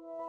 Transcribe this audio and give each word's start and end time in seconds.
Thank 0.00 0.20
you. 0.20 0.27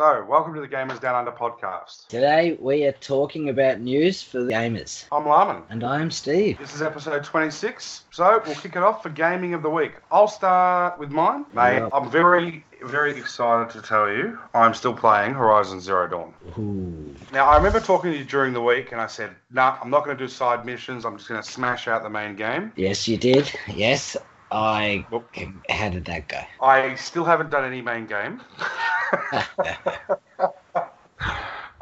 So, 0.00 0.24
welcome 0.26 0.54
to 0.54 0.62
the 0.62 0.66
Gamers 0.66 0.98
Down 0.98 1.14
Under 1.14 1.30
podcast. 1.30 2.06
Today 2.06 2.56
we 2.58 2.86
are 2.86 2.92
talking 2.92 3.50
about 3.50 3.80
news 3.80 4.22
for 4.22 4.42
the 4.42 4.50
gamers. 4.50 5.04
I'm 5.12 5.24
Larman. 5.24 5.62
And 5.68 5.84
I'm 5.84 6.10
Steve. 6.10 6.56
This 6.58 6.74
is 6.74 6.80
episode 6.80 7.22
26. 7.22 8.04
So, 8.10 8.42
we'll 8.46 8.54
kick 8.54 8.76
it 8.76 8.82
off 8.82 9.02
for 9.02 9.10
Gaming 9.10 9.52
of 9.52 9.60
the 9.60 9.68
Week. 9.68 9.92
I'll 10.10 10.26
start 10.26 10.98
with 10.98 11.10
mine. 11.10 11.44
Mate, 11.52 11.80
Yeah. 11.80 11.90
I'm 11.92 12.10
very, 12.10 12.64
very 12.82 13.14
excited 13.14 13.68
to 13.78 13.86
tell 13.86 14.10
you 14.10 14.38
I'm 14.54 14.72
still 14.72 14.94
playing 14.94 15.34
Horizon 15.34 15.82
Zero 15.82 16.08
Dawn. 16.08 16.32
Ooh. 16.58 17.14
Now, 17.30 17.50
I 17.50 17.58
remember 17.58 17.78
talking 17.78 18.10
to 18.10 18.16
you 18.16 18.24
during 18.24 18.54
the 18.54 18.62
week 18.62 18.92
and 18.92 19.02
I 19.02 19.06
said, 19.06 19.32
nah, 19.50 19.76
I'm 19.82 19.90
not 19.90 20.06
going 20.06 20.16
to 20.16 20.24
do 20.24 20.28
side 20.28 20.64
missions. 20.64 21.04
I'm 21.04 21.18
just 21.18 21.28
going 21.28 21.42
to 21.42 21.46
smash 21.46 21.88
out 21.88 22.02
the 22.02 22.08
main 22.08 22.36
game. 22.36 22.72
Yes, 22.74 23.06
you 23.06 23.18
did. 23.18 23.52
Yes, 23.68 24.16
I. 24.50 25.04
Well, 25.10 25.24
How 25.68 25.90
did 25.90 26.06
that 26.06 26.26
go? 26.28 26.40
I 26.62 26.94
still 26.94 27.24
haven't 27.24 27.50
done 27.50 27.66
any 27.66 27.82
main 27.82 28.06
game. 28.06 28.40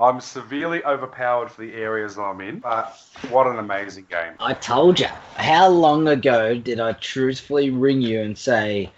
I'm 0.01 0.21
severely 0.21 0.85
overpowered 0.85 1.51
for 1.51 1.63
the 1.63 1.75
areas 1.75 2.15
that 2.17 2.23
I'm 2.23 2.41
in, 2.41 2.61
but 2.61 2.97
what 3.31 3.49
an 3.49 3.59
amazing 3.59 4.07
game. 4.09 4.35
I 4.39 4.53
told 4.55 5.01
you. 5.01 5.09
How 5.35 5.67
long 5.69 6.07
ago 6.07 6.57
did 6.57 6.79
I 6.79 6.93
truthfully 6.93 7.71
ring 7.71 8.01
you 8.01 8.21
and 8.21 8.39
say, 8.39 8.93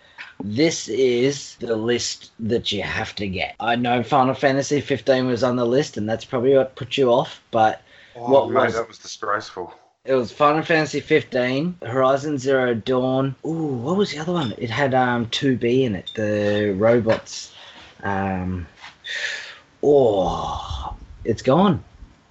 this 0.44 0.88
is 0.88 1.56
the 1.56 1.74
list 1.74 2.32
that 2.40 2.70
you 2.70 2.82
have 2.82 3.14
to 3.16 3.26
get? 3.26 3.54
I 3.60 3.76
know 3.76 4.02
Final 4.02 4.34
Fantasy 4.34 4.82
15 4.82 5.26
was 5.26 5.42
on 5.42 5.56
the 5.56 5.64
list, 5.64 5.96
and 5.96 6.06
that's 6.08 6.24
probably 6.26 6.54
what 6.54 6.76
put 6.76 6.96
you 6.98 7.10
off, 7.10 7.40
but 7.50 7.82
Oh, 8.16 8.30
What 8.30 8.50
mate, 8.50 8.64
was- 8.66 8.74
that 8.74 8.88
was 8.88 8.98
disgraceful. 8.98 9.72
it 10.04 10.12
was 10.14 10.32
Final 10.32 10.62
Fantasy 10.62 11.00
15, 11.00 11.76
Horizon 11.82 12.36
Zero 12.38 12.74
Dawn. 12.74 13.34
Ooh, 13.46 13.68
what 13.68 13.96
was 13.96 14.12
the 14.12 14.18
other 14.18 14.32
one? 14.32 14.52
It 14.58 14.68
had 14.68 14.92
um 14.92 15.26
2B 15.26 15.84
in 15.84 15.94
it, 15.94 16.10
the 16.14 16.74
robots. 16.76 17.54
Um, 18.02 18.66
oh, 19.82 20.94
it's 21.24 21.42
gone. 21.42 21.84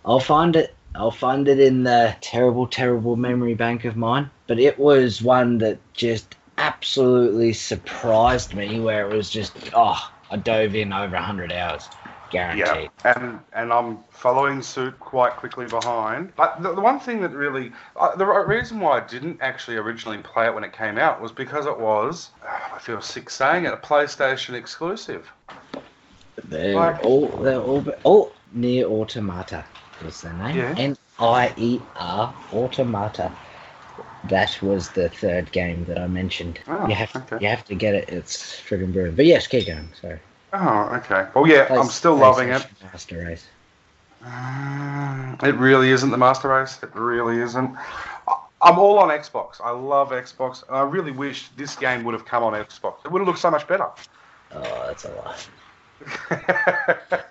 I'll 0.05 0.19
find 0.19 0.55
it. 0.55 0.75
I'll 0.95 1.11
find 1.11 1.47
it 1.47 1.59
in 1.59 1.83
the 1.83 2.15
terrible, 2.21 2.67
terrible 2.67 3.15
memory 3.15 3.53
bank 3.53 3.85
of 3.85 3.95
mine. 3.95 4.29
But 4.47 4.59
it 4.59 4.79
was 4.79 5.21
one 5.21 5.59
that 5.59 5.77
just 5.93 6.35
absolutely 6.57 7.53
surprised 7.53 8.53
me, 8.53 8.79
where 8.79 9.09
it 9.09 9.15
was 9.15 9.29
just, 9.29 9.55
oh, 9.73 9.99
I 10.29 10.37
dove 10.37 10.75
in 10.75 10.91
over 10.91 11.15
100 11.15 11.51
hours. 11.51 11.89
Guaranteed. 12.29 12.89
Yeah, 13.03 13.13
and 13.15 13.39
and 13.53 13.73
I'm 13.73 13.99
following 14.09 14.61
suit 14.61 14.99
quite 14.99 15.33
quickly 15.33 15.65
behind. 15.65 16.35
But 16.35 16.61
the, 16.61 16.73
the 16.75 16.81
one 16.81 16.99
thing 16.99 17.21
that 17.21 17.31
really, 17.31 17.71
uh, 17.95 18.15
the 18.15 18.25
reason 18.25 18.79
why 18.79 18.97
I 18.97 19.07
didn't 19.07 19.39
actually 19.41 19.77
originally 19.77 20.19
play 20.19 20.45
it 20.45 20.53
when 20.53 20.63
it 20.63 20.73
came 20.73 20.97
out 20.97 21.21
was 21.21 21.31
because 21.31 21.65
it 21.65 21.79
was, 21.79 22.29
I 22.73 22.79
feel 22.79 23.01
sick 23.01 23.29
saying 23.29 23.65
it, 23.65 23.73
a 23.73 23.77
PlayStation 23.77 24.53
exclusive. 24.53 25.29
They're 26.45 26.75
Like- 26.75 27.03
all, 27.03 27.27
they're 27.27 27.59
all, 27.59 27.85
oh, 28.05 28.31
Nier 28.53 28.85
Automata 28.85 29.65
was 30.03 30.21
the 30.21 30.33
name. 30.33 30.57
Yeah. 30.57 30.75
N 30.77 30.97
I 31.19 31.53
E 31.57 31.79
R 31.97 32.33
Automata. 32.53 33.31
That 34.25 34.61
was 34.61 34.89
the 34.89 35.09
third 35.09 35.51
game 35.51 35.85
that 35.85 35.97
I 35.97 36.07
mentioned. 36.07 36.59
Oh, 36.67 36.87
you 36.87 36.95
have 36.95 37.15
okay. 37.15 37.37
you 37.41 37.47
have 37.47 37.63
to 37.65 37.75
get 37.75 37.95
it. 37.95 38.09
It's 38.09 38.37
friggin' 38.61 38.91
brilliant. 38.91 39.15
But 39.15 39.25
yes, 39.25 39.47
keep 39.47 39.67
going. 39.67 39.89
Sorry. 39.99 40.19
Oh, 40.53 40.89
okay. 40.95 41.27
Well, 41.35 41.47
yeah, 41.47 41.67
I'm 41.69 41.87
still 41.87 42.15
loving 42.15 42.49
it. 42.49 42.65
Master 42.81 43.25
Race. 43.25 43.45
Uh, 44.25 45.35
it 45.43 45.55
really 45.55 45.91
isn't 45.91 46.09
the 46.09 46.17
Master 46.17 46.49
Race. 46.49 46.81
It 46.81 46.93
really 46.95 47.39
isn't. 47.41 47.75
I'm 48.61 48.77
all 48.77 48.99
on 48.99 49.09
Xbox. 49.09 49.61
I 49.63 49.71
love 49.71 50.09
Xbox, 50.09 50.67
and 50.67 50.75
I 50.75 50.81
really 50.81 51.11
wish 51.11 51.47
this 51.49 51.75
game 51.75 52.03
would 52.03 52.13
have 52.13 52.25
come 52.25 52.43
on 52.43 52.53
Xbox. 52.53 53.05
It 53.05 53.11
would 53.11 53.19
have 53.19 53.27
looked 53.27 53.39
so 53.39 53.51
much 53.51 53.67
better. 53.67 53.87
Oh, 54.51 54.83
that's 54.87 55.05
a 55.05 55.11
lot. 55.13 55.47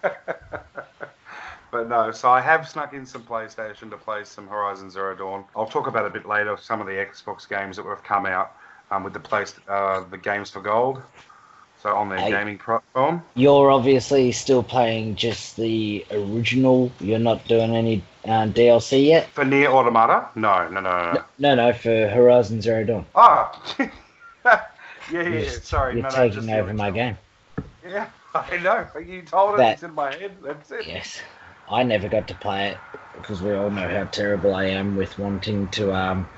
but 1.71 1.89
no, 1.89 2.11
so 2.13 2.31
I 2.31 2.41
have 2.41 2.69
snuck 2.69 2.95
in 2.95 3.05
some 3.05 3.23
PlayStation 3.25 3.91
to 3.91 3.97
play 3.97 4.25
some 4.25 4.49
Horizon 4.49 4.91
Zero 4.91 5.15
Dawn. 5.15 5.45
I'll 5.55 5.67
talk 5.67 5.87
about 5.87 6.07
a 6.07 6.11
bit 6.11 6.27
later 6.27 6.57
some 6.57 6.81
of 6.81 6.87
the 6.87 6.95
Xbox 6.95 7.49
games 7.49 7.77
that 7.77 7.85
have 7.85 8.05
come 8.05 8.25
out 8.25 8.57
um, 8.91 9.05
with 9.05 9.13
the 9.13 9.21
place 9.21 9.55
uh, 9.69 10.05
the 10.11 10.19
Games 10.19 10.51
for 10.51 10.61
Gold. 10.61 11.03
So 11.83 11.95
on 11.95 12.09
their 12.09 12.19
Hey. 12.19 12.31
gaming 12.31 12.59
platform. 12.59 13.23
You're 13.35 13.71
obviously 13.71 14.33
still 14.33 14.63
playing 14.65 15.15
just 15.15 15.57
the 15.57 16.05
original. 16.11 16.91
You're 16.99 17.21
not 17.21 17.47
doing 17.47 17.77
any 17.77 18.03
uh, 18.25 18.47
DLC 18.49 19.07
yet. 19.07 19.29
For 19.31 19.45
Nier 19.45 19.69
Automata? 19.71 20.29
No, 20.35 20.69
no, 20.69 20.81
no, 20.81 21.03
no. 21.03 21.13
no. 21.13 21.25
No, 21.39 21.55
no, 21.55 21.73
for 21.73 22.09
Horizon 22.09 22.61
Zero 22.61 22.83
Dawn. 22.85 23.07
Ah! 23.15 23.63
yeah, 23.79 24.61
yeah, 25.13 25.29
yeah. 25.29 25.51
Sorry, 25.63 25.95
you're 25.95 26.03
no, 26.03 26.09
no, 26.09 26.15
taking 26.17 26.41
just 26.41 26.51
over 26.51 26.75
my 26.75 26.91
game. 26.91 27.17
Yeah, 27.87 28.09
I 28.35 28.57
know. 28.59 28.87
You 29.01 29.23
told 29.23 29.61
it. 29.61 29.63
It's 29.63 29.83
in 29.85 29.95
my 29.95 30.13
head. 30.13 30.37
That's 30.43 30.71
it. 30.73 30.87
Yes. 30.87 31.21
I 31.71 31.83
never 31.83 32.09
got 32.09 32.27
to 32.29 32.35
play 32.35 32.71
it 32.71 32.79
because 33.15 33.43
we 33.43 33.53
all 33.53 33.71
know 33.71 33.89
how 33.89 34.05
terrible 34.05 34.55
I 34.55 34.65
am 34.67 34.97
with 34.97 35.19
wanting 35.19 35.69
to 35.69 35.95
um, 35.95 36.29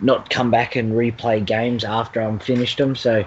not 0.00 0.28
come 0.28 0.50
back 0.50 0.76
and 0.76 0.92
replay 0.92 1.44
games 1.44 1.84
after 1.84 2.20
I'm 2.20 2.38
finished 2.38 2.78
them. 2.78 2.96
So 2.96 3.24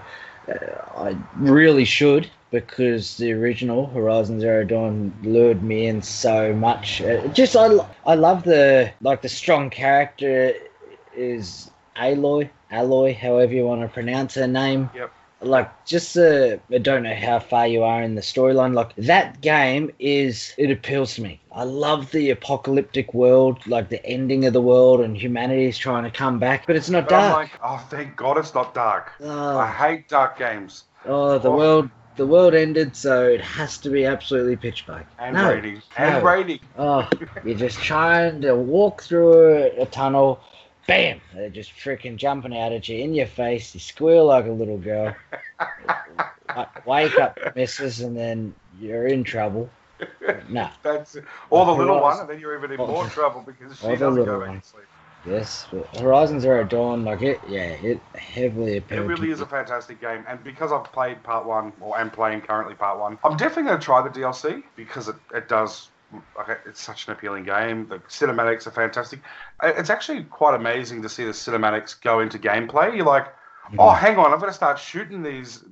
I 0.47 1.17
really 1.37 1.85
should 1.85 2.29
because 2.51 3.17
the 3.17 3.33
original 3.33 3.87
Horizon 3.87 4.39
Zero 4.39 4.63
Dawn 4.63 5.13
lured 5.23 5.63
me 5.63 5.87
in 5.87 6.01
so 6.01 6.53
much. 6.53 7.01
Uh, 7.01 7.27
just 7.29 7.55
I, 7.55 7.77
I 8.05 8.15
love 8.15 8.43
the 8.43 8.91
like 9.01 9.21
the 9.21 9.29
strong 9.29 9.69
character 9.69 10.53
is 11.15 11.71
Aloy, 11.95 12.49
Aloy, 12.71 13.15
however 13.15 13.53
you 13.53 13.65
want 13.65 13.81
to 13.81 13.87
pronounce 13.87 14.35
her 14.35 14.47
name 14.47 14.89
Yep. 14.95 15.11
Like 15.43 15.85
just 15.85 16.17
uh, 16.17 16.57
I 16.71 16.77
don't 16.77 17.03
know 17.03 17.15
how 17.15 17.39
far 17.39 17.67
you 17.67 17.83
are 17.83 18.01
in 18.01 18.15
the 18.15 18.21
storyline. 18.21 18.73
Like 18.73 18.95
that 18.97 19.41
game 19.41 19.91
is 19.99 20.53
it 20.57 20.71
appeals 20.71 21.15
to 21.15 21.21
me. 21.21 21.39
I 21.51 21.63
love 21.63 22.11
the 22.11 22.31
apocalyptic 22.31 23.13
world, 23.13 23.65
like 23.67 23.89
the 23.89 24.03
ending 24.05 24.45
of 24.45 24.53
the 24.53 24.61
world 24.61 25.01
and 25.01 25.15
humanity 25.15 25.65
is 25.65 25.77
trying 25.77 26.03
to 26.03 26.11
come 26.11 26.39
back, 26.39 26.65
but 26.65 26.75
it's 26.75 26.89
not 26.89 27.03
But 27.03 27.09
dark. 27.09 27.33
like, 27.33 27.59
oh, 27.63 27.85
thank 27.89 28.15
God 28.15 28.37
it's 28.37 28.53
not 28.53 28.73
dark. 28.73 29.11
I 29.21 29.23
oh, 29.25 29.65
hate 29.65 30.09
dark 30.09 30.37
games. 30.37 30.85
oh, 31.05 31.37
the 31.37 31.49
oh. 31.49 31.57
world 31.57 31.89
the 32.15 32.27
world 32.27 32.53
ended, 32.53 32.95
so 32.95 33.27
it 33.27 33.41
has 33.41 33.77
to 33.79 33.89
be 33.89 34.05
absolutely 34.05 34.55
pitch 34.55 34.85
black. 34.85 35.07
And 35.17 35.35
no, 35.35 35.51
raining. 35.51 35.81
And 35.97 36.23
no. 36.23 36.29
raining. 36.29 36.59
Oh, 36.77 37.09
you're 37.43 37.57
just 37.57 37.79
trying 37.79 38.41
to 38.41 38.55
walk 38.55 39.01
through 39.03 39.71
a 39.79 39.85
tunnel. 39.87 40.39
Bam! 40.88 41.21
They're 41.33 41.49
just 41.49 41.71
freaking 41.71 42.17
jumping 42.17 42.55
out 42.57 42.73
at 42.73 42.89
you 42.89 42.97
in 42.97 43.13
your 43.13 43.27
face. 43.27 43.73
You 43.73 43.79
squeal 43.79 44.25
like 44.25 44.45
a 44.45 44.51
little 44.51 44.77
girl. 44.77 45.16
Wa- 46.55 46.67
Wake 46.85 47.17
up, 47.17 47.39
missus, 47.55 48.01
and 48.01 48.16
then 48.17 48.53
you're 48.79 49.07
in 49.07 49.23
trouble. 49.23 49.69
No, 50.49 50.69
That's. 50.81 51.16
Or 51.49 51.66
the 51.66 51.71
little 51.71 51.95
Horizon- 51.95 52.01
one, 52.01 52.19
and 52.19 52.29
then 52.29 52.39
you're 52.39 52.57
even 52.57 52.71
in 52.71 52.77
more 52.77 53.07
trouble 53.07 53.41
because 53.41 53.77
she 53.79 53.95
doesn't 53.95 54.25
go 54.25 54.41
back 54.41 54.61
to 54.61 54.67
sleep. 54.67 54.83
yes, 55.25 55.67
Horizon 55.97 56.41
Zero 56.41 56.66
Dawn, 56.66 57.05
like 57.05 57.21
it, 57.21 57.39
yeah, 57.47 57.69
it 57.81 58.01
heavily 58.15 58.77
It 58.77 58.89
really 58.91 59.31
is 59.31 59.39
a 59.39 59.45
fantastic 59.45 60.01
game, 60.01 60.25
and 60.27 60.44
because 60.44 60.73
I've 60.73 60.83
played 60.91 61.23
part 61.23 61.45
one, 61.45 61.71
or 61.79 61.97
am 61.97 62.11
playing 62.11 62.41
currently 62.41 62.75
part 62.75 63.00
one, 63.00 63.17
I'm 63.23 63.38
definitely 63.38 63.69
going 63.69 63.79
to 63.79 63.85
try 63.85 64.01
the 64.01 64.09
DLC 64.09 64.63
because 64.75 65.07
it, 65.07 65.15
it 65.33 65.47
does. 65.47 65.89
It's 66.66 66.81
such 66.81 67.07
an 67.07 67.13
appealing 67.13 67.44
game. 67.44 67.88
The 67.88 68.00
cinematics 68.00 68.68
are 68.68 68.72
fantastic. 68.72 69.22
It's 69.62 69.90
actually 69.90 70.24
quite 70.25 70.56
amazing 70.56 71.01
to 71.03 71.09
see 71.09 71.25
the 71.25 71.31
cinematics 71.31 72.00
go 72.00 72.19
into 72.19 72.40
gameplay. 72.40 72.96
You're 72.96 73.06
like, 73.06 73.28
oh, 73.78 73.91
hang 73.91 74.18
on, 74.18 74.34
I'm 74.34 74.40
going 74.40 74.50
to 74.50 74.56
start 74.56 74.79
shooting 74.79 75.22
these 75.24 75.63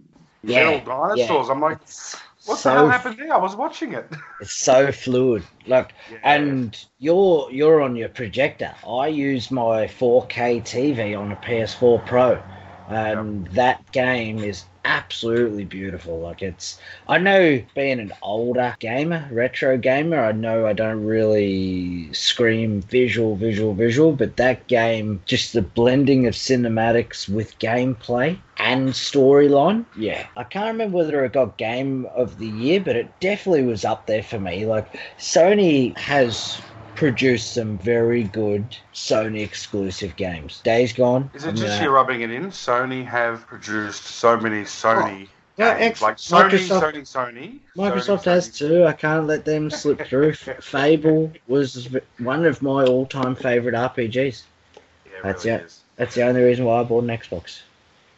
Yeah, 0.43 0.57
little 0.59 0.79
dinosaurs. 0.81 1.49
I'm 1.49 1.61
like, 1.61 1.79
It's 1.81 2.15
what 2.45 2.63
so 2.63 2.69
the 2.69 2.71
hell 2.71 2.87
happened 2.87 3.17
there? 3.19 3.33
I 3.33 3.37
was 3.37 3.55
watching 3.55 3.93
it. 3.93 4.11
It's 4.39 4.53
so 4.55 4.91
fluid. 4.91 5.47
Like 5.65 5.93
Yeah. 6.07 6.17
and 6.23 6.77
you're 6.97 7.49
you're 7.51 7.81
on 7.81 7.95
your 7.95 8.09
projector. 8.09 8.73
I 8.87 9.07
use 9.07 9.51
my 9.51 9.87
4K 9.87 10.61
TV 10.61 11.15
on 11.15 11.31
a 11.31 11.35
PS4 11.37 11.99
Pro. 11.99 12.43
And 12.87 13.47
that 13.51 13.89
game 13.91 14.43
is 14.43 14.65
absolutely 14.85 15.65
beautiful. 15.65 16.19
Like 16.19 16.41
it's 16.41 16.79
I 17.07 17.17
know 17.17 17.61
being 17.75 17.99
an 17.99 18.13
older 18.21 18.75
gamer, 18.79 19.27
retro 19.31 19.77
gamer, 19.77 20.23
I 20.23 20.31
know 20.31 20.65
I 20.65 20.73
don't 20.73 21.05
really 21.05 22.11
scream 22.13 22.81
visual, 22.81 23.35
visual, 23.35 23.73
visual, 23.73 24.13
but 24.13 24.37
that 24.37 24.67
game 24.67 25.21
just 25.25 25.53
the 25.53 25.61
blending 25.61 26.27
of 26.27 26.33
cinematics 26.33 27.29
with 27.29 27.57
gameplay 27.59 28.37
and 28.57 28.89
storyline. 28.89 29.85
Yeah. 29.97 30.27
I 30.37 30.43
can't 30.43 30.67
remember 30.67 30.97
whether 30.97 31.25
it 31.25 31.33
got 31.33 31.57
game 31.57 32.05
of 32.15 32.37
the 32.37 32.47
year, 32.47 32.79
but 32.79 32.95
it 32.95 33.19
definitely 33.19 33.63
was 33.63 33.85
up 33.85 34.07
there 34.07 34.23
for 34.23 34.39
me. 34.39 34.65
Like 34.65 34.99
Sony 35.17 35.97
has 35.97 36.61
produced 37.01 37.55
some 37.55 37.79
very 37.79 38.25
good 38.25 38.77
Sony 38.93 39.41
exclusive 39.41 40.15
games. 40.17 40.61
Days 40.63 40.93
Gone. 40.93 41.31
Is 41.33 41.45
it 41.45 41.49
I'm 41.49 41.55
just 41.55 41.67
gonna- 41.69 41.83
you 41.83 41.89
rubbing 41.89 42.21
it 42.21 42.29
in? 42.29 42.51
Sony 42.51 43.03
have 43.07 43.47
produced 43.47 44.03
so 44.05 44.37
many 44.37 44.61
Sony 44.65 45.25
oh, 45.25 45.29
Yeah, 45.57 45.79
games. 45.79 45.93
X- 45.93 46.01
like 46.03 46.17
Sony, 46.17 46.49
Microsoft- 46.51 46.93
Sony, 46.93 47.01
Sony. 47.01 47.59
Microsoft 47.75 48.19
Sony, 48.19 48.23
has 48.25 48.49
Sony. 48.49 48.57
too. 48.59 48.85
I 48.85 48.93
can't 48.93 49.25
let 49.25 49.45
them 49.45 49.71
slip 49.71 50.01
through. 50.07 50.33
Fable 50.33 51.31
was 51.47 51.89
one 52.19 52.45
of 52.45 52.61
my 52.61 52.83
all-time 52.83 53.33
favorite 53.33 53.73
RPGs. 53.73 54.43
Yeah, 54.75 54.81
it 55.11 55.23
That's 55.23 55.43
really 55.43 55.57
it. 55.57 55.65
is. 55.65 55.79
That's 55.95 56.13
the 56.13 56.21
only 56.21 56.43
reason 56.43 56.65
why 56.65 56.81
I 56.81 56.83
bought 56.83 57.03
an 57.03 57.09
Xbox. 57.09 57.61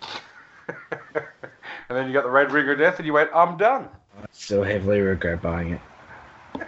and 0.81 1.23
then 1.87 2.07
you 2.07 2.11
got 2.11 2.23
the 2.25 2.29
Red 2.29 2.51
Ring 2.51 2.67
of 2.67 2.77
Death, 2.77 2.97
and 2.97 3.05
you 3.05 3.13
went, 3.13 3.29
I'm 3.33 3.55
done. 3.55 3.87
I 4.21 4.25
still 4.33 4.63
heavily 4.63 4.99
regret 4.99 5.41
buying 5.41 5.79
it. 6.55 6.67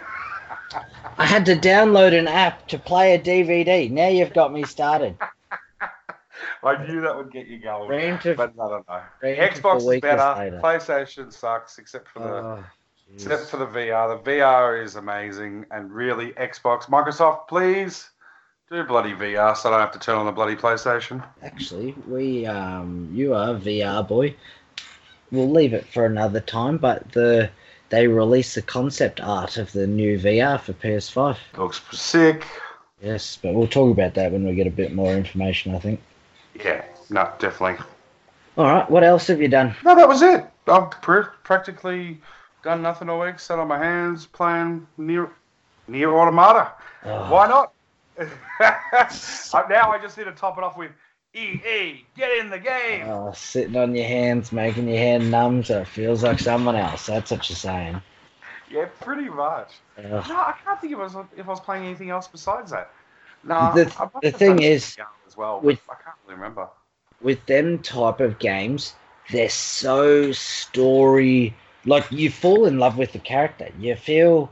I 1.18 1.24
had 1.26 1.46
to 1.46 1.56
download 1.56 2.18
an 2.18 2.28
app 2.28 2.68
to 2.68 2.78
play 2.78 3.14
a 3.14 3.18
DVD. 3.18 3.90
Now 3.90 4.08
you've 4.08 4.34
got 4.34 4.52
me 4.52 4.64
started. 4.64 5.16
I 6.62 6.84
knew 6.86 7.00
that 7.00 7.16
would 7.16 7.32
get 7.32 7.46
you 7.46 7.58
going. 7.58 7.88
Ran 7.88 8.18
to 8.20 8.34
But 8.34 8.56
no, 8.56 8.68
no, 8.68 8.84
no. 8.88 9.00
Ran 9.22 9.36
to 9.36 9.60
Xbox 9.60 9.94
is 9.94 10.00
better. 10.00 10.38
later. 10.38 10.60
PlayStation 10.62 11.32
sucks, 11.32 11.78
except 11.78 12.08
for 12.08 12.18
the 12.18 12.26
Oh, 12.28 12.64
except 13.14 13.46
for 13.46 13.56
the 13.58 13.66
VR. 13.66 14.22
The 14.22 14.30
VR 14.30 14.82
is 14.82 14.96
amazing, 14.96 15.64
and 15.70 15.92
really, 15.92 16.32
Xbox, 16.32 16.82
Microsoft, 16.84 17.48
please 17.48 18.10
do 18.70 18.82
bloody 18.84 19.12
VR, 19.12 19.56
so 19.56 19.68
I 19.68 19.72
don't 19.72 19.80
have 19.80 19.92
to 19.92 19.98
turn 20.00 20.16
on 20.16 20.26
the 20.26 20.32
bloody 20.32 20.56
PlayStation. 20.56 21.24
Actually, 21.42 21.94
we 22.08 22.46
um, 22.46 23.08
you 23.12 23.32
are 23.32 23.54
VR 23.54 24.06
boy. 24.06 24.34
We'll 25.30 25.50
leave 25.50 25.72
it 25.72 25.86
for 25.86 26.04
another 26.04 26.40
time, 26.40 26.78
but 26.78 27.12
the 27.12 27.50
they 27.88 28.08
released 28.08 28.54
the 28.54 28.62
concept 28.62 29.20
art 29.20 29.56
of 29.56 29.72
the 29.72 29.86
new 29.86 30.18
VR 30.18 30.60
for 30.60 30.72
PS5. 30.72 31.36
Looks 31.56 31.80
sick. 31.92 32.44
Yes, 33.02 33.38
but 33.40 33.54
we'll 33.54 33.66
talk 33.68 33.90
about 33.92 34.14
that 34.14 34.32
when 34.32 34.46
we 34.46 34.54
get 34.54 34.66
a 34.66 34.70
bit 34.70 34.94
more 34.94 35.12
information. 35.12 35.74
I 35.74 35.78
think. 35.78 36.00
Yeah, 36.54 36.84
no, 37.10 37.30
definitely. 37.38 37.84
All 38.56 38.64
right, 38.64 38.90
what 38.90 39.04
else 39.04 39.26
have 39.26 39.40
you 39.40 39.48
done? 39.48 39.74
No, 39.84 39.94
that 39.94 40.08
was 40.08 40.22
it. 40.22 40.44
I've 40.66 40.90
pr- 40.90 41.30
practically 41.44 42.20
done 42.64 42.82
nothing 42.82 43.08
all 43.08 43.20
week. 43.20 43.38
Sat 43.38 43.58
on 43.58 43.68
my 43.68 43.78
hands 43.78 44.26
playing 44.26 44.86
near 44.96 45.30
Nier 45.88 46.14
Automata. 46.16 46.72
Oh, 47.04 47.30
Why 47.30 47.48
not? 47.48 47.72
Now 49.68 49.90
I 49.90 49.98
just 50.00 50.16
need 50.16 50.24
to 50.24 50.32
top 50.32 50.56
it 50.58 50.64
off 50.64 50.76
with 50.76 50.90
EA. 51.36 52.04
Get 52.16 52.38
in 52.38 52.50
the 52.50 52.58
game. 52.58 53.06
oh, 53.08 53.32
sitting 53.34 53.76
on 53.76 53.94
your 53.94 54.06
hands, 54.06 54.52
making 54.52 54.88
your 54.88 54.98
hand 54.98 55.30
numb 55.30 55.62
so 55.62 55.80
it 55.82 55.86
feels 55.88 56.22
like 56.22 56.38
someone 56.38 56.76
else. 56.76 57.06
That's 57.06 57.30
what 57.30 57.48
you're 57.50 57.56
saying. 57.56 58.00
Yeah, 58.70 58.86
pretty 59.00 59.28
much. 59.28 59.72
Ugh. 59.98 60.04
No, 60.28 60.34
I 60.34 60.54
can't 60.64 60.80
think 60.80 60.92
if 60.94 60.98
I 60.98 61.02
was 61.02 61.14
if 61.36 61.46
I 61.46 61.50
was 61.50 61.60
playing 61.60 61.84
anything 61.84 62.10
else 62.10 62.26
besides 62.26 62.70
that. 62.72 62.90
No, 63.44 63.72
The- 63.74 63.92
I 64.00 64.08
the 64.22 64.32
thing 64.32 64.62
is, 64.62 64.96
as 65.26 65.36
well. 65.36 65.60
with- 65.60 65.80
I 65.88 65.94
can't 66.02 66.16
really 66.24 66.36
remember. 66.36 66.68
with 67.20 67.44
them 67.46 67.78
type 67.80 68.20
of 68.20 68.38
games, 68.38 68.94
they're 69.30 69.48
so 69.48 70.32
story 70.32 71.54
like 71.84 72.10
you 72.10 72.30
fall 72.30 72.66
in 72.66 72.78
love 72.78 72.96
with 72.98 73.12
the 73.12 73.18
character. 73.20 73.68
You 73.78 73.94
feel 73.94 74.50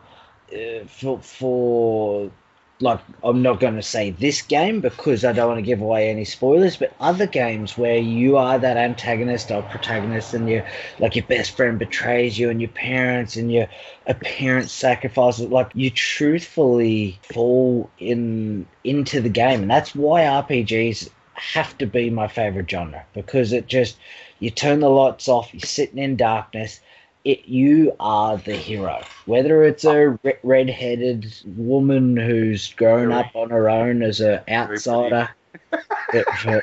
uh, 0.53 0.85
for 0.87 1.19
for 1.21 2.31
like 2.81 3.01
I'm 3.23 3.43
not 3.43 3.61
going 3.61 3.77
to 3.77 3.83
say 3.83 4.11
this 4.11 4.43
game 4.43 4.81
because 4.81 5.25
I 5.25 5.33
don't 5.33 5.49
want 5.49 5.59
to 5.59 5.63
give 5.63 5.81
away 5.81 6.11
any 6.11 6.25
spoilers, 6.25 6.77
but 6.77 6.95
other 7.01 7.27
games 7.27 7.79
where 7.79 7.99
you 7.99 8.37
are 8.37 8.59
that 8.59 8.77
antagonist 8.77 9.51
or 9.51 9.63
protagonist, 9.63 10.35
and 10.35 10.49
you 10.49 10.63
like 10.99 11.15
your 11.17 11.25
best 11.27 11.57
friend 11.57 11.79
betrays 11.79 12.39
you, 12.39 12.51
and 12.51 12.61
your 12.61 12.71
parents 12.71 13.37
and 13.37 13.53
your 13.53 13.69
a 14.07 14.15
parent 14.15 14.71
sacrifices, 14.71 15.49
like 15.49 15.71
you 15.75 15.91
truthfully 15.91 17.21
fall 17.23 17.93
in 17.99 18.69
into 18.83 19.21
the 19.21 19.31
game, 19.31 19.63
and 19.63 19.71
that's 19.71 19.95
why 19.95 20.23
RPGs 20.23 21.11
have 21.35 21.77
to 21.79 21.87
be 21.87 22.11
my 22.11 22.29
favorite 22.29 22.71
genre 22.71 23.05
because 23.13 23.53
it 23.53 23.67
just 23.67 23.99
you 24.39 24.51
turn 24.51 24.81
the 24.81 24.89
lights 24.89 25.29
off, 25.29 25.53
you're 25.55 25.61
sitting 25.61 25.99
in 25.99 26.17
darkness. 26.17 26.81
It, 27.25 27.47
you 27.49 27.97
are 28.01 28.37
the 28.37 28.55
hero. 28.55 29.03
Whether 29.25 29.65
it's 29.65 29.85
a 29.85 30.11
re- 30.23 30.37
red-headed 30.43 31.33
woman 31.57 32.17
who's 32.17 32.73
grown 32.75 33.09
Very- 33.09 33.21
up 33.21 33.35
on 33.35 33.49
her 33.51 33.71
own 33.71 34.03
as 34.03 34.21
an 34.21 34.41
outsider, 34.49 35.31
ve- 36.13 36.61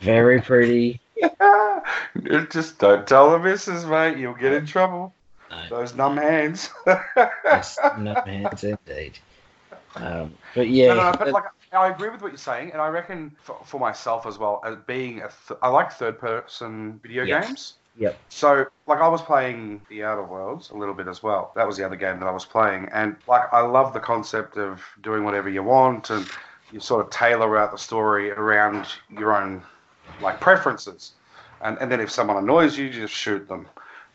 very 0.00 0.40
pretty. 0.40 1.00
just 2.50 2.78
don't 2.78 3.06
tell 3.06 3.30
the 3.30 3.38
missus, 3.38 3.84
mate. 3.84 4.18
You'll 4.18 4.34
get 4.34 4.52
in 4.52 4.66
trouble. 4.66 5.14
No. 5.50 5.62
Those 5.68 5.94
numb 5.94 6.16
hands. 6.16 6.70
Yes, 7.44 7.78
no 7.98 8.14
hands 8.14 8.64
indeed. 8.64 9.18
Um, 9.96 10.32
but 10.54 10.68
yeah, 10.68 10.88
No, 10.88 10.94
no, 10.94 11.10
no, 11.10 11.16
but 11.18 11.32
like 11.32 11.44
I 11.72 11.88
agree 11.88 12.08
with 12.08 12.22
what 12.22 12.28
you're 12.28 12.38
saying, 12.38 12.72
and 12.72 12.80
I 12.80 12.88
reckon 12.88 13.34
for, 13.42 13.58
for 13.64 13.78
myself 13.80 14.24
as 14.26 14.38
well, 14.38 14.60
as 14.64 14.76
being 14.86 15.18
a 15.18 15.28
th- 15.48 15.58
I 15.62 15.68
like 15.68 15.92
third-person 15.92 17.00
video 17.02 17.24
Yes. 17.24 17.46
games. 17.46 17.74
Yep. 18.00 18.18
So, 18.30 18.66
like, 18.86 19.00
I 19.00 19.08
was 19.08 19.20
playing 19.20 19.82
The 19.90 20.04
Outer 20.04 20.24
Worlds 20.24 20.70
a 20.70 20.74
little 20.74 20.94
bit 20.94 21.06
as 21.06 21.22
well. 21.22 21.52
That 21.54 21.66
was 21.66 21.76
the 21.76 21.84
other 21.84 21.96
game 21.96 22.18
that 22.20 22.26
I 22.26 22.30
was 22.32 22.46
playing, 22.46 22.88
and 22.92 23.14
like, 23.28 23.42
I 23.52 23.60
love 23.60 23.92
the 23.92 24.00
concept 24.00 24.56
of 24.56 24.82
doing 25.02 25.22
whatever 25.22 25.50
you 25.50 25.62
want, 25.62 26.08
and 26.08 26.26
you 26.72 26.80
sort 26.80 27.04
of 27.04 27.10
tailor 27.10 27.58
out 27.58 27.72
the 27.72 27.78
story 27.78 28.30
around 28.30 28.86
your 29.10 29.36
own 29.36 29.62
like 30.22 30.40
preferences, 30.40 31.12
and 31.62 31.76
and 31.78 31.92
then 31.92 32.00
if 32.00 32.10
someone 32.10 32.38
annoys 32.38 32.78
you, 32.78 32.86
you 32.86 32.92
just 32.92 33.14
shoot 33.14 33.46
them. 33.48 33.68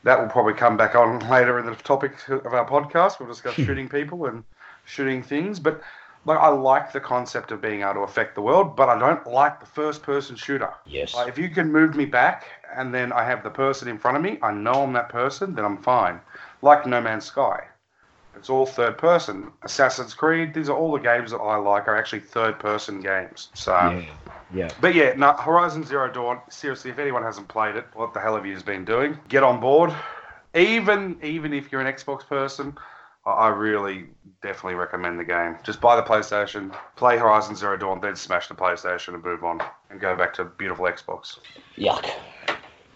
That 0.03 0.19
will 0.19 0.29
probably 0.29 0.53
come 0.53 0.77
back 0.77 0.95
on 0.95 1.19
later 1.29 1.59
in 1.59 1.67
the 1.67 1.75
topic 1.75 2.27
of 2.27 2.53
our 2.53 2.67
podcast. 2.67 3.19
We'll 3.19 3.29
discuss 3.29 3.53
shooting 3.65 3.87
people 3.87 4.25
and 4.25 4.43
shooting 4.85 5.21
things, 5.21 5.59
but 5.59 5.81
like 6.25 6.39
I 6.39 6.47
like 6.47 6.91
the 6.91 6.99
concept 6.99 7.51
of 7.51 7.61
being 7.61 7.81
able 7.81 7.93
to 7.93 7.99
affect 8.01 8.35
the 8.35 8.41
world, 8.41 8.75
but 8.75 8.89
I 8.89 8.97
don't 8.97 9.25
like 9.27 9.59
the 9.59 9.65
first 9.65 10.01
person 10.01 10.35
shooter. 10.35 10.73
yes, 10.87 11.13
Like, 11.13 11.27
if 11.27 11.37
you 11.37 11.49
can 11.49 11.71
move 11.71 11.95
me 11.95 12.05
back 12.05 12.45
and 12.73 12.94
then 12.94 13.12
I 13.12 13.23
have 13.23 13.44
the 13.44 13.50
person 13.50 13.88
in 13.88 13.97
front 13.97 14.17
of 14.17 14.23
me, 14.23 14.38
I 14.41 14.51
know 14.51 14.83
I'm 14.83 14.94
that 14.94 15.09
person, 15.09 15.56
then 15.56 15.65
I'm 15.65 15.77
fine. 15.77 16.19
Like 16.62 16.85
No 16.85 17.01
Man's 17.01 17.25
Sky. 17.25 17.65
It's 18.35 18.50
all 18.50 18.65
third 18.65 18.97
person. 18.97 19.51
Assassin's 19.63 20.13
Creed, 20.13 20.53
these 20.53 20.69
are 20.69 20.77
all 20.77 20.91
the 20.91 21.00
games 21.00 21.31
that 21.31 21.38
I 21.38 21.56
like 21.56 21.88
are 21.88 21.95
actually 21.95 22.19
third 22.19 22.59
person 22.59 23.00
games. 23.00 23.50
So 23.53 23.71
yeah, 23.71 24.06
yeah. 24.53 24.69
but 24.81 24.94
yeah, 24.94 25.13
no, 25.15 25.33
Horizon 25.33 25.85
Zero 25.85 26.12
Dawn, 26.12 26.41
seriously, 26.50 26.91
if 26.91 27.00
anyone 27.00 27.23
hasn't 27.23 27.47
played 27.47 27.75
it, 27.75 27.85
what 27.94 28.13
the 28.13 28.19
hell 28.19 28.35
have 28.35 28.45
you 28.45 28.59
been 28.62 28.85
doing? 28.85 29.18
Get 29.29 29.44
on 29.44 29.59
board. 29.59 29.94
Even 30.53 31.18
even 31.21 31.53
if 31.53 31.71
you're 31.71 31.81
an 31.81 31.94
Xbox 31.94 32.25
person, 32.25 32.77
I- 33.25 33.48
really 33.50 34.06
definitely 34.42 34.75
recommend 34.75 35.19
the 35.19 35.24
game. 35.24 35.57
Just 35.63 35.81
buy 35.81 35.95
the 35.95 36.04
PlayStation, 36.04 36.75
play 36.95 37.18
Horizon 37.18 37.56
Zero 37.56 37.75
Dawn, 37.77 38.00
then 38.00 38.16
smash 38.16 38.48
the 38.48 38.54
PlayStation 38.54 39.16
and 39.16 39.24
move 39.24 39.44
on 39.44 39.62
and 39.89 40.00
go 40.00 40.16
back 40.16 40.33
to 40.36 40.45
beautiful 40.45 40.86
Xbox. 40.86 41.39
Yuck. 41.77 42.07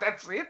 That's 0.00 0.28
it. 0.28 0.46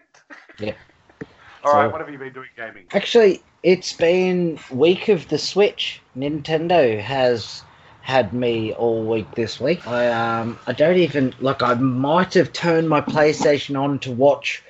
Yeah. 0.58 0.72
All 1.64 1.72
right, 1.74 1.86
So- 1.86 1.90
what 1.90 2.00
have 2.00 2.10
you 2.10 2.18
been 2.18 2.32
doing 2.32 2.48
gaming? 2.56 2.84
Actually, 2.92 3.42
it's 3.62 3.92
been 3.92 4.58
week 4.70 5.08
of 5.08 5.28
the 5.28 5.38
Switch. 5.38 6.00
Nintendo 6.16 7.00
has 7.00 7.62
had 8.02 8.32
me 8.32 8.72
all 8.74 9.02
week 9.04 9.28
this 9.34 9.58
week. 9.58 9.84
I 9.88 10.06
um 10.12 10.56
I 10.68 10.72
don't 10.72 10.96
even 10.96 11.34
like 11.40 11.60
I 11.60 11.74
might 11.74 12.34
have 12.34 12.52
turned 12.52 12.88
my 12.88 13.00
PlayStation 13.00 13.76
on 13.80 13.98
to 14.00 14.12
watch 14.12 14.62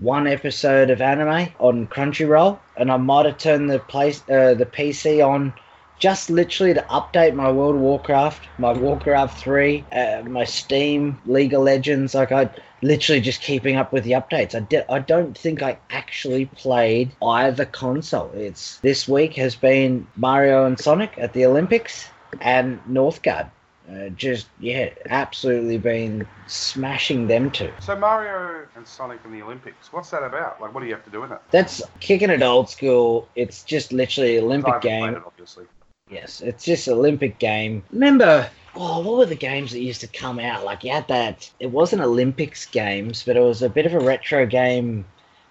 one 0.00 0.26
episode 0.26 0.90
of 0.90 1.00
anime 1.00 1.48
on 1.58 1.86
Crunchyroll, 1.88 2.58
and 2.76 2.90
I 2.90 2.96
might 2.96 3.26
have 3.26 3.38
turned 3.38 3.70
the 3.70 3.78
place 3.78 4.22
uh, 4.28 4.54
the 4.54 4.66
PC 4.66 5.26
on 5.26 5.52
just 5.98 6.30
literally 6.30 6.74
to 6.74 6.82
update 6.82 7.34
my 7.34 7.50
World 7.50 7.74
of 7.74 7.80
Warcraft, 7.80 8.46
my 8.58 8.72
Warcraft 8.72 9.38
3, 9.38 9.84
uh, 9.92 10.22
my 10.28 10.44
Steam, 10.44 11.18
League 11.26 11.52
of 11.52 11.62
Legends. 11.62 12.14
Like 12.14 12.30
I 12.30 12.48
literally 12.82 13.20
just 13.20 13.42
keeping 13.42 13.76
up 13.76 13.92
with 13.92 14.04
the 14.04 14.12
updates. 14.12 14.54
I 14.54 14.60
did. 14.60 14.84
I 14.88 15.00
don't 15.00 15.36
think 15.36 15.62
I 15.62 15.78
actually 15.90 16.46
played 16.46 17.10
either 17.22 17.64
console. 17.64 18.30
It's 18.34 18.78
this 18.80 19.08
week 19.08 19.34
has 19.34 19.56
been 19.56 20.06
Mario 20.16 20.64
and 20.64 20.78
Sonic 20.78 21.14
at 21.18 21.32
the 21.32 21.44
Olympics 21.44 22.08
and 22.40 22.80
Northgard. 22.88 23.50
Uh, 23.90 24.10
just 24.10 24.48
yeah, 24.60 24.90
absolutely 25.08 25.78
been 25.78 26.26
smashing 26.46 27.26
them 27.26 27.50
two. 27.50 27.72
So 27.80 27.96
Mario 27.96 28.66
and 28.76 28.86
Sonic 28.86 29.20
in 29.24 29.32
the 29.32 29.42
Olympics, 29.42 29.92
what's 29.92 30.10
that 30.10 30.22
about? 30.22 30.60
Like, 30.60 30.74
what 30.74 30.80
do 30.80 30.86
you 30.86 30.94
have 30.94 31.04
to 31.04 31.10
do 31.10 31.24
in 31.24 31.32
it? 31.32 31.38
That's 31.50 31.82
kicking 32.00 32.28
it 32.30 32.42
old 32.42 32.68
school. 32.68 33.28
It's 33.34 33.62
just 33.64 33.92
literally 33.92 34.36
an 34.36 34.44
I 34.44 34.46
Olympic 34.46 34.74
haven't 34.74 34.90
game. 34.90 35.14
it, 35.14 35.22
obviously. 35.24 35.64
Yes, 36.10 36.40
it's 36.40 36.64
just 36.64 36.88
Olympic 36.88 37.38
game. 37.38 37.82
Remember, 37.90 38.48
oh, 38.74 39.00
what 39.00 39.18
were 39.18 39.26
the 39.26 39.34
games 39.34 39.72
that 39.72 39.80
used 39.80 40.00
to 40.02 40.06
come 40.06 40.38
out? 40.38 40.64
Like 40.64 40.84
you 40.84 40.92
had 40.92 41.08
that. 41.08 41.50
It 41.60 41.70
wasn't 41.70 42.02
Olympics 42.02 42.66
games, 42.66 43.22
but 43.24 43.36
it 43.36 43.40
was 43.42 43.62
a 43.62 43.68
bit 43.68 43.86
of 43.86 43.94
a 43.94 44.00
retro 44.00 44.46
game 44.46 45.04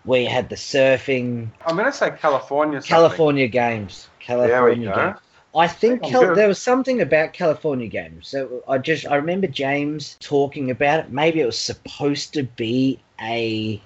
where 0.04 0.22
you 0.22 0.30
had 0.30 0.50
the 0.50 0.56
surfing. 0.56 1.50
I'm 1.66 1.76
gonna 1.76 1.92
say 1.92 2.12
California. 2.12 2.82
something. 2.82 2.90
California 2.90 3.48
games. 3.48 4.08
There 4.28 4.38
we 4.38 4.48
California 4.48 4.90
go. 4.90 4.96
games. 4.96 5.20
I 5.58 5.68
think 5.68 6.04
Cal- 6.04 6.36
there 6.36 6.48
was 6.48 6.62
something 6.62 7.02
about 7.02 7.34
California 7.34 7.88
games. 7.88 8.28
So 8.28 8.64
I 8.68 8.78
just 8.78 9.08
I 9.08 9.16
remember 9.16 9.48
James 9.48 10.16
talking 10.20 10.70
about 10.70 11.00
it. 11.00 11.12
Maybe 11.12 11.42
it 11.42 11.46
was 11.46 11.58
supposed 11.58 12.34
to 12.36 12.44
be 12.44 13.00
a 13.20 13.82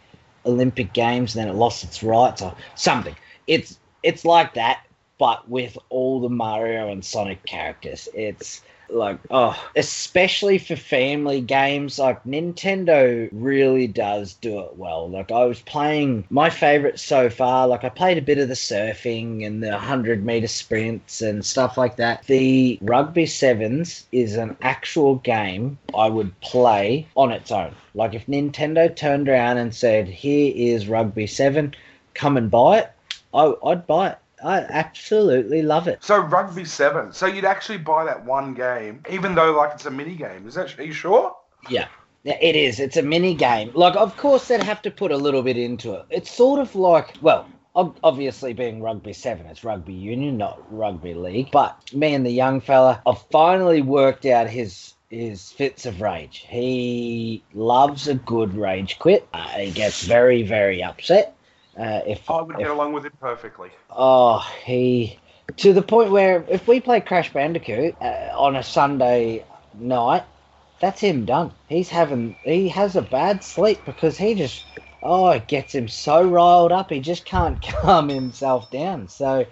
Olympic 0.46 0.92
Games, 0.92 1.36
and 1.36 1.42
then 1.46 1.54
it 1.56 1.58
lost 1.58 1.84
its 1.84 2.04
rights 2.04 2.42
or 2.42 2.54
something. 2.76 3.16
It's 3.48 3.80
it's 4.04 4.26
like 4.26 4.56
that, 4.56 4.86
but 5.18 5.48
with 5.50 5.78
all 5.90 6.20
the 6.20 6.30
Mario 6.30 6.90
and 6.90 7.06
Sonic 7.06 7.46
characters. 7.46 8.10
It's 8.14 8.62
like 8.94 9.20
oh 9.30 9.58
especially 9.76 10.58
for 10.58 10.76
family 10.76 11.42
games 11.42 11.98
like 11.98 12.24
nintendo 12.24 13.30
really 13.32 13.88
does 13.88 14.34
do 14.36 14.60
it 14.60 14.78
well. 14.78 15.10
Like 15.10 15.32
i 15.32 15.46
was 15.46 15.62
playing 15.62 16.26
my 16.30 16.50
favorite 16.50 17.00
so 17.00 17.30
far 17.30 17.68
like 17.68 17.84
i 17.84 17.90
played 17.90 18.18
a 18.18 18.22
bit 18.22 18.38
of 18.38 18.48
the 18.48 18.54
surfing 18.54 19.46
and 19.46 19.64
the 19.64 19.72
100 19.72 20.26
meter 20.26 20.48
sprints 20.48 21.22
and 21.22 21.46
stuff 21.46 21.78
like 21.78 21.96
that. 21.98 22.24
The 22.26 22.78
rugby 22.82 23.26
sevens 23.26 24.06
is 24.12 24.36
an 24.36 24.58
actual 24.62 25.16
game 25.16 25.78
i 25.96 26.08
would 26.08 26.40
play 26.42 27.08
on 27.16 27.32
its 27.32 27.52
own. 27.52 27.76
Like 27.96 28.14
if 28.14 28.26
nintendo 28.28 28.94
turned 28.96 29.30
around 29.30 29.58
and 29.58 29.74
said 29.74 30.08
here 30.08 30.54
is 30.56 30.88
rugby 30.88 31.28
7 31.28 31.74
come 32.14 32.38
and 32.38 32.52
buy 32.52 32.80
it 32.80 32.92
I, 33.34 33.54
i'd 33.66 33.88
buy 33.88 34.10
it 34.10 34.18
I 34.44 34.60
absolutely 34.60 35.62
love 35.62 35.88
it. 35.88 36.04
So 36.04 36.20
rugby 36.20 36.66
seven. 36.66 37.14
So 37.14 37.26
you'd 37.28 37.46
actually 37.46 37.78
buy 37.80 38.06
that 38.06 38.26
one 38.26 38.54
game, 38.54 39.04
even 39.10 39.36
though 39.36 39.52
like 39.52 39.72
it's 39.74 39.86
a 39.86 39.92
mini 39.92 40.16
game. 40.16 40.48
Is 40.48 40.56
that? 40.56 40.78
Are 40.80 40.84
you 40.84 40.94
sure? 40.94 41.36
Yeah. 41.70 41.88
Yeah, 42.24 42.38
It 42.40 42.56
is. 42.56 42.80
It's 42.80 42.98
a 42.98 43.02
mini 43.02 43.34
game. 43.34 43.72
Like, 43.74 43.96
of 43.96 44.16
course, 44.16 44.48
they'd 44.48 44.62
have 44.62 44.82
to 44.84 44.92
put 44.92 45.12
a 45.12 45.18
little 45.18 45.42
bit 45.42 45.58
into 45.58 45.94
it. 45.94 46.06
It's 46.12 46.30
sort 46.32 46.60
of 46.60 46.76
like, 46.76 47.16
well, 47.20 47.48
obviously 47.74 48.54
being 48.54 48.82
rugby 48.82 49.14
seven, 49.14 49.46
it's 49.48 49.64
rugby 49.64 49.94
union, 49.94 50.38
not 50.38 50.62
rugby 50.72 51.14
league. 51.14 51.50
But 51.52 51.94
me 51.94 52.14
and 52.14 52.26
the 52.26 52.32
young 52.32 52.62
fella, 52.62 53.02
I've 53.08 53.22
finally 53.32 53.82
worked 53.82 54.26
out 54.26 54.50
his 54.50 54.94
his 55.10 55.52
fits 55.52 55.86
of 55.86 56.00
rage. 56.00 56.46
He 56.48 57.44
loves 57.54 58.08
a 58.08 58.16
good 58.16 58.56
rage 58.56 58.98
quit. 58.98 59.28
Uh, 59.34 59.46
he 59.58 59.72
gets 59.72 60.06
very, 60.06 60.44
very 60.44 60.82
upset. 60.82 61.36
Uh, 61.78 62.02
if 62.06 62.30
I 62.30 62.42
would 62.42 62.52
if- 62.52 62.60
get 62.60 62.70
along 62.70 62.94
with 62.94 63.06
it 63.06 63.20
perfectly. 63.20 63.70
Oh, 63.90 64.40
he 64.66 65.20
to 65.58 65.74
the 65.74 65.82
point 65.82 66.12
where 66.12 66.46
if 66.50 66.68
we 66.68 66.80
play 66.80 67.02
Crash 67.02 67.32
Bandicoot 67.34 67.96
uh, 68.02 68.30
on 68.36 68.56
a 68.56 68.64
Sunday 68.64 69.46
night, 69.80 70.24
that's 70.80 71.02
him 71.02 71.26
done. 71.26 71.52
He's 71.68 71.90
having 71.90 72.36
he 72.44 72.70
has 72.70 72.96
a 72.96 73.02
bad 73.02 73.44
sleep 73.44 73.80
because 73.86 74.18
he 74.18 74.36
just 74.36 74.66
oh 75.04 75.30
it 75.30 75.48
gets 75.48 75.74
him 75.74 75.88
so 75.88 76.22
riled 76.24 76.72
up 76.72 76.90
he 76.90 77.00
just 77.00 77.26
can't 77.26 77.62
calm 77.82 78.10
himself 78.10 78.70
down. 78.72 79.08
So 79.08 79.46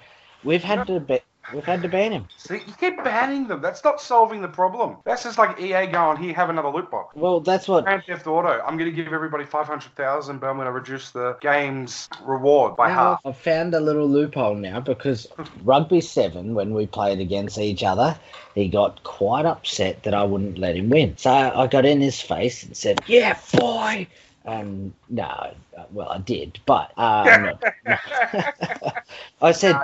we've 0.44 0.64
had 0.64 0.88
to 0.88 1.00
be, 1.00 1.20
we've 1.54 1.64
had 1.64 1.82
to 1.82 1.90
ban 1.90 2.12
him. 2.12 2.28
See, 2.38 2.56
you 2.56 2.74
keep 2.80 3.04
banning 3.04 3.48
them. 3.48 3.62
That's 3.62 3.84
not 3.84 4.02
solving 4.02 4.42
the 4.42 4.48
problem. 4.48 4.98
That's 5.06 5.24
just 5.24 5.38
like 5.38 5.60
EA 5.60 5.88
going, 5.88 6.18
here, 6.18 6.34
have 6.34 6.50
another 6.50 6.70
loot 6.70 6.90
box. 6.90 7.16
Well, 7.16 7.40
that's 7.40 7.68
what 7.68 7.86
Grand 7.86 8.04
Theft 8.06 8.28
Auto. 8.28 8.62
I'm 8.66 8.78
going 8.78 8.90
to 8.90 8.96
give 8.96 9.12
everybody 9.14 9.46
500,000, 9.46 10.40
but 10.40 10.48
I'm 10.48 10.56
going 10.56 10.66
to 10.66 10.72
reduce 10.72 11.12
the 11.12 11.38
game's 11.42 12.08
reward 12.24 12.76
by 12.76 12.90
Now, 12.90 12.96
half. 12.96 13.22
I've 13.26 13.38
found 13.38 13.74
a 13.74 13.80
little 13.80 14.08
loophole 14.08 14.56
now 14.56 14.80
because 14.80 15.28
Rugby 15.64 16.02
7, 16.02 16.54
when 16.54 16.74
we 16.74 16.88
played 16.88 17.20
against 17.20 17.58
each 17.58 17.84
other, 17.84 18.18
he 18.56 18.68
got 18.68 19.04
quite 19.04 19.46
upset 19.46 20.04
that 20.04 20.14
I 20.14 20.24
wouldn't 20.24 20.58
let 20.58 20.76
him 20.76 20.90
win. 20.90 21.18
So 21.18 21.32
I 21.32 21.68
got 21.68 21.86
in 21.86 22.02
his 22.02 22.20
face 22.20 22.64
and 22.64 22.76
said, 22.76 23.02
Yeah, 23.08 23.38
boy! 23.54 24.08
And 24.46 24.94
no, 25.10 25.54
well, 25.92 26.10
I 26.10 26.18
did, 26.20 26.60
but 26.66 26.92
not- 26.98 27.28
um, 27.28 27.60
I 29.42 29.52
said, 29.52 29.76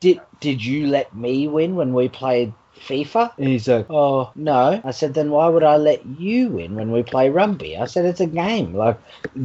did, 0.00 0.20
did 0.40 0.64
you 0.64 0.86
let 0.86 1.14
me 1.14 1.48
win 1.48 1.74
when 1.76 1.94
we 1.94 2.08
played 2.08 2.52
FIFA? 2.76 3.32
And 3.38 3.48
he's 3.48 3.68
like, 3.68 3.86
Oh, 3.88 4.30
no. 4.34 4.80
I 4.84 4.90
said, 4.90 5.14
Then 5.14 5.30
why 5.30 5.48
would 5.48 5.62
I 5.62 5.76
let 5.76 6.04
you 6.06 6.48
win 6.48 6.74
when 6.74 6.90
we 6.90 7.02
play 7.02 7.30
rugby? 7.30 7.76
I 7.76 7.86
said, 7.86 8.04
It's 8.04 8.20
a 8.20 8.26
game. 8.26 8.74
Like, 8.74 8.98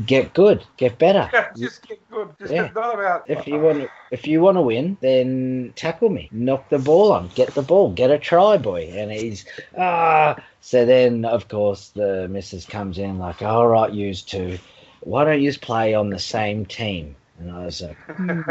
get 0.06 0.34
good, 0.34 0.66
get 0.78 0.98
better. 0.98 1.30
just 1.58 1.88
get 1.88 2.10
good. 2.10 2.30
Just 2.40 2.54
Yeah. 2.54 2.64
get 2.64 2.76
not 2.76 2.96
about. 2.96 3.30
If 3.30 3.48
you 3.48 3.60
want 3.60 3.82
to, 3.82 3.90
if 4.12 4.28
you 4.28 4.42
want 4.42 4.58
to 4.58 4.62
win, 4.62 4.98
then 5.02 5.74
tackle 5.76 6.10
me, 6.10 6.30
knock 6.32 6.70
the 6.70 6.80
ball 6.80 7.12
on, 7.12 7.30
get 7.36 7.54
the 7.54 7.62
ball, 7.62 7.92
get 7.92 8.12
a 8.12 8.18
try, 8.18 8.58
boy. 8.58 8.92
And 8.94 9.12
he's 9.12 9.46
ah. 9.78 10.44
So 10.62 10.86
then, 10.86 11.26
of 11.26 11.48
course, 11.48 11.90
the 11.90 12.28
missus 12.28 12.66
comes 12.66 12.98
in 12.98 13.18
like, 13.20 13.42
all 13.42 13.68
right, 13.68 13.92
use 13.92 14.22
two, 14.24 14.58
why 15.02 15.24
don't 15.26 15.42
you 15.42 15.54
play 15.54 15.94
on 15.94 16.10
the 16.10 16.20
same 16.20 16.66
team? 16.66 17.16
And 17.40 17.52
I 17.52 17.66
was 17.66 17.82
like, 17.82 17.98
"Hmm." 18.16 18.42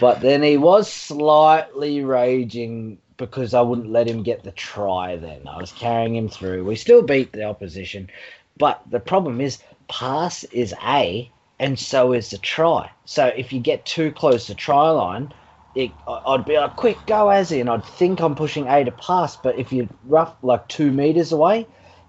but 0.00 0.20
then 0.20 0.42
he 0.42 0.56
was 0.56 0.90
slightly 0.92 2.02
raging 2.04 2.98
because 3.16 3.54
I 3.54 3.62
wouldn't 3.62 3.90
let 3.90 4.06
him 4.06 4.22
get 4.22 4.44
the 4.44 4.52
try. 4.52 5.16
Then 5.16 5.46
I 5.48 5.58
was 5.58 5.72
carrying 5.72 6.14
him 6.14 6.28
through. 6.28 6.64
We 6.64 6.76
still 6.76 7.02
beat 7.02 7.32
the 7.32 7.44
opposition, 7.44 8.08
but 8.56 8.80
the 8.90 9.00
problem 9.00 9.40
is 9.40 9.58
pass 9.88 10.44
is 10.44 10.74
A 10.84 11.30
and 11.58 11.78
so 11.78 12.12
is 12.12 12.30
the 12.30 12.38
try. 12.38 12.90
So 13.04 13.26
if 13.26 13.52
you 13.52 13.60
get 13.60 13.86
too 13.86 14.12
close 14.12 14.46
to 14.46 14.54
try 14.54 14.90
line, 14.90 15.32
it, 15.74 15.92
I'd 16.06 16.44
be 16.44 16.56
like, 16.56 16.76
quick, 16.76 16.98
go 17.06 17.28
as 17.28 17.52
and 17.52 17.68
I'd 17.68 17.84
think 17.84 18.20
I'm 18.20 18.34
pushing 18.34 18.66
A 18.66 18.84
to 18.84 18.90
pass, 18.92 19.36
but 19.36 19.58
if 19.58 19.72
you're 19.72 19.88
rough 20.04 20.34
like 20.42 20.68
two 20.68 20.90
meters 20.90 21.32
away, 21.32 21.66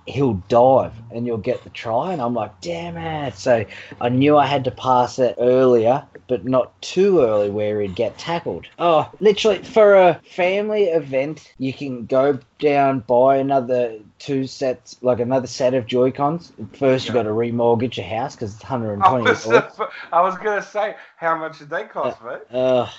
he'll 0.07 0.35
dive 0.47 0.93
and 1.11 1.25
you'll 1.27 1.37
get 1.37 1.63
the 1.63 1.69
try. 1.69 2.13
And 2.13 2.21
I'm 2.21 2.33
like, 2.33 2.61
damn 2.61 2.97
it. 2.97 3.35
So 3.35 3.65
I 4.01 4.09
knew 4.09 4.37
I 4.37 4.45
had 4.45 4.63
to 4.63 4.71
pass 4.71 5.19
it 5.19 5.35
earlier, 5.37 6.05
but 6.27 6.45
not 6.45 6.81
too 6.81 7.21
early 7.21 7.49
where 7.49 7.81
he'd 7.81 7.95
get 7.95 8.17
tackled. 8.17 8.67
Oh, 8.79 9.09
literally, 9.19 9.59
for 9.59 9.95
a 9.95 10.21
family 10.31 10.85
event, 10.85 11.53
you 11.57 11.73
can 11.73 12.05
go 12.05 12.39
down, 12.59 12.99
buy 13.01 13.37
another 13.37 13.99
two 14.19 14.47
sets, 14.47 14.97
like 15.01 15.19
another 15.19 15.47
set 15.47 15.73
of 15.73 15.85
Joy-Cons. 15.85 16.53
First, 16.73 17.05
you 17.05 17.13
Yeah. 17.13 17.21
got 17.21 17.23
to 17.23 17.35
remortgage 17.35 17.97
your 17.97 18.05
house 18.05 18.35
because 18.35 18.55
it's 18.55 18.63
120 18.69 19.25
was, 19.25 19.43
dollars. 19.43 19.73
I 20.11 20.21
was 20.21 20.37
going 20.37 20.61
to 20.61 20.67
say, 20.67 20.95
how 21.17 21.37
much 21.37 21.59
did 21.59 21.69
they 21.69 21.83
cost, 21.83 22.23
mate? 22.23 22.39
Uh, 22.51 22.89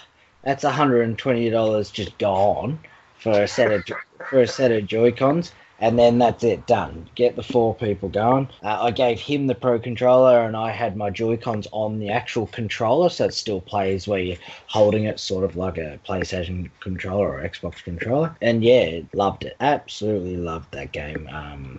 that's 0.43 0.65
$120 0.65 1.93
just 1.93 2.19
gone 2.19 2.79
for 3.19 3.43
a 3.43 3.49
set 3.49 3.73
of 3.73 3.85
for 4.31 4.43
a 4.43 4.47
set 4.47 4.71
of 4.73 4.87
Joy-Cons. 4.87 5.53
And 5.81 5.99
then 5.99 6.19
that's 6.19 6.43
it, 6.43 6.67
done. 6.67 7.09
Get 7.15 7.37
the 7.37 7.43
four 7.43 7.75
people 7.75 8.09
going. 8.09 8.49
Uh, 8.65 8.83
I 8.83 8.91
gave 8.91 9.21
him 9.21 9.47
the 9.47 9.55
Pro 9.55 9.79
controller, 9.79 10.41
and 10.41 10.57
I 10.57 10.71
had 10.73 10.97
my 10.97 11.11
Joy-Cons 11.11 11.69
on 11.71 12.01
the 12.01 12.11
actual 12.11 12.49
controller, 12.49 13.09
so 13.09 13.27
it 13.27 13.35
still 13.35 13.61
plays 13.61 14.09
where 14.09 14.19
you're 14.19 14.37
holding 14.67 15.05
it, 15.05 15.21
sort 15.21 15.45
of 15.45 15.57
like 15.57 15.79
a 15.79 16.01
PlayStation 16.07 16.71
controller 16.81 17.29
or 17.29 17.49
Xbox 17.49 17.83
controller. 17.85 18.35
And 18.43 18.65
yeah, 18.65 19.01
loved 19.13 19.45
it. 19.45 19.57
Absolutely 19.61 20.37
loved 20.37 20.73
that 20.73 20.91
game. 20.91 21.29
Um, 21.31 21.79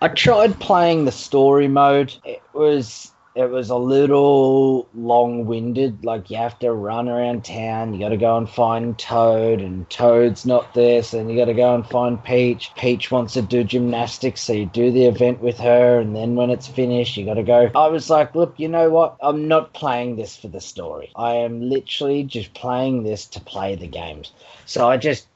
I 0.00 0.08
tried 0.08 0.60
playing 0.60 1.04
the 1.04 1.12
story 1.12 1.66
mode. 1.66 2.14
It 2.24 2.42
was 2.52 3.10
it 3.34 3.50
was 3.50 3.70
a 3.70 3.76
little 3.76 4.88
long-winded. 4.94 6.04
Like 6.04 6.30
you 6.30 6.36
have 6.36 6.58
to 6.60 6.72
run 6.72 7.08
around 7.08 7.44
town. 7.44 7.92
You 7.92 8.00
got 8.00 8.10
to 8.10 8.16
go 8.16 8.36
and 8.36 8.48
find 8.48 8.96
Toad, 8.98 9.60
and 9.60 9.88
Toad's 9.90 10.46
not 10.46 10.72
there, 10.74 11.02
so 11.02 11.26
you 11.26 11.36
got 11.36 11.46
to 11.46 11.54
go 11.54 11.74
and 11.74 11.86
find 11.86 12.22
Peach. 12.22 12.70
Peach 12.76 13.10
wants 13.10 13.34
to 13.34 13.42
do 13.42 13.64
gymnastics, 13.64 14.40
so 14.40 14.52
you 14.52 14.66
do 14.66 14.92
the 14.92 15.06
event 15.06 15.40
with 15.40 15.58
her, 15.58 15.98
and 15.98 16.14
then 16.14 16.36
when 16.36 16.50
it's 16.50 16.68
finished, 16.68 17.16
you 17.16 17.24
got 17.24 17.34
to 17.34 17.42
go. 17.42 17.70
I 17.74 17.88
was 17.88 18.08
like, 18.08 18.34
look, 18.34 18.54
you 18.56 18.68
know 18.68 18.90
what? 18.90 19.16
I'm 19.20 19.48
not 19.48 19.72
playing 19.72 20.16
this 20.16 20.36
for 20.36 20.48
the 20.48 20.60
story. 20.60 21.10
I 21.16 21.34
am 21.34 21.68
literally 21.68 22.22
just 22.22 22.54
playing 22.54 23.02
this 23.02 23.26
to 23.26 23.40
play 23.40 23.74
the 23.74 23.88
games. 23.88 24.32
So 24.66 24.88
I 24.88 24.96
just 24.96 25.26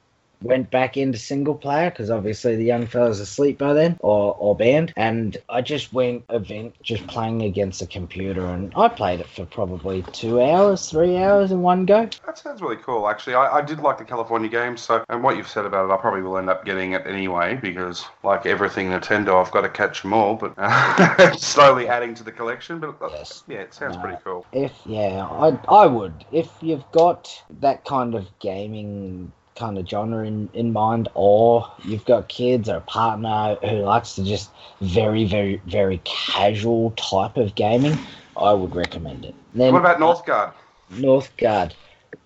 went 0.41 0.71
back 0.71 0.97
into 0.97 1.17
single 1.17 1.55
player 1.55 1.89
because 1.89 2.09
obviously 2.09 2.55
the 2.55 2.63
young 2.63 2.85
fella's 2.87 3.19
asleep 3.19 3.57
by 3.57 3.73
then 3.73 3.97
or, 3.99 4.35
or 4.39 4.55
banned 4.55 4.93
and 4.95 5.37
i 5.49 5.61
just 5.61 5.91
went 5.93 6.23
event 6.29 6.73
just 6.81 7.05
playing 7.07 7.41
against 7.41 7.81
a 7.81 7.87
computer 7.87 8.45
and 8.45 8.71
i 8.75 8.87
played 8.87 9.19
it 9.19 9.27
for 9.27 9.45
probably 9.45 10.01
two 10.13 10.41
hours 10.41 10.89
three 10.89 11.17
hours 11.17 11.51
in 11.51 11.61
one 11.61 11.85
go 11.85 12.09
That 12.25 12.37
sounds 12.37 12.61
really 12.61 12.77
cool, 12.77 13.09
actually. 13.09 13.33
I, 13.35 13.57
I 13.57 13.61
did 13.61 13.79
like 13.79 13.97
the 13.97 14.03
California 14.05 14.49
games, 14.49 14.81
so 14.81 15.03
and 15.09 15.23
what 15.23 15.35
you've 15.35 15.47
said 15.47 15.65
about 15.65 15.89
it, 15.89 15.93
I 15.93 15.97
probably 15.97 16.21
will 16.21 16.37
end 16.37 16.49
up 16.49 16.63
getting 16.63 16.91
it 16.93 17.05
anyway 17.07 17.55
because, 17.55 18.05
like 18.23 18.45
everything 18.45 18.89
Nintendo, 18.89 19.43
I've 19.43 19.51
got 19.51 19.61
to 19.61 19.69
catch 19.69 20.03
them 20.03 20.13
all. 20.13 20.35
But 20.35 20.53
uh, 20.57 21.33
slowly 21.37 21.87
adding 21.87 22.13
to 22.15 22.23
the 22.23 22.31
collection. 22.31 22.79
But 22.79 23.01
uh, 23.01 23.09
Yes. 23.11 23.43
yeah, 23.47 23.57
it 23.59 23.73
sounds 23.73 23.95
No. 23.95 24.01
pretty 24.01 24.17
cool. 24.23 24.45
if 24.53 24.73
yeah 24.85 25.25
i 25.31 25.57
i 25.67 25.85
would 25.85 26.25
if 26.31 26.49
you've 26.61 26.89
got 26.91 27.43
that 27.59 27.83
kind 27.85 28.13
of 28.15 28.27
gaming 28.39 29.31
kind 29.55 29.77
of 29.77 29.87
genre 29.87 30.25
in, 30.25 30.49
in 30.53 30.71
mind 30.71 31.09
or 31.15 31.69
you've 31.83 32.05
got 32.05 32.29
kids 32.29 32.69
or 32.69 32.77
a 32.77 32.81
partner 32.81 33.57
who 33.61 33.77
likes 33.77 34.15
to 34.15 34.23
just 34.23 34.51
very 34.81 35.25
very 35.25 35.61
very 35.65 36.01
casual 36.05 36.91
type 36.91 37.35
of 37.37 37.55
gaming 37.55 37.97
i 38.37 38.53
would 38.53 38.73
recommend 38.75 39.25
it 39.25 39.35
then 39.53 39.73
What 39.73 39.79
about 39.79 39.99
Northgard? 39.99 40.53
Northgard. 40.91 41.73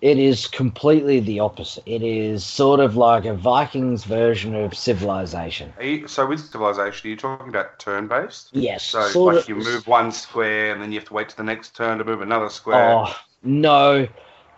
It 0.00 0.18
is 0.18 0.46
completely 0.46 1.20
the 1.20 1.40
opposite. 1.40 1.82
It 1.86 2.02
is 2.02 2.44
sort 2.44 2.80
of 2.80 2.96
like 2.96 3.24
a 3.26 3.34
Vikings 3.34 4.04
version 4.04 4.54
of 4.54 4.74
Civilization. 4.74 5.72
Are 5.78 5.84
you, 5.84 6.08
so 6.08 6.26
with 6.26 6.40
Civilization, 6.40 7.06
are 7.06 7.10
you 7.10 7.16
talking 7.16 7.48
about 7.48 7.78
turn-based? 7.78 8.50
Yes, 8.52 8.82
So 8.84 9.24
like 9.24 9.36
of. 9.36 9.48
you 9.48 9.56
move 9.56 9.86
one 9.86 10.10
square 10.12 10.72
and 10.72 10.82
then 10.82 10.92
you 10.92 10.98
have 10.98 11.08
to 11.08 11.14
wait 11.14 11.28
to 11.30 11.36
the 11.36 11.42
next 11.42 11.76
turn 11.76 11.98
to 11.98 12.04
move 12.04 12.22
another 12.22 12.48
square. 12.48 12.94
Oh 12.94 13.14
no, 13.42 14.08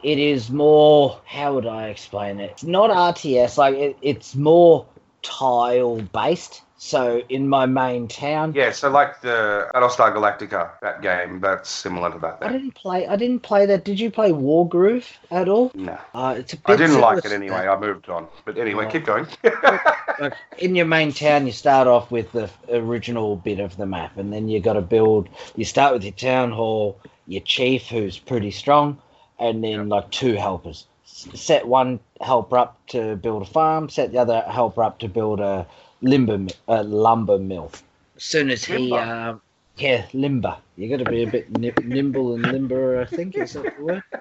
it 0.03 0.19
is 0.19 0.51
more. 0.51 1.21
How 1.25 1.55
would 1.55 1.67
I 1.67 1.89
explain 1.89 2.41
it? 2.41 2.51
It's 2.53 2.65
not 2.65 2.91
RTS. 2.91 3.57
Like 3.59 3.75
it, 3.77 3.97
it's 4.03 4.35
more 4.35 4.87
tile 5.23 6.01
based. 6.01 6.63
So 6.79 7.23
in 7.31 7.49
my 7.49 7.65
main 7.65 8.07
town, 8.07 8.53
Yeah, 8.55 8.71
so 8.71 8.91
like 8.91 9.23
the 9.23 9.67
Battlestar 9.75 10.15
Galactica, 10.15 10.73
that 10.83 11.01
game, 11.01 11.41
that's 11.41 11.71
similar 11.71 12.13
to 12.13 12.19
that. 12.19 12.39
I 12.43 12.53
didn't 12.53 12.75
play. 12.75 13.07
I 13.07 13.17
didn't 13.17 13.41
play 13.41 13.65
that. 13.65 13.83
Did 13.85 13.99
you 13.99 14.11
play 14.11 14.31
Wargroove 14.31 15.07
at 15.31 15.49
all? 15.49 15.73
No, 15.75 15.99
Uh, 16.15 16.35
it's 16.37 16.53
a 16.53 16.59
bit 16.59 16.75
I 16.75 16.77
didn't 16.77 17.01
like 17.01 17.25
it 17.25 17.33
anyway. 17.33 17.63
that. 17.63 17.69
I 17.71 17.81
moved 17.81 18.11
on. 18.11 18.29
But 18.45 18.59
anyway, 18.59 18.85
Oh. 18.87 18.91
keep 18.91 19.07
going. 19.07 19.27
like 20.21 20.35
in 20.59 20.75
your 20.75 20.85
main 20.87 21.13
town, 21.13 21.47
you 21.47 21.53
start 21.53 21.89
off 21.89 22.11
with 22.11 22.31
the 22.33 22.51
original 22.71 23.37
bit 23.37 23.59
of 23.59 23.79
the 23.79 23.87
map, 23.87 24.19
and 24.19 24.31
then 24.31 24.47
you 24.49 24.61
got 24.61 24.75
to 24.75 24.83
build. 24.83 25.31
You 25.57 25.65
start 25.65 25.95
with 25.95 26.05
your 26.05 26.13
town 26.13 26.53
hall, 26.53 27.01
your 27.27 27.43
chief, 27.43 27.87
who's 27.87 28.19
pretty 28.19 28.51
strong, 28.51 28.99
and 29.39 29.63
then 29.63 29.89
like 29.89 30.11
two 30.11 30.35
helpers. 30.35 30.87
Set 31.05 31.67
one 31.67 32.01
helper 32.21 32.59
up 32.59 32.87
to 32.89 33.17
build 33.17 33.43
a 33.43 33.47
farm. 33.47 33.89
Set 33.89 34.13
the 34.13 34.19
other 34.19 34.41
helper 34.43 34.83
up 34.83 34.99
to 35.01 35.09
build 35.09 35.41
a 35.41 35.67
limber 36.03 36.53
a 36.69 36.83
lumber 36.83 37.39
mill. 37.39 37.71
As 38.17 38.25
soon 38.25 38.51
as 38.51 38.65
he, 38.65 38.91
Limber? 38.91 38.99
um, 38.99 39.41
yeah, 39.77 40.07
limber. 40.13 40.57
You 40.77 40.89
got 40.89 41.05
to 41.05 41.11
be 41.11 41.23
a 41.23 41.27
bit 41.27 41.51
nimble 41.85 42.35
and 42.35 42.43
limber. 42.43 43.01
I 43.01 43.05
think 43.05 43.37
is 43.37 43.53
that 43.55 43.77
the 43.77 43.85
word. 43.85 44.03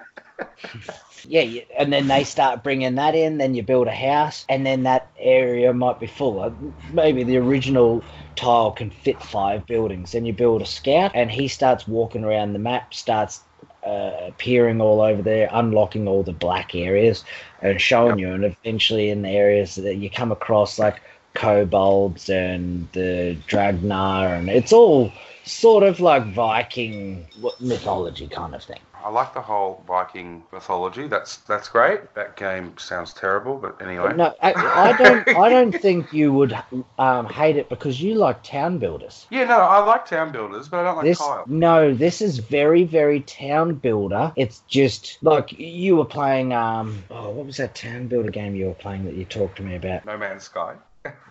Yeah, 1.28 1.42
you, 1.42 1.62
and 1.76 1.92
then 1.92 2.06
they 2.08 2.22
start 2.24 2.62
bringing 2.62 2.94
that 2.96 3.14
in. 3.14 3.38
Then 3.38 3.54
you 3.54 3.62
build 3.62 3.88
a 3.88 3.94
house, 3.94 4.44
and 4.48 4.64
then 4.64 4.84
that 4.84 5.10
area 5.18 5.72
might 5.72 5.98
be 5.98 6.06
full. 6.06 6.40
Uh, 6.40 6.52
Maybe 6.92 7.24
the 7.24 7.38
original 7.38 8.04
tile 8.36 8.70
can 8.70 8.90
fit 8.90 9.20
five 9.22 9.66
buildings. 9.66 10.12
Then 10.12 10.24
you 10.24 10.32
build 10.32 10.62
a 10.62 10.66
scout, 10.66 11.12
and 11.14 11.30
he 11.30 11.48
starts 11.48 11.88
walking 11.88 12.22
around 12.22 12.52
the 12.52 12.58
map, 12.58 12.94
starts 12.94 13.40
uh, 13.86 14.26
appearing 14.26 14.80
all 14.80 15.00
over 15.00 15.22
there, 15.22 15.48
unlocking 15.52 16.08
all 16.08 16.22
the 16.22 16.32
black 16.32 16.74
areas, 16.74 17.24
and 17.62 17.80
showing 17.80 18.18
you. 18.18 18.32
And 18.32 18.44
eventually, 18.44 19.10
in 19.10 19.22
the 19.22 19.30
areas 19.30 19.76
that 19.76 19.96
you 19.96 20.10
come 20.10 20.32
across, 20.32 20.78
like 20.78 21.00
kobolds 21.34 22.28
and 22.28 22.88
the 22.92 23.36
Dragnar, 23.46 24.36
and 24.38 24.48
it's 24.48 24.72
all 24.72 25.12
sort 25.44 25.84
of 25.84 26.00
like 26.00 26.26
Viking 26.32 27.26
mythology 27.60 28.26
kind 28.28 28.54
of 28.54 28.64
thing. 28.64 28.80
I 29.06 29.10
like 29.10 29.34
the 29.34 29.40
whole 29.40 29.84
Viking 29.86 30.42
mythology. 30.52 31.06
That's 31.06 31.36
that's 31.36 31.68
great. 31.68 32.12
That 32.16 32.34
game 32.34 32.76
sounds 32.76 33.14
terrible, 33.14 33.56
but 33.56 33.80
anyway. 33.80 34.12
No, 34.16 34.34
I, 34.42 34.52
I 34.52 34.96
don't. 34.96 35.28
I 35.28 35.48
don't 35.48 35.70
think 35.70 36.12
you 36.12 36.32
would 36.32 36.58
um, 36.98 37.26
hate 37.26 37.56
it 37.56 37.68
because 37.68 38.02
you 38.02 38.16
like 38.16 38.42
town 38.42 38.78
builders. 38.78 39.28
Yeah, 39.30 39.44
no, 39.44 39.60
I 39.60 39.78
like 39.84 40.06
town 40.06 40.32
builders, 40.32 40.68
but 40.68 40.80
I 40.80 40.82
don't 40.82 40.96
like 40.96 41.04
This 41.04 41.18
tile. 41.18 41.44
no, 41.46 41.94
this 41.94 42.20
is 42.20 42.38
very, 42.38 42.82
very 42.82 43.20
town 43.20 43.76
builder. 43.76 44.32
It's 44.34 44.64
just 44.66 45.18
like 45.22 45.56
you 45.56 45.94
were 45.94 46.04
playing. 46.04 46.52
Um, 46.52 47.04
oh, 47.08 47.30
what 47.30 47.46
was 47.46 47.58
that 47.58 47.76
town 47.76 48.08
builder 48.08 48.32
game 48.32 48.56
you 48.56 48.66
were 48.66 48.74
playing 48.74 49.04
that 49.04 49.14
you 49.14 49.24
talked 49.24 49.58
to 49.58 49.62
me 49.62 49.76
about? 49.76 50.04
No 50.04 50.18
Man's 50.18 50.42
Sky. 50.42 50.74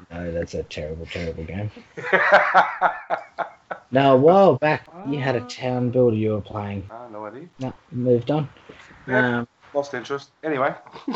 No, 0.10 0.32
that's 0.32 0.54
a 0.54 0.64
terrible, 0.64 1.08
terrible 1.08 1.44
game. 1.44 1.70
No, 3.92 4.14
a 4.14 4.18
while 4.18 4.56
back 4.56 4.88
you 5.06 5.20
had 5.20 5.36
a 5.36 5.42
town 5.42 5.90
builder 5.90 6.16
you 6.16 6.32
were 6.32 6.42
playing. 6.42 6.90
Ah, 6.92 7.08
no 7.10 7.26
idea. 7.26 7.48
No, 7.60 7.74
moved 7.92 8.32
on. 8.32 8.50
Yeah. 9.08 9.40
Um, 9.40 9.48
Lost 9.74 9.94
interest. 9.94 10.32
Anyway. 10.44 10.74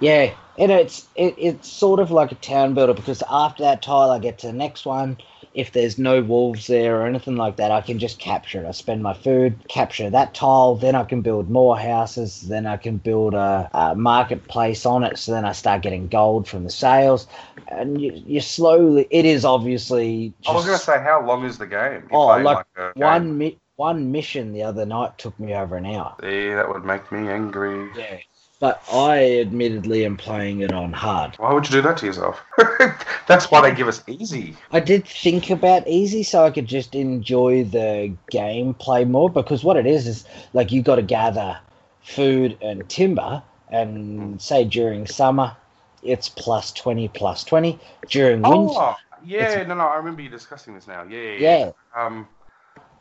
Yeah, 0.00 0.32
and 0.58 0.72
it's 0.72 1.06
it, 1.14 1.34
it's 1.36 1.70
sort 1.70 2.00
of 2.00 2.10
like 2.10 2.32
a 2.32 2.36
town 2.36 2.72
builder 2.72 2.94
because 2.94 3.22
after 3.30 3.64
that 3.64 3.82
tile, 3.82 4.10
I 4.10 4.18
get 4.18 4.38
to 4.38 4.46
the 4.46 4.52
next 4.54 4.86
one. 4.86 5.18
If 5.54 5.72
there's 5.72 5.98
no 5.98 6.22
wolves 6.22 6.66
there 6.68 7.00
or 7.00 7.06
anything 7.06 7.36
like 7.36 7.56
that, 7.56 7.70
I 7.70 7.80
can 7.80 7.98
just 7.98 8.18
capture 8.18 8.62
it. 8.64 8.68
I 8.68 8.70
spend 8.70 9.02
my 9.02 9.14
food, 9.14 9.58
capture 9.68 10.08
that 10.10 10.34
tile, 10.34 10.76
then 10.76 10.94
I 10.94 11.04
can 11.04 11.22
build 11.22 11.50
more 11.50 11.76
houses. 11.78 12.42
Then 12.42 12.66
I 12.66 12.76
can 12.76 12.98
build 12.98 13.34
a, 13.34 13.68
a 13.74 13.94
marketplace 13.96 14.86
on 14.86 15.02
it. 15.02 15.18
So 15.18 15.32
then 15.32 15.44
I 15.44 15.52
start 15.52 15.82
getting 15.82 16.08
gold 16.08 16.46
from 16.48 16.64
the 16.64 16.70
sales, 16.70 17.26
and 17.68 18.00
you, 18.00 18.12
you 18.26 18.40
slowly. 18.40 19.06
It 19.10 19.24
is 19.24 19.44
obviously 19.44 20.32
I 20.46 20.54
was 20.54 20.66
going 20.66 20.78
to 20.78 20.84
say, 20.84 21.00
how 21.00 21.24
long 21.24 21.44
is 21.44 21.58
the 21.58 21.66
game? 21.66 22.08
You 22.10 22.18
Oh, 22.18 22.38
like 22.38 22.66
game? 22.76 22.92
one 22.94 23.38
mi- 23.38 23.58
one 23.76 24.12
mission 24.12 24.52
the 24.52 24.62
other 24.62 24.84
night 24.86 25.18
took 25.18 25.38
me 25.40 25.54
over 25.54 25.76
an 25.76 25.86
hour. 25.86 26.14
See, 26.20 26.50
that 26.50 26.68
would 26.68 26.84
make 26.84 27.10
me 27.10 27.28
angry. 27.28 27.90
Yeah, 27.96 28.18
but 28.60 28.82
I 28.92 29.40
admittedly 29.40 30.04
am 30.04 30.16
playing 30.16 30.60
it 30.60 30.72
on 30.72 30.92
hard. 30.92 31.34
Why 31.38 31.52
would 31.52 31.68
you 31.68 31.72
do 31.72 31.82
that 31.82 31.96
to 31.98 32.06
yourself? 32.06 32.42
That's 33.26 33.50
why 33.50 33.62
they 33.62 33.74
give 33.74 33.88
us 33.88 34.04
easy. 34.06 34.54
I 34.70 34.80
did 34.80 35.08
think 35.08 35.50
about 35.50 35.88
easy 35.88 36.22
so 36.22 36.44
I 36.44 36.50
could 36.50 36.66
just 36.66 36.94
enjoy 36.94 37.64
the 37.64 38.12
gameplay 38.30 39.08
more 39.08 39.30
because 39.30 39.64
what 39.64 39.76
it 39.76 39.86
is 39.86 40.06
is 40.06 40.24
like 40.52 40.70
you 40.70 40.82
got 40.82 40.96
to 40.96 41.02
gather 41.02 41.58
food 42.02 42.56
and 42.62 42.88
timber, 42.88 43.42
and 43.70 44.40
say 44.40 44.64
during 44.64 45.06
summer 45.06 45.56
it's 46.02 46.28
plus 46.28 46.72
20, 46.72 47.08
plus 47.08 47.44
20. 47.44 47.78
During 48.08 48.42
winter, 48.42 48.54
Oh, 48.56 48.96
yeah, 49.24 49.62
no, 49.64 49.74
no, 49.74 49.84
I 49.86 49.96
remember 49.96 50.22
you 50.22 50.28
discussing 50.30 50.74
this 50.74 50.86
now. 50.86 51.04
Yeah, 51.04 51.20
yeah, 51.20 51.38
yeah. 51.38 51.72
Um, 51.94 52.26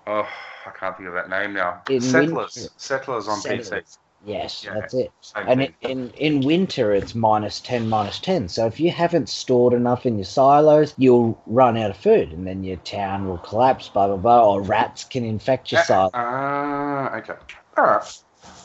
oh, 0.06 0.28
I 0.66 0.70
can't 0.72 0.96
think 0.98 1.08
of 1.08 1.16
that 1.16 1.30
name 1.30 1.54
now. 1.54 1.82
In 1.90 2.02
Settlers. 2.02 2.56
winter- 2.56 2.74
Settlers 2.78 3.28
on 3.28 3.40
PC. 3.40 3.82
Yes, 4.26 4.64
Yeah. 4.64 4.74
that's 4.76 4.94
it. 4.94 5.12
And 5.48 5.62
in, 5.62 5.74
in, 5.82 6.10
in 6.12 6.44
winter, 6.44 6.94
it's 6.94 7.16
minus 7.16 7.62
10, 7.62 7.88
minus 7.90 8.20
10. 8.20 8.50
So 8.50 8.66
if 8.66 8.80
you 8.80 8.92
haven't 8.92 9.30
stored 9.30 9.74
enough 9.74 10.06
in 10.06 10.18
your 10.18 10.26
silos, 10.26 10.94
you'll 10.98 11.42
run 11.48 11.78
out 11.78 11.92
of 11.92 11.98
food 11.98 12.34
and 12.34 12.46
then 12.46 12.64
your 12.64 12.78
town 12.78 13.28
will 13.28 13.38
collapse, 13.38 13.90
blah, 13.90 14.08
blah, 14.08 14.18
blah, 14.18 14.54
or 14.54 14.62
rats 14.62 15.04
can 15.06 15.24
infect 15.24 15.72
your 15.72 15.82
silo. 15.82 16.12
Ah, 16.14 17.16
okay. 17.18 17.36
All 17.78 17.84
right. 17.86 18.22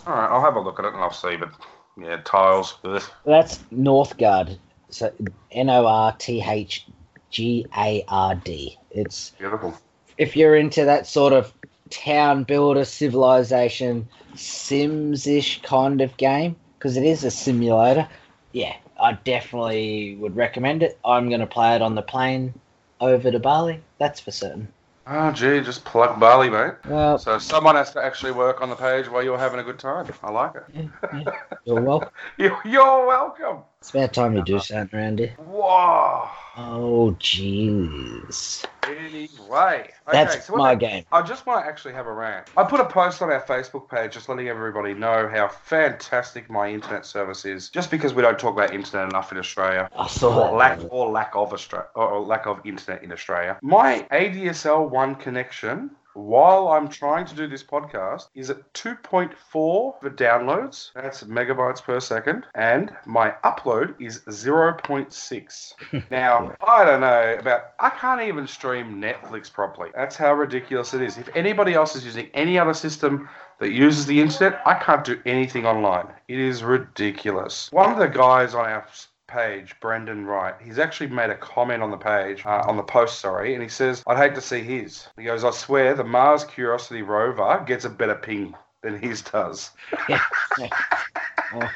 All 0.07 0.15
right, 0.15 0.31
I'll 0.31 0.43
have 0.43 0.57
a 0.57 0.61
look 0.61 0.79
at 0.79 0.85
it 0.85 0.93
and 0.93 1.03
I'll 1.03 1.13
see, 1.13 1.37
but 1.37 1.51
yeah, 1.97 2.21
tiles. 2.25 2.79
ugh. 2.85 3.03
That's 3.25 3.59
Northgard. 3.73 4.59
So 4.91 5.13
N 5.51 5.71
O 5.71 5.87
R 5.87 6.15
T 6.19 6.43
H 6.47 6.87
G 7.31 7.67
A 7.77 8.05
R 8.09 8.35
D. 8.35 8.77
It's 8.91 9.33
Beautiful. 9.39 9.75
if 10.19 10.37
you're 10.37 10.57
into 10.57 10.85
that 10.85 11.07
sort 11.07 11.33
of 11.33 11.53
town 11.91 12.45
builder 12.45 12.85
civilization 12.85 14.09
Sims 14.37 15.27
ish 15.27 15.63
kind 15.63 16.01
of 16.01 16.17
game, 16.17 16.57
because 16.79 16.97
it 16.97 17.05
is 17.05 17.25
a 17.25 17.31
simulator. 17.31 18.09
Yeah, 18.53 18.77
I 19.01 19.13
definitely 19.13 20.17
would 20.17 20.37
recommend 20.37 20.83
it. 20.83 20.99
I'm 21.05 21.29
going 21.29 21.41
to 21.41 21.47
play 21.47 21.75
it 21.75 21.83
on 21.83 21.95
the 21.95 22.03
plane 22.03 22.55
over 23.01 23.31
to 23.31 23.39
Bali. 23.39 23.81
That's 23.99 24.21
for 24.21 24.31
certain. 24.31 24.69
Oh, 25.07 25.31
gee, 25.33 25.61
just 25.61 25.85
plug 25.85 26.19
Bali, 26.19 26.49
mate. 26.49 26.75
Well, 26.89 27.19
So 27.19 27.39
someone 27.39 27.75
has 27.75 27.91
to 27.93 28.03
actually 28.03 28.33
work 28.33 28.63
on 28.63 28.71
the 28.71 28.77
page 28.77 29.07
while 29.09 29.23
you're 29.23 29.37
having 29.39 29.61
a 29.61 29.65
good 29.65 29.79
time. 29.79 30.07
I 30.23 30.31
like 30.31 30.55
it. 30.55 30.63
yeah, 30.75 30.83
yeah. 31.13 31.33
You're 31.65 31.81
welcome. 31.83 32.09
You- 32.39 32.57
You're 32.65 33.07
welcome. 33.07 33.59
It's 33.85 33.91
about 33.91 34.15
time 34.15 34.35
you 34.35 34.43
do 34.43 34.57
uh-huh. 34.57 34.63
something 34.65 34.99
Randy. 34.99 35.27
Whoa. 35.37 36.27
Oh, 36.57 37.15
jeez. 37.21 38.65
Anyway. 38.83 39.29
Okay, 39.29 39.91
That's 40.11 40.47
so 40.47 40.57
my 40.57 40.73
about- 40.73 40.81
game. 40.81 41.05
I 41.13 41.21
just 41.21 41.45
want 41.45 41.63
to 41.63 41.69
actually 41.69 41.93
have 41.93 42.07
a 42.07 42.13
rant. 42.15 42.47
I 42.57 42.65
put 42.65 42.81
a 42.81 42.87
post 42.87 43.21
on 43.21 43.31
our 43.31 43.43
Facebook 43.43 43.91
page 43.91 44.15
just 44.15 44.31
letting 44.31 44.49
everybody 44.49 44.95
know 44.95 45.29
how 45.29 45.49
fantastic 45.49 46.49
my 46.49 46.71
internet 46.71 47.05
service 47.05 47.45
is. 47.45 47.69
Just 47.69 47.91
because 47.91 48.15
we 48.15 48.23
don't 48.23 48.39
talk 48.39 48.55
about 48.55 48.73
internet 48.73 49.11
enough 49.11 49.33
in 49.33 49.37
Australia. 49.37 49.91
I 49.95 50.09
saw 50.09 50.49
Or 50.49 50.57
lack, 50.57 50.81
or 50.89 51.11
lack 51.11 51.37
of 51.37 51.53
Australia, 51.53 51.89
or 51.95 52.21
lack 52.21 52.47
of 52.47 52.65
internet 52.65 53.03
in 53.03 53.13
Australia. 53.13 53.59
My 53.61 54.07
ADSL 54.11 54.89
one 54.89 55.15
connection, 55.15 55.91
while 56.15 56.69
I'm 56.69 56.89
trying 56.89 57.27
to 57.27 57.35
do 57.35 57.47
this 57.47 57.63
podcast, 57.63 58.29
is 58.35 58.51
at 58.51 58.73
2.4 58.73 59.33
for 59.51 59.95
downloads. 60.03 60.93
That's 60.95 61.25
megabytes 61.25 61.83
per 61.83 62.01
second, 62.01 62.47
and 62.55 62.93
my 63.05 63.35
upload 63.45 64.01
is 64.01 64.21
0.6. 64.21 66.05
now 66.11 66.57
I 66.67 66.85
don't 66.85 67.01
know 67.01 67.37
about. 67.39 67.73
I 67.81 67.91
can't 67.91 68.23
even 68.23 68.47
stream 68.47 69.01
Netflix 69.01 69.53
properly. 69.53 69.91
That's 69.95 70.17
how 70.17 70.35
ridiculous 70.35 70.95
it 70.95 71.03
is. 71.03 71.19
If 71.19 71.29
anybody 71.35 71.75
else 71.75 71.97
is 71.97 72.05
using 72.05 72.31
any 72.35 72.59
other 72.59 72.75
system 72.75 73.29
that 73.59 73.73
uses 73.73 74.07
the 74.07 74.21
internet, 74.21 74.61
I 74.67 74.75
can't 74.75 75.05
do 75.05 75.21
anything 75.27 75.67
online. 75.67 76.09
It 76.29 76.39
is 76.39 76.63
ridiculous. 76.63 77.71
One 77.73 77.91
of 77.91 77.99
the 77.99 78.09
guys 78.09 78.55
on 78.55 78.67
our 78.67 78.87
page, 79.35 79.75
Brendan 79.81 80.27
Wright, 80.27 80.55
he's 80.63 80.79
actually 80.79 81.09
made 81.09 81.31
a 81.31 81.37
comment 81.37 81.83
on 81.83 81.91
the 81.91 81.97
page, 81.97 82.47
uh, 82.47 82.63
on 82.69 82.77
the 82.77 82.83
post, 82.83 83.19
sorry, 83.19 83.55
and 83.55 83.63
he 83.63 83.69
says, 83.69 84.03
I'd 84.07 84.17
hate 84.17 84.35
to 84.37 84.41
see 84.41 84.61
his. 84.61 85.09
He 85.17 85.25
goes, 85.25 85.43
I 85.43 85.51
swear 85.51 85.95
the 85.95 86.05
Mars 86.05 86.45
Curiosity 86.45 87.03
rover 87.03 87.63
gets 87.67 87.85
a 87.85 87.91
better 87.91 88.15
ping 88.15 88.55
than 88.85 89.01
his 89.01 89.23
does. 89.23 89.71
Oh. 91.57 91.71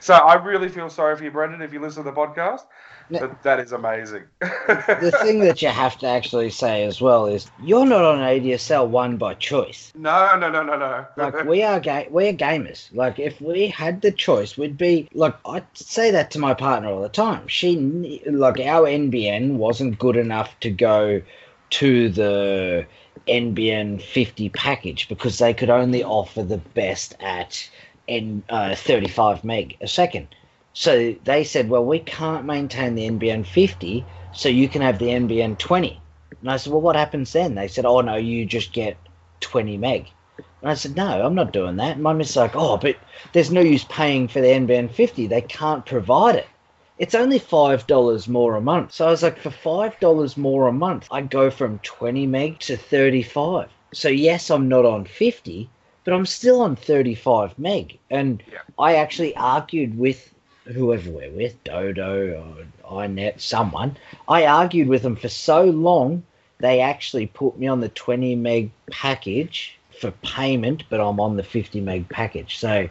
So 0.00 0.14
I 0.14 0.34
really 0.34 0.68
feel 0.68 0.90
sorry 0.90 1.16
for 1.16 1.24
you, 1.24 1.30
Brendan, 1.30 1.62
if 1.62 1.72
you 1.72 1.80
listen 1.80 2.04
to 2.04 2.10
the 2.10 2.16
podcast. 2.16 2.62
But 3.08 3.42
that 3.44 3.60
is 3.60 3.72
amazing. 3.72 4.24
the 4.40 5.16
thing 5.22 5.40
that 5.40 5.62
you 5.62 5.68
have 5.68 5.96
to 5.98 6.06
actually 6.06 6.50
say 6.50 6.84
as 6.84 7.00
well 7.00 7.26
is 7.26 7.50
you're 7.62 7.86
not 7.86 8.04
on 8.04 8.18
ADSL 8.18 8.88
one 8.88 9.16
by 9.16 9.34
choice. 9.34 9.92
no, 9.94 10.36
no, 10.36 10.50
no, 10.50 10.64
no, 10.64 10.76
no. 10.76 11.06
Like 11.16 11.44
we 11.44 11.62
are 11.62 11.78
ga- 11.78 12.08
we're 12.10 12.32
gamers. 12.32 12.92
Like 12.94 13.20
if 13.20 13.40
we 13.40 13.68
had 13.68 14.02
the 14.02 14.10
choice, 14.10 14.58
we'd 14.58 14.76
be 14.76 15.08
like 15.14 15.36
I 15.46 15.62
say 15.74 16.10
that 16.10 16.32
to 16.32 16.40
my 16.40 16.52
partner 16.52 16.88
all 16.88 17.00
the 17.00 17.08
time. 17.08 17.46
She 17.46 18.20
like 18.26 18.58
our 18.58 18.88
NBN 18.88 19.52
wasn't 19.52 20.00
good 20.00 20.16
enough 20.16 20.58
to 20.60 20.70
go 20.70 21.22
to 21.70 22.08
the 22.08 22.86
NBN 23.26 24.00
50 24.00 24.48
package 24.50 25.08
because 25.08 25.38
they 25.38 25.52
could 25.54 25.70
only 25.70 26.04
offer 26.04 26.42
the 26.42 26.58
best 26.58 27.14
at 27.20 27.68
N 28.08 28.42
uh, 28.48 28.74
35 28.74 29.44
meg 29.44 29.76
a 29.80 29.88
second. 29.88 30.28
So 30.72 31.14
they 31.24 31.42
said, 31.42 31.70
well, 31.70 31.84
we 31.84 31.98
can't 32.00 32.44
maintain 32.44 32.94
the 32.94 33.08
NBN 33.08 33.46
50, 33.46 34.04
so 34.32 34.48
you 34.48 34.68
can 34.68 34.82
have 34.82 34.98
the 34.98 35.06
NBN 35.06 35.58
20. 35.58 36.00
And 36.40 36.50
I 36.50 36.58
said, 36.58 36.72
well, 36.72 36.82
what 36.82 36.96
happens 36.96 37.32
then? 37.32 37.54
They 37.54 37.66
said, 37.66 37.86
oh, 37.86 38.02
no, 38.02 38.16
you 38.16 38.44
just 38.44 38.72
get 38.72 38.96
20 39.40 39.78
meg. 39.78 40.08
And 40.36 40.70
I 40.70 40.74
said, 40.74 40.94
no, 40.94 41.24
I'm 41.24 41.34
not 41.34 41.52
doing 41.52 41.76
that. 41.76 41.94
And 41.94 42.02
my 42.02 42.12
missus 42.12 42.36
like, 42.36 42.54
oh, 42.54 42.76
but 42.76 42.96
there's 43.32 43.50
no 43.50 43.60
use 43.60 43.84
paying 43.84 44.28
for 44.28 44.40
the 44.40 44.48
NBN 44.48 44.90
50. 44.90 45.26
They 45.26 45.40
can't 45.40 45.86
provide 45.86 46.36
it. 46.36 46.46
It's 46.98 47.14
only 47.14 47.38
$5 47.38 48.28
more 48.28 48.56
a 48.56 48.60
month. 48.60 48.92
So 48.92 49.06
I 49.06 49.10
was 49.10 49.22
like, 49.22 49.38
for 49.38 49.50
$5 49.50 50.36
more 50.36 50.68
a 50.68 50.72
month, 50.72 51.08
I 51.10 51.20
go 51.20 51.50
from 51.50 51.78
20 51.80 52.26
meg 52.26 52.58
to 52.60 52.76
35. 52.76 53.68
So 53.92 54.08
yes, 54.08 54.50
I'm 54.50 54.68
not 54.68 54.84
on 54.84 55.04
50, 55.04 55.68
but 56.04 56.14
I'm 56.14 56.26
still 56.26 56.60
on 56.60 56.76
35 56.76 57.58
meg. 57.58 57.98
And 58.10 58.42
Yeah. 58.50 58.60
I 58.78 58.96
actually 58.96 59.36
argued 59.36 59.98
with 59.98 60.32
whoever 60.64 61.10
we're 61.10 61.30
with, 61.30 61.62
Dodo 61.64 62.66
or 62.88 63.00
iiNet, 63.06 63.40
someone. 63.40 63.96
I 64.28 64.46
argued 64.46 64.88
with 64.88 65.02
them 65.02 65.16
for 65.16 65.28
so 65.28 65.64
long, 65.64 66.22
they 66.58 66.80
actually 66.80 67.26
put 67.26 67.58
me 67.58 67.66
on 67.66 67.80
the 67.80 67.90
20 67.90 68.34
meg 68.36 68.70
package 68.90 69.78
for 70.00 70.10
payment, 70.22 70.84
but 70.90 71.00
I'm 71.00 71.20
on 71.20 71.36
the 71.36 71.42
50 71.42 71.80
meg 71.80 72.08
package. 72.08 72.58
So 72.58 72.88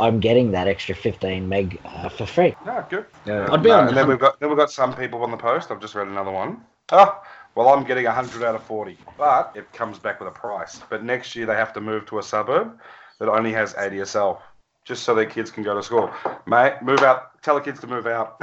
I'm 0.00 0.20
getting 0.20 0.50
that 0.52 0.68
extra 0.68 0.94
15 0.94 1.48
meg 1.48 1.80
uh, 1.84 2.08
for 2.08 2.26
free. 2.26 2.54
No, 2.66 2.84
good. 2.88 3.06
I'd 3.26 3.62
be 3.62 3.68
No, 3.68 3.78
on 3.80 3.88
and 3.88 3.96
then 3.96 4.08
we've 4.08 4.18
got 4.18 4.38
then 4.40 4.48
we've 4.48 4.58
got 4.58 4.70
some 4.70 4.94
people 4.94 5.22
on 5.22 5.30
the 5.30 5.36
post. 5.36 5.70
I've 5.70 5.80
just 5.80 5.94
read 5.94 6.08
another 6.08 6.30
one. 6.30 6.62
Ah, 6.90 7.22
well, 7.54 7.68
I'm 7.68 7.84
getting 7.84 8.04
100 8.04 8.44
out 8.44 8.54
of 8.54 8.62
40, 8.64 8.96
but 9.16 9.52
it 9.54 9.70
comes 9.72 9.98
back 9.98 10.20
with 10.20 10.28
a 10.28 10.32
price. 10.32 10.80
But 10.88 11.04
next 11.04 11.34
year 11.36 11.44
they 11.46 11.54
have 11.54 11.72
to 11.74 11.80
move 11.80 12.06
to 12.06 12.18
a 12.18 12.22
suburb 12.22 12.78
that 13.18 13.28
only 13.28 13.52
has 13.52 13.74
ADSL, 13.74 14.38
just 14.84 15.02
so 15.02 15.14
their 15.14 15.26
kids 15.26 15.50
can 15.50 15.64
go 15.64 15.74
to 15.74 15.82
school. 15.82 16.10
Mate, 16.46 16.74
move 16.82 17.00
out. 17.00 17.42
Tell 17.42 17.56
the 17.56 17.60
kids 17.60 17.80
to 17.80 17.86
move 17.86 18.06
out. 18.06 18.40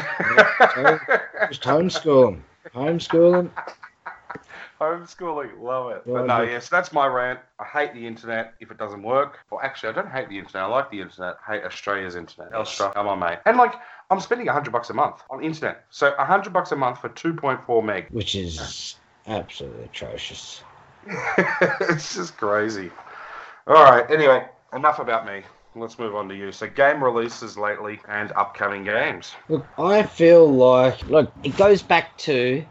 Just 1.49 1.62
homeschool 1.63 2.32
them. 2.32 2.43
Homeschool 2.73 3.32
them. 3.32 3.51
Homeschooling, 4.79 5.59
love 5.61 5.91
it. 5.91 6.03
But 6.05 6.25
no, 6.25 6.41
yes, 6.41 6.67
that's 6.67 6.91
my 6.91 7.07
rant. 7.07 7.39
I 7.59 7.63
hate 7.63 7.93
the 7.93 8.05
internet 8.05 8.53
if 8.59 8.71
it 8.71 8.77
doesn't 8.77 9.03
work. 9.03 9.39
Well, 9.49 9.61
actually, 9.63 9.89
I 9.89 9.91
don't 9.93 10.09
hate 10.09 10.27
the 10.27 10.38
internet. 10.38 10.63
I 10.63 10.67
like 10.67 10.91
the 10.91 10.99
internet. 10.99 11.38
I 11.47 11.53
hate 11.53 11.63
Australia's 11.63 12.15
internet. 12.15 12.51
Telstra, 12.51 12.93
come 12.93 13.07
on, 13.07 13.19
mate. 13.19 13.39
And 13.45 13.57
like, 13.57 13.75
I'm 14.09 14.19
spending 14.19 14.47
100 14.47 14.71
bucks 14.71 14.89
a 14.89 14.93
month 14.93 15.21
on 15.29 15.43
internet. 15.43 15.85
So 15.91 16.13
100 16.17 16.51
bucks 16.51 16.71
a 16.71 16.75
month 16.75 16.99
for 16.99 17.09
2.4 17.09 17.85
meg. 17.85 18.07
Which 18.09 18.35
is 18.35 18.97
absolutely 19.27 19.85
atrocious. 19.85 20.61
it's 21.07 22.15
just 22.15 22.38
crazy. 22.38 22.91
All 23.67 23.75
right. 23.75 24.09
Anyway, 24.11 24.45
enough 24.73 24.99
about 24.99 25.25
me. 25.25 25.43
Let's 25.77 25.99
move 25.99 26.15
on 26.15 26.29
to 26.29 26.35
you. 26.35 26.53
So, 26.53 26.67
game 26.67 27.03
releases 27.03 27.57
lately 27.57 27.99
and 28.07 28.31
upcoming 28.33 28.85
games. 28.85 29.33
Look, 29.49 29.65
I 29.77 30.03
feel 30.03 30.47
like 30.47 31.05
look, 31.09 31.33
it 31.43 31.57
goes 31.57 31.81
back 31.81 32.17
to 32.19 32.65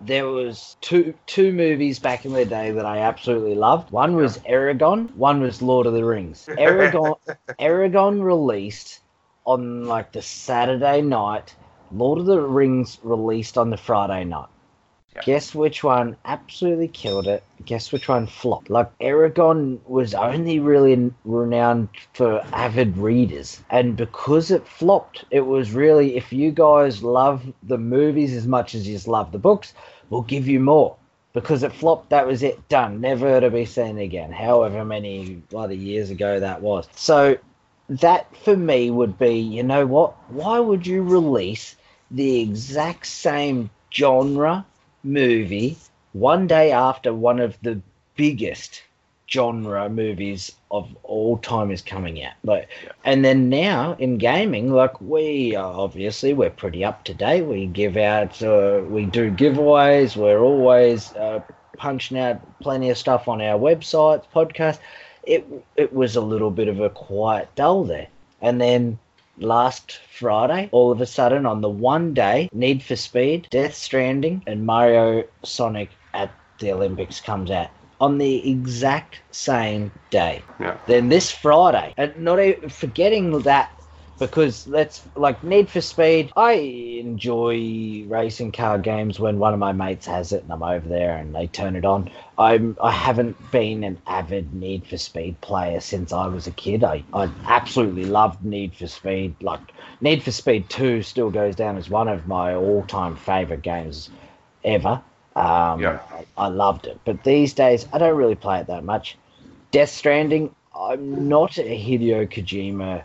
there 0.00 0.28
was 0.28 0.76
two 0.80 1.14
two 1.26 1.52
movies 1.52 1.98
back 1.98 2.24
in 2.24 2.32
the 2.32 2.44
day 2.46 2.72
that 2.72 2.86
I 2.86 2.98
absolutely 3.00 3.54
loved. 3.54 3.90
One 3.90 4.16
was 4.16 4.38
Eragon, 4.40 5.14
one 5.16 5.40
was 5.40 5.62
Lord 5.62 5.86
of 5.86 5.94
the 5.94 6.04
Rings. 6.04 6.50
Eragon 6.56 7.16
Eragon 7.60 8.22
released 8.22 9.00
on 9.44 9.86
like 9.86 10.12
the 10.12 10.22
Saturday 10.22 11.02
night. 11.02 11.54
Lord 11.92 12.20
of 12.20 12.26
the 12.26 12.40
Rings 12.40 12.98
released 13.02 13.58
on 13.58 13.70
the 13.70 13.76
Friday 13.76 14.24
night. 14.24 14.48
Guess 15.24 15.56
which 15.56 15.82
one 15.82 16.16
absolutely 16.24 16.86
killed 16.86 17.26
it? 17.26 17.42
Guess 17.64 17.90
which 17.90 18.06
one 18.06 18.28
flopped? 18.28 18.70
Like 18.70 18.96
Eragon 19.00 19.80
was 19.88 20.14
only 20.14 20.60
really 20.60 21.12
renowned 21.24 21.88
for 22.12 22.40
avid 22.52 22.96
readers, 22.96 23.60
and 23.70 23.96
because 23.96 24.52
it 24.52 24.68
flopped, 24.68 25.24
it 25.32 25.40
was 25.40 25.72
really 25.72 26.16
if 26.16 26.32
you 26.32 26.52
guys 26.52 27.02
love 27.02 27.42
the 27.64 27.76
movies 27.76 28.32
as 28.32 28.46
much 28.46 28.76
as 28.76 28.86
you 28.86 29.00
love 29.10 29.32
the 29.32 29.38
books, 29.38 29.74
we'll 30.10 30.22
give 30.22 30.46
you 30.46 30.60
more. 30.60 30.96
Because 31.32 31.64
it 31.64 31.72
flopped, 31.72 32.10
that 32.10 32.26
was 32.26 32.44
it, 32.44 32.68
done, 32.68 33.00
never 33.00 33.40
to 33.40 33.50
be 33.50 33.64
seen 33.64 33.98
again. 33.98 34.30
However 34.30 34.84
many 34.84 35.42
bloody 35.50 35.76
years 35.76 36.10
ago 36.10 36.38
that 36.38 36.62
was. 36.62 36.86
So 36.94 37.36
that 37.88 38.36
for 38.36 38.56
me 38.56 38.92
would 38.92 39.18
be, 39.18 39.40
you 39.40 39.64
know 39.64 39.86
what? 39.86 40.14
Why 40.30 40.60
would 40.60 40.86
you 40.86 41.02
release 41.02 41.74
the 42.12 42.40
exact 42.40 43.06
same 43.06 43.70
genre 43.92 44.64
movie 45.02 45.76
one 46.12 46.46
day 46.46 46.72
after 46.72 47.12
one 47.12 47.40
of 47.40 47.56
the 47.62 47.80
biggest 48.16 48.82
genre 49.30 49.88
movies 49.88 50.52
of 50.72 50.88
all 51.04 51.38
time 51.38 51.70
is 51.70 51.82
coming 51.82 52.22
out. 52.24 52.34
Like 52.42 52.68
and 53.04 53.24
then 53.24 53.48
now 53.48 53.96
in 53.98 54.18
gaming 54.18 54.72
like 54.72 55.00
we 55.00 55.54
obviously 55.54 56.34
we're 56.34 56.50
pretty 56.50 56.84
up 56.84 57.04
to 57.04 57.14
date. 57.14 57.42
We 57.42 57.66
give 57.66 57.96
out 57.96 58.42
uh, 58.42 58.82
we 58.88 59.06
do 59.06 59.30
giveaways. 59.30 60.16
We're 60.16 60.40
always 60.40 61.12
uh, 61.12 61.40
punching 61.76 62.18
out 62.18 62.60
plenty 62.60 62.90
of 62.90 62.98
stuff 62.98 63.28
on 63.28 63.40
our 63.40 63.58
websites 63.58 64.24
podcast 64.34 64.78
it 65.24 65.46
it 65.76 65.92
was 65.92 66.16
a 66.16 66.20
little 66.20 66.50
bit 66.50 66.68
of 66.68 66.80
a 66.80 66.90
quiet 66.90 67.48
dull 67.54 67.84
there. 67.84 68.08
And 68.42 68.60
then 68.60 68.98
last 69.38 70.00
Friday, 70.18 70.68
all 70.72 70.90
of 70.90 71.00
a 71.00 71.06
sudden 71.06 71.46
on 71.46 71.60
the 71.60 71.70
one 71.70 72.14
day, 72.14 72.48
Need 72.52 72.82
for 72.82 72.96
Speed, 72.96 73.48
Death 73.50 73.74
Stranding, 73.74 74.42
and 74.46 74.66
Mario 74.66 75.24
Sonic 75.42 75.90
at 76.14 76.30
the 76.58 76.72
Olympics 76.72 77.20
comes 77.20 77.50
out 77.50 77.70
on 78.00 78.18
the 78.18 78.50
exact 78.50 79.20
same 79.30 79.92
day. 80.10 80.42
Yeah. 80.58 80.78
Then 80.86 81.08
this 81.08 81.30
Friday, 81.30 81.92
and 81.96 82.16
not 82.18 82.40
even 82.40 82.68
forgetting 82.68 83.38
that 83.42 83.70
because 84.20 84.66
let's 84.68 85.02
like 85.16 85.42
Need 85.42 85.70
for 85.70 85.80
Speed. 85.80 86.30
I 86.36 86.52
enjoy 86.52 88.04
racing 88.06 88.52
car 88.52 88.78
games 88.78 89.18
when 89.18 89.38
one 89.38 89.54
of 89.54 89.58
my 89.58 89.72
mates 89.72 90.06
has 90.06 90.32
it 90.32 90.42
and 90.42 90.52
I'm 90.52 90.62
over 90.62 90.86
there 90.86 91.16
and 91.16 91.34
they 91.34 91.46
turn 91.46 91.74
it 91.74 91.86
on. 91.86 92.10
I'm 92.38 92.76
I 92.82 92.92
haven't 92.92 93.50
been 93.50 93.82
an 93.82 93.98
avid 94.06 94.54
Need 94.54 94.86
for 94.86 94.98
Speed 94.98 95.40
player 95.40 95.80
since 95.80 96.12
I 96.12 96.26
was 96.26 96.46
a 96.46 96.50
kid. 96.52 96.84
I, 96.84 97.02
I 97.14 97.32
absolutely 97.46 98.04
loved 98.04 98.44
Need 98.44 98.76
for 98.76 98.86
Speed. 98.86 99.36
Like 99.40 99.60
Need 100.02 100.22
for 100.22 100.32
Speed 100.32 100.68
2 100.68 101.02
still 101.02 101.30
goes 101.30 101.56
down 101.56 101.78
as 101.78 101.88
one 101.88 102.06
of 102.06 102.28
my 102.28 102.54
all-time 102.54 103.16
favorite 103.16 103.62
games 103.62 104.10
ever. 104.62 105.02
Um, 105.34 105.80
Yeah. 105.80 106.00
I, 106.12 106.26
I 106.36 106.48
loved 106.48 106.86
it. 106.86 107.00
But 107.06 107.24
these 107.24 107.54
days 107.54 107.86
I 107.90 107.96
don't 107.96 108.16
really 108.16 108.34
play 108.34 108.60
it 108.60 108.66
that 108.66 108.84
much. 108.84 109.16
Death 109.70 109.88
Stranding, 109.90 110.54
I'm 110.78 111.26
not 111.28 111.56
a 111.56 111.62
Hideo 111.62 112.28
Kojima 112.30 113.04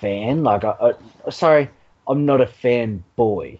fan. 0.00 0.44
Like, 0.44 0.64
I, 0.64 0.94
I, 1.26 1.30
sorry, 1.30 1.70
I'm 2.06 2.26
not 2.26 2.40
a 2.40 2.46
fan 2.46 3.04
boy. 3.16 3.58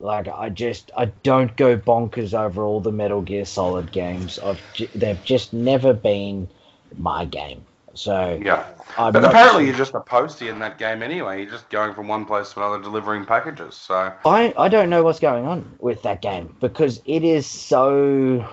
Like, 0.00 0.28
I 0.28 0.48
just 0.48 0.90
I 0.96 1.06
don't 1.06 1.56
go 1.56 1.76
bonkers 1.76 2.32
over 2.38 2.62
all 2.62 2.80
the 2.80 2.92
Metal 2.92 3.20
Gear 3.20 3.44
Solid 3.44 3.90
games. 3.90 4.38
I've 4.38 4.60
j- 4.72 4.90
they've 4.94 5.22
just 5.24 5.52
never 5.52 5.92
been 5.92 6.48
my 6.96 7.24
game. 7.24 7.64
So 7.94 8.40
Yeah. 8.42 8.64
I'm 8.96 9.12
But 9.12 9.24
apparently, 9.24 9.62
sure- 9.64 9.68
you're 9.70 9.76
just 9.76 9.94
a 9.94 10.00
postie 10.00 10.48
in 10.48 10.60
that 10.60 10.78
game 10.78 11.02
anyway. 11.02 11.42
You're 11.42 11.50
just 11.50 11.68
going 11.68 11.94
from 11.94 12.06
one 12.08 12.24
place 12.24 12.52
to 12.52 12.60
another 12.60 12.80
delivering 12.82 13.24
packages. 13.26 13.74
So, 13.74 14.12
I 14.24 14.54
I 14.56 14.68
don't 14.68 14.88
know 14.88 15.02
what's 15.02 15.18
going 15.20 15.46
on 15.46 15.74
with 15.80 16.02
that 16.04 16.22
game 16.22 16.54
because 16.60 17.02
it 17.04 17.24
is 17.24 17.44
so. 17.46 18.46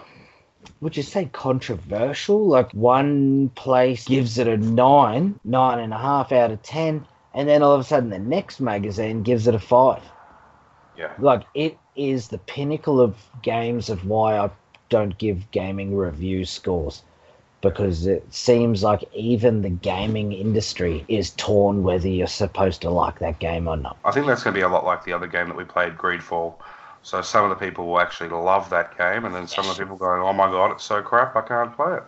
Would 0.82 0.98
you 0.98 1.04
say 1.04 1.26
controversial? 1.26 2.46
Like 2.46 2.72
one 2.72 3.50
place 3.50 4.06
gives 4.06 4.38
it 4.38 4.48
a 4.48 4.58
nine, 4.58 5.40
nine 5.44 5.80
and 5.80 5.94
a 5.94 5.98
half 5.98 6.32
out 6.32 6.52
of 6.52 6.62
ten, 6.62 7.06
and 7.34 7.48
then 7.48 7.64
all 7.64 7.74
of 7.74 7.82
a 7.82 7.84
sudden 7.84 8.10
the 8.10 8.20
next 8.20 8.60
magazine 8.60 9.24
gives 9.24 9.48
it 9.48 9.56
a 9.56 9.60
five. 9.60 10.04
yeah. 10.98 11.14
Like 11.18 11.44
it 11.54 11.78
is 11.96 12.28
the 12.28 12.38
pinnacle 12.40 13.00
of 13.00 13.16
games 13.42 13.90
of 13.90 14.06
why 14.06 14.38
I 14.38 14.50
don't 14.90 15.18
give 15.18 15.50
gaming 15.52 15.96
review 15.96 16.46
scores. 16.46 17.04
Because 17.62 18.06
it 18.06 18.32
seems 18.32 18.84
like 18.84 19.04
even 19.16 19.64
the 19.64 19.70
gaming 19.70 20.34
industry 20.34 21.04
is 21.08 21.32
torn 21.32 21.82
whether 21.82 22.08
you're 22.08 22.28
supposed 22.28 22.82
to 22.82 22.92
like 22.92 23.18
that 23.20 23.40
game 23.40 23.68
or 23.68 23.76
not. 23.76 23.98
I 24.06 24.12
think 24.12 24.28
that's 24.28 24.44
going 24.44 24.54
to 24.54 24.60
be 24.60 24.64
a 24.64 24.70
lot 24.70 24.86
like 24.86 25.04
the 25.04 25.14
other 25.14 25.26
game 25.26 25.48
that 25.48 25.58
we 25.58 25.64
played, 25.64 25.98
Greedfall. 25.98 26.56
So 27.06 27.22
some 27.22 27.44
of 27.44 27.52
the 27.52 27.64
people 27.64 27.86
will 27.86 28.00
actually 28.00 28.30
love 28.30 28.68
that 28.72 28.98
game, 28.98 29.26
and 29.26 29.36
then 29.36 29.46
some 29.48 29.70
of 29.70 29.78
the 29.78 29.84
people 29.84 29.96
going, 29.96 30.24
"Oh 30.24 30.34
my 30.34 30.50
god, 30.50 30.72
it's 30.72 30.84
so 30.84 31.04
crap, 31.04 31.36
I 31.36 31.42
can't 31.42 31.72
play 31.76 31.98
it." 31.98 32.04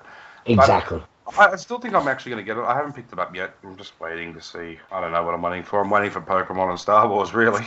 Exactly. 0.48 1.04
I 1.38 1.50
I 1.50 1.56
still 1.56 1.78
think 1.78 1.94
I'm 1.94 2.08
actually 2.08 2.32
going 2.32 2.44
to 2.44 2.52
get 2.52 2.58
it. 2.58 2.66
I 2.66 2.74
haven't 2.74 2.94
picked 2.94 3.14
it 3.14 3.20
up 3.20 3.36
yet. 3.36 3.54
I'm 3.64 3.78
just 3.78 3.94
waiting 4.00 4.34
to 4.34 4.42
see. 4.42 4.80
I 4.92 5.00
don't 5.00 5.12
know 5.12 5.22
what 5.22 5.36
I'm 5.36 5.42
waiting 5.44 5.62
for. 5.62 5.82
I'm 5.82 5.92
waiting 5.92 6.10
for 6.10 6.20
Pokemon 6.20 6.72
and 6.72 6.80
Star 6.80 7.08
Wars, 7.08 7.36
really. 7.36 7.64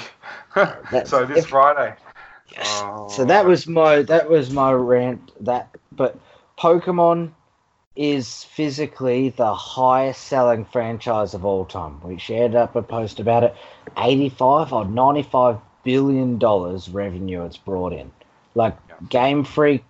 so 1.04 1.24
this 1.24 1.44
if- 1.44 1.46
Friday. 1.46 1.94
Yes. 2.50 2.80
Oh. 2.82 3.06
So 3.08 3.24
that 3.24 3.46
was 3.46 3.68
my 3.68 4.02
that 4.02 4.28
was 4.28 4.50
my 4.50 4.72
rant. 4.72 5.30
That 5.44 5.68
but 5.92 6.18
Pokemon 6.58 7.30
is 7.94 8.42
physically 8.42 9.28
the 9.28 9.54
highest 9.54 10.24
selling 10.24 10.64
franchise 10.64 11.34
of 11.34 11.44
all 11.44 11.64
time. 11.64 12.00
We 12.02 12.18
shared 12.18 12.56
up 12.56 12.74
a 12.74 12.82
post 12.82 13.20
about 13.20 13.44
it. 13.44 13.54
Eighty 13.98 14.30
five 14.30 14.72
or 14.72 14.84
ninety 14.84 15.22
five 15.22 15.58
billion 15.82 16.38
dollars 16.38 16.88
revenue 16.88 17.44
it's 17.44 17.56
brought 17.56 17.92
in. 17.92 18.10
Like. 18.54 18.76
Game 19.08 19.44
Freak 19.44 19.82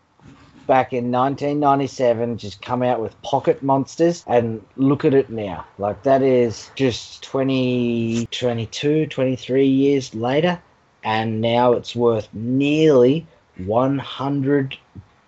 back 0.68 0.92
in 0.92 1.11
1997 1.11 2.38
just 2.38 2.62
come 2.62 2.81
out 2.81 3.00
with 3.00 3.20
pocket 3.22 3.61
monsters 3.61 4.22
and 4.29 4.64
look 4.76 5.05
at 5.05 5.12
it 5.12 5.29
now 5.29 5.66
like 5.79 6.00
that 6.05 6.22
is 6.22 6.70
just 6.76 7.24
20 7.24 8.29
22 8.31 9.07
23 9.07 9.66
years 9.66 10.14
later 10.14 10.62
and 11.03 11.40
now 11.40 11.72
it's 11.72 11.96
worth 11.96 12.29
nearly 12.33 13.26
100 13.66 14.76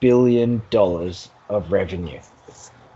billion 0.00 0.62
dollars 0.70 1.30
of 1.48 1.70
revenue. 1.72 2.20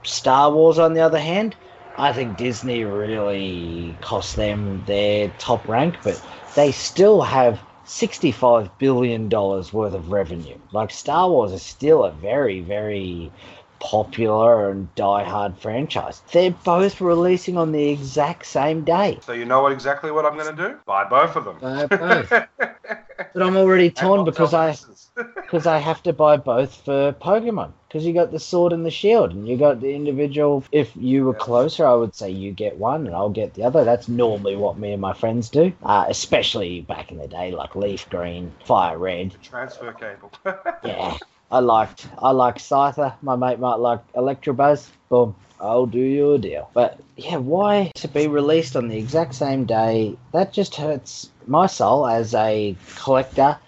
Star 0.03 0.51
Wars, 0.53 0.79
on 0.79 0.95
the 0.95 1.01
other 1.01 1.19
hand, 1.19 1.57
I 1.99 2.13
think 2.13 2.37
Disney 2.37 2.85
really 2.85 3.97
cost 4.01 4.37
them 4.37 4.85
their 4.87 5.29
top 5.39 5.67
rank, 5.67 5.97
but 6.03 6.21
they 6.57 6.73
still 6.73 7.21
have 7.21 7.61
$65 7.87 8.71
billion 8.79 9.29
worth 9.29 9.75
of 9.75 10.11
revenue. 10.11 10.57
Like, 10.73 10.91
Star 10.91 11.31
Wars 11.31 11.53
is 11.53 11.63
still 11.63 12.05
a 12.05 12.11
very, 12.11 12.61
very 12.61 13.31
popular 13.79 14.71
and 14.71 14.93
die-hard 14.95 15.59
franchise. 15.59 16.23
They're 16.33 16.51
both 16.51 17.01
releasing 17.01 17.57
on 17.57 17.73
the 17.73 17.89
exact 17.91 18.47
same 18.47 18.85
day. 18.85 19.19
So 19.23 19.33
you 19.33 19.45
know 19.45 19.63
what 19.63 19.73
exactly 19.73 20.11
what 20.11 20.25
I'm 20.25 20.37
going 20.37 20.57
to 20.57 20.69
do? 20.71 20.79
Buy 20.87 21.05
both 21.05 21.37
of 21.37 21.45
them. 21.45 21.59
Buy 21.61 21.87
both. 21.87 22.31
but 22.59 23.43
I'm 23.43 23.57
already 23.57 23.91
torn 23.91 24.25
because 24.25 24.55
I 24.55 24.77
because 25.47 25.67
I 25.67 25.79
have 25.79 26.03
to 26.03 26.13
buy 26.13 26.37
both 26.37 26.75
for 26.85 27.13
Pokemon. 27.13 27.73
Because 27.87 28.05
you 28.05 28.13
got 28.13 28.33
the 28.33 28.41
sword 28.41 28.73
and 28.73 28.85
the 28.85 28.91
shield, 28.91 29.31
and 29.31 29.49
you 29.49 29.57
got 29.57 29.81
the 29.81 29.95
individual. 29.95 30.65
If 30.73 30.91
you 30.97 31.25
were 31.25 31.35
closer, 31.35 31.87
I 31.87 31.95
would 31.95 32.15
say 32.15 32.31
you 32.31 32.51
get 32.53 32.77
one 32.77 33.07
and 33.07 33.15
I'll 33.15 33.31
get 33.31 33.55
the 33.55 33.63
other. 33.63 33.85
That's 33.85 34.09
normally 34.09 34.57
what 34.57 34.77
me 34.77 34.93
and 34.93 35.01
my 35.01 35.15
friends 35.15 35.49
do, 35.49 35.73
uh, 35.85 36.05
especially 36.09 36.81
back 36.81 37.13
in 37.13 37.19
the 37.19 37.29
day, 37.29 37.53
like 37.53 37.77
Leaf 37.77 38.11
Green, 38.11 38.53
Fire 38.65 38.99
Red. 38.99 39.35
Transfer 39.43 39.93
cable. 39.93 40.33
yeah. 40.85 41.17
I 41.51 41.61
liked 41.61 42.09
I 42.19 42.33
like 42.33 42.59
Scyther. 42.59 43.15
My 43.23 43.37
mate 43.37 43.61
might 43.61 43.77
like 43.77 44.01
Electabuzz. 44.15 44.89
Boom. 45.09 45.37
I'll 45.61 45.87
do 45.87 46.01
you 46.01 46.35
a 46.35 46.39
deal. 46.39 46.69
But 46.75 47.01
yeah, 47.17 47.37
why 47.37 47.93
to 47.95 48.09
be 48.09 48.27
released 48.27 48.77
on 48.77 48.89
the 48.89 48.99
exact 48.99 49.37
same 49.37 49.65
day? 49.65 50.17
That 50.33 50.53
just 50.53 50.75
hurts 50.75 51.31
my 51.47 51.67
soul 51.67 52.07
as 52.07 52.35
a 52.35 52.77
collector 52.97 53.59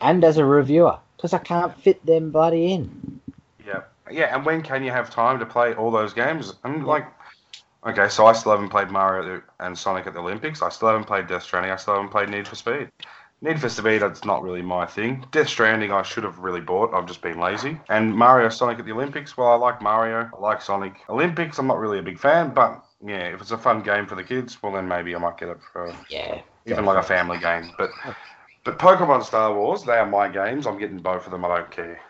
and 0.00 0.24
as 0.24 0.38
a 0.38 0.44
reviewer 0.44 0.98
because 1.16 1.32
I 1.32 1.38
can't 1.38 1.76
fit 1.80 2.04
them 2.04 2.30
bloody 2.30 2.72
in. 2.72 3.20
Yeah, 3.66 3.82
yeah. 4.10 4.34
And 4.34 4.44
when 4.44 4.62
can 4.62 4.84
you 4.84 4.90
have 4.90 5.10
time 5.10 5.38
to 5.38 5.46
play 5.46 5.74
all 5.74 5.90
those 5.90 6.12
games? 6.12 6.54
And 6.64 6.86
like, 6.86 7.06
okay, 7.86 8.08
so 8.08 8.26
I 8.26 8.32
still 8.32 8.52
haven't 8.52 8.68
played 8.68 8.90
Mario 8.90 9.42
and 9.60 9.76
Sonic 9.76 10.06
at 10.06 10.14
the 10.14 10.20
Olympics. 10.20 10.62
I 10.62 10.68
still 10.68 10.88
haven't 10.88 11.04
played 11.04 11.26
Death 11.26 11.42
Stranding. 11.42 11.72
I 11.72 11.76
still 11.76 11.94
haven't 11.94 12.10
played 12.10 12.28
Need 12.28 12.46
for 12.46 12.56
Speed. 12.56 12.90
Need 13.42 13.60
for 13.60 13.68
Speed, 13.68 13.98
that's 13.98 14.24
not 14.24 14.42
really 14.42 14.62
my 14.62 14.86
thing. 14.86 15.24
Death 15.30 15.48
Stranding, 15.48 15.92
I 15.92 16.02
should 16.02 16.24
have 16.24 16.38
really 16.38 16.62
bought. 16.62 16.94
I've 16.94 17.06
just 17.06 17.20
been 17.20 17.38
lazy. 17.38 17.78
And 17.90 18.14
Mario 18.14 18.48
Sonic 18.48 18.78
at 18.78 18.86
the 18.86 18.92
Olympics, 18.92 19.36
well, 19.36 19.48
I 19.48 19.56
like 19.56 19.82
Mario. 19.82 20.30
I 20.34 20.40
like 20.40 20.62
Sonic. 20.62 20.94
Olympics, 21.10 21.58
I'm 21.58 21.66
not 21.66 21.78
really 21.78 21.98
a 21.98 22.02
big 22.02 22.18
fan, 22.18 22.54
but 22.54 22.82
yeah, 23.04 23.34
if 23.34 23.42
it's 23.42 23.50
a 23.50 23.58
fun 23.58 23.82
game 23.82 24.06
for 24.06 24.14
the 24.14 24.24
kids, 24.24 24.62
well, 24.62 24.72
then 24.72 24.88
maybe 24.88 25.14
I 25.14 25.18
might 25.18 25.36
get 25.36 25.50
it 25.50 25.58
for 25.70 25.94
yeah, 26.08 26.40
even 26.64 26.86
like 26.86 26.96
a 26.96 27.06
family 27.06 27.38
game. 27.38 27.72
But 27.76 27.90
but 28.66 28.78
Pokemon 28.78 29.24
Star 29.24 29.54
Wars, 29.54 29.84
they 29.84 29.94
are 29.94 30.06
my 30.06 30.28
games. 30.28 30.66
I'm 30.66 30.78
getting 30.78 30.98
both 30.98 31.24
of 31.24 31.30
them. 31.30 31.44
I 31.44 31.56
don't 31.56 31.70
care. 31.70 32.00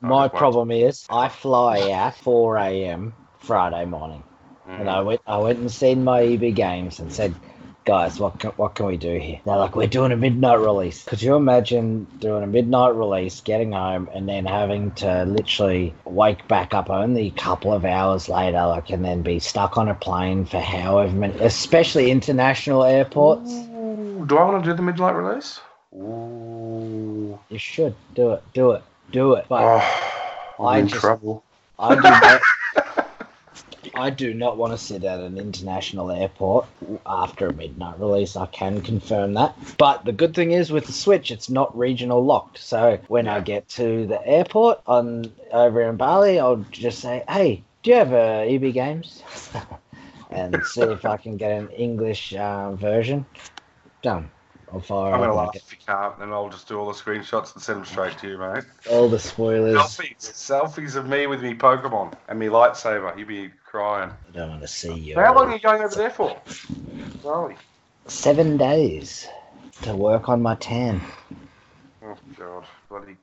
My 0.00 0.28
problem 0.28 0.70
is 0.70 1.04
I 1.10 1.28
fly 1.28 1.90
out 1.90 2.16
4 2.16 2.56
a.m. 2.58 3.12
Friday 3.40 3.84
morning, 3.86 4.22
mm-hmm. 4.66 4.80
and 4.80 4.88
I 4.88 5.00
went 5.02 5.20
I 5.26 5.38
went 5.38 5.58
and 5.58 5.70
seen 5.70 6.04
my 6.04 6.22
EB 6.22 6.54
games 6.54 7.00
and 7.00 7.12
said 7.12 7.34
guys, 7.84 8.18
what 8.18 8.38
can, 8.38 8.50
what 8.52 8.74
can 8.74 8.86
we 8.86 8.96
do 8.96 9.18
here? 9.18 9.40
They're 9.44 9.56
like, 9.56 9.76
we're 9.76 9.86
doing 9.86 10.12
a 10.12 10.16
midnight 10.16 10.58
release. 10.58 11.04
Could 11.04 11.22
you 11.22 11.36
imagine 11.36 12.06
doing 12.18 12.42
a 12.42 12.46
midnight 12.46 12.94
release, 12.94 13.40
getting 13.40 13.72
home, 13.72 14.10
and 14.12 14.28
then 14.28 14.44
having 14.44 14.90
to 14.96 15.24
literally 15.24 15.94
wake 16.04 16.46
back 16.48 16.74
up 16.74 16.90
only 16.90 17.28
a 17.28 17.30
couple 17.30 17.72
of 17.72 17.84
hours 17.84 18.28
later, 18.28 18.66
like, 18.66 18.90
and 18.90 19.04
then 19.04 19.22
be 19.22 19.38
stuck 19.38 19.78
on 19.78 19.88
a 19.88 19.94
plane 19.94 20.44
for 20.44 20.60
however 20.60 21.14
many, 21.14 21.38
especially 21.38 22.10
international 22.10 22.82
airports? 22.82 23.50
Ooh, 23.52 24.26
do 24.26 24.36
I 24.36 24.44
want 24.44 24.64
to 24.64 24.70
do 24.70 24.76
the 24.76 24.82
midnight 24.82 25.14
release? 25.14 25.60
Ooh. 25.94 27.38
You 27.48 27.58
should 27.58 27.94
do 28.14 28.32
it, 28.32 28.42
do 28.52 28.72
it, 28.72 28.82
do 29.12 29.34
it. 29.34 29.46
But 29.48 29.62
oh, 29.62 30.64
I'm 30.64 30.66
I 30.66 30.78
in 30.78 30.88
just, 30.88 31.00
trouble. 31.00 31.44
I 31.78 31.94
do 31.94 32.00
not. 32.00 32.42
I 33.94 34.10
do 34.10 34.34
not 34.34 34.56
want 34.56 34.72
to 34.72 34.78
sit 34.78 35.04
at 35.04 35.20
an 35.20 35.38
international 35.38 36.10
airport 36.10 36.66
after 37.06 37.46
a 37.46 37.52
midnight 37.52 37.98
release. 37.98 38.36
I 38.36 38.46
can 38.46 38.82
confirm 38.82 39.34
that. 39.34 39.56
But 39.78 40.04
the 40.04 40.12
good 40.12 40.34
thing 40.34 40.52
is 40.52 40.70
with 40.70 40.86
the 40.86 40.92
Switch, 40.92 41.30
it's 41.30 41.48
not 41.48 41.76
regional 41.76 42.22
locked. 42.22 42.58
So 42.58 42.98
when 43.08 43.28
I 43.28 43.40
get 43.40 43.68
to 43.70 44.06
the 44.06 44.26
airport 44.26 44.80
on 44.86 45.32
over 45.52 45.82
in 45.82 45.96
Bali, 45.96 46.38
I'll 46.38 46.64
just 46.70 46.98
say, 46.98 47.24
"Hey, 47.28 47.62
do 47.82 47.90
you 47.90 47.96
have 47.96 48.12
uh, 48.12 48.44
EB 48.46 48.74
Games?" 48.74 49.22
and 50.30 50.64
see 50.66 50.82
if 50.82 51.04
I 51.04 51.16
can 51.16 51.36
get 51.36 51.52
an 51.52 51.70
English 51.70 52.34
uh, 52.34 52.72
version. 52.72 53.24
Done. 54.02 54.30
I'll 54.72 54.80
fire. 54.80 55.14
I'm 55.14 55.20
gonna 55.20 55.34
laugh 55.34 55.54
if 55.54 55.70
you 55.70 55.78
can't, 55.86 56.18
and 56.20 56.32
I'll 56.32 56.48
just 56.48 56.66
do 56.66 56.78
all 56.78 56.86
the 56.86 56.92
screenshots 56.92 57.54
and 57.54 57.62
send 57.62 57.78
them 57.78 57.86
straight 57.86 58.18
to 58.18 58.28
you, 58.28 58.38
mate. 58.38 58.64
All 58.90 59.08
the 59.08 59.18
spoilers. 59.18 59.76
Selfies, 59.76 60.16
selfies 60.18 60.96
of 60.96 61.08
me 61.08 61.26
with 61.26 61.42
me 61.42 61.54
Pokemon 61.54 62.14
and 62.28 62.38
me 62.38 62.46
lightsaber. 62.46 63.16
You'd 63.16 63.28
be 63.28 63.50
crying. 63.64 64.10
I 64.10 64.32
don't 64.32 64.50
want 64.50 64.62
to 64.62 64.68
see 64.68 64.94
you. 64.94 65.14
how 65.14 65.34
long 65.34 65.50
are 65.50 65.54
you 65.54 65.60
going 65.60 65.82
over 65.82 65.94
there 65.94 66.10
for? 66.10 66.40
Sorry. 67.22 67.56
Seven 68.06 68.56
days 68.56 69.28
to 69.82 69.94
work 69.94 70.28
on 70.28 70.42
my 70.42 70.56
tan. 70.56 71.00
Oh 72.02 72.16
god, 72.36 72.64
bloody 72.88 73.16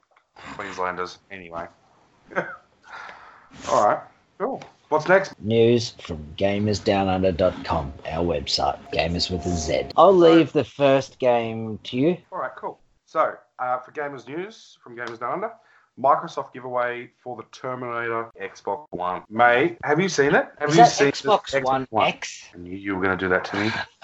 Queenslanders. 0.56 1.20
Anyway. 1.30 1.66
all 2.38 3.86
right, 3.86 4.00
cool. 4.40 4.62
What's 4.94 5.08
next? 5.08 5.34
News 5.40 5.96
from 6.00 6.24
gamersdownunder.com, 6.38 7.94
our 8.06 8.24
website, 8.24 8.78
gamers 8.94 9.32
with 9.32 9.44
a 9.48 9.50
Z. 9.50 9.86
I'll 9.98 10.16
leave 10.16 10.54
the 10.54 10.64
first 10.64 11.18
game 11.18 11.80
to 11.86 11.98
you. 11.98 12.18
All 12.32 12.38
right, 12.38 12.52
cool. 12.56 12.80
So, 13.08 13.34
uh, 13.58 13.80
for 13.80 13.92
Gamers 13.92 14.28
News 14.28 14.78
from 14.84 14.96
Gamers 14.96 15.20
Down 15.20 15.34
Under, 15.34 15.52
Microsoft 16.00 16.54
giveaway 16.54 17.10
for 17.24 17.36
the 17.36 17.44
Terminator 17.52 18.30
Xbox 18.40 18.86
One. 18.92 19.24
May, 19.32 19.78
have 19.84 20.00
you 20.00 20.10
seen 20.10 20.36
it? 20.36 20.50
Have 20.60 20.70
Is 20.70 20.78
you 20.78 20.86
seen 20.86 21.08
Xbox, 21.08 21.60
Xbox 21.60 21.64
One, 21.64 21.88
One 21.90 22.08
X? 22.10 22.50
I 22.54 22.60
knew 22.60 22.78
you 22.78 22.96
were 22.96 23.04
going 23.04 23.18
to 23.18 23.26
do 23.26 23.30
that 23.30 23.46
to 23.46 23.56
me. 23.56 23.72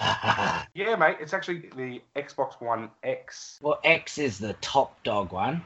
yeah, 0.74 0.96
mate, 0.96 1.18
it's 1.20 1.32
actually 1.32 1.70
the 1.76 2.02
Xbox 2.16 2.60
One 2.60 2.90
X. 3.04 3.60
Well, 3.62 3.78
X 3.84 4.18
is 4.18 4.40
the 4.40 4.54
top 4.54 5.00
dog 5.04 5.30
one. 5.30 5.62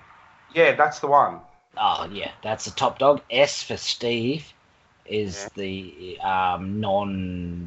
Yeah, 0.54 0.74
that's 0.74 0.98
the 0.98 1.06
one. 1.06 1.40
Oh, 1.78 2.06
yeah, 2.12 2.32
that's 2.42 2.66
the 2.66 2.72
top 2.72 2.98
dog. 2.98 3.22
S 3.30 3.62
for 3.62 3.78
Steve 3.78 4.52
is 5.06 5.48
the 5.54 6.18
um, 6.20 6.80
non-digital. 6.80 7.66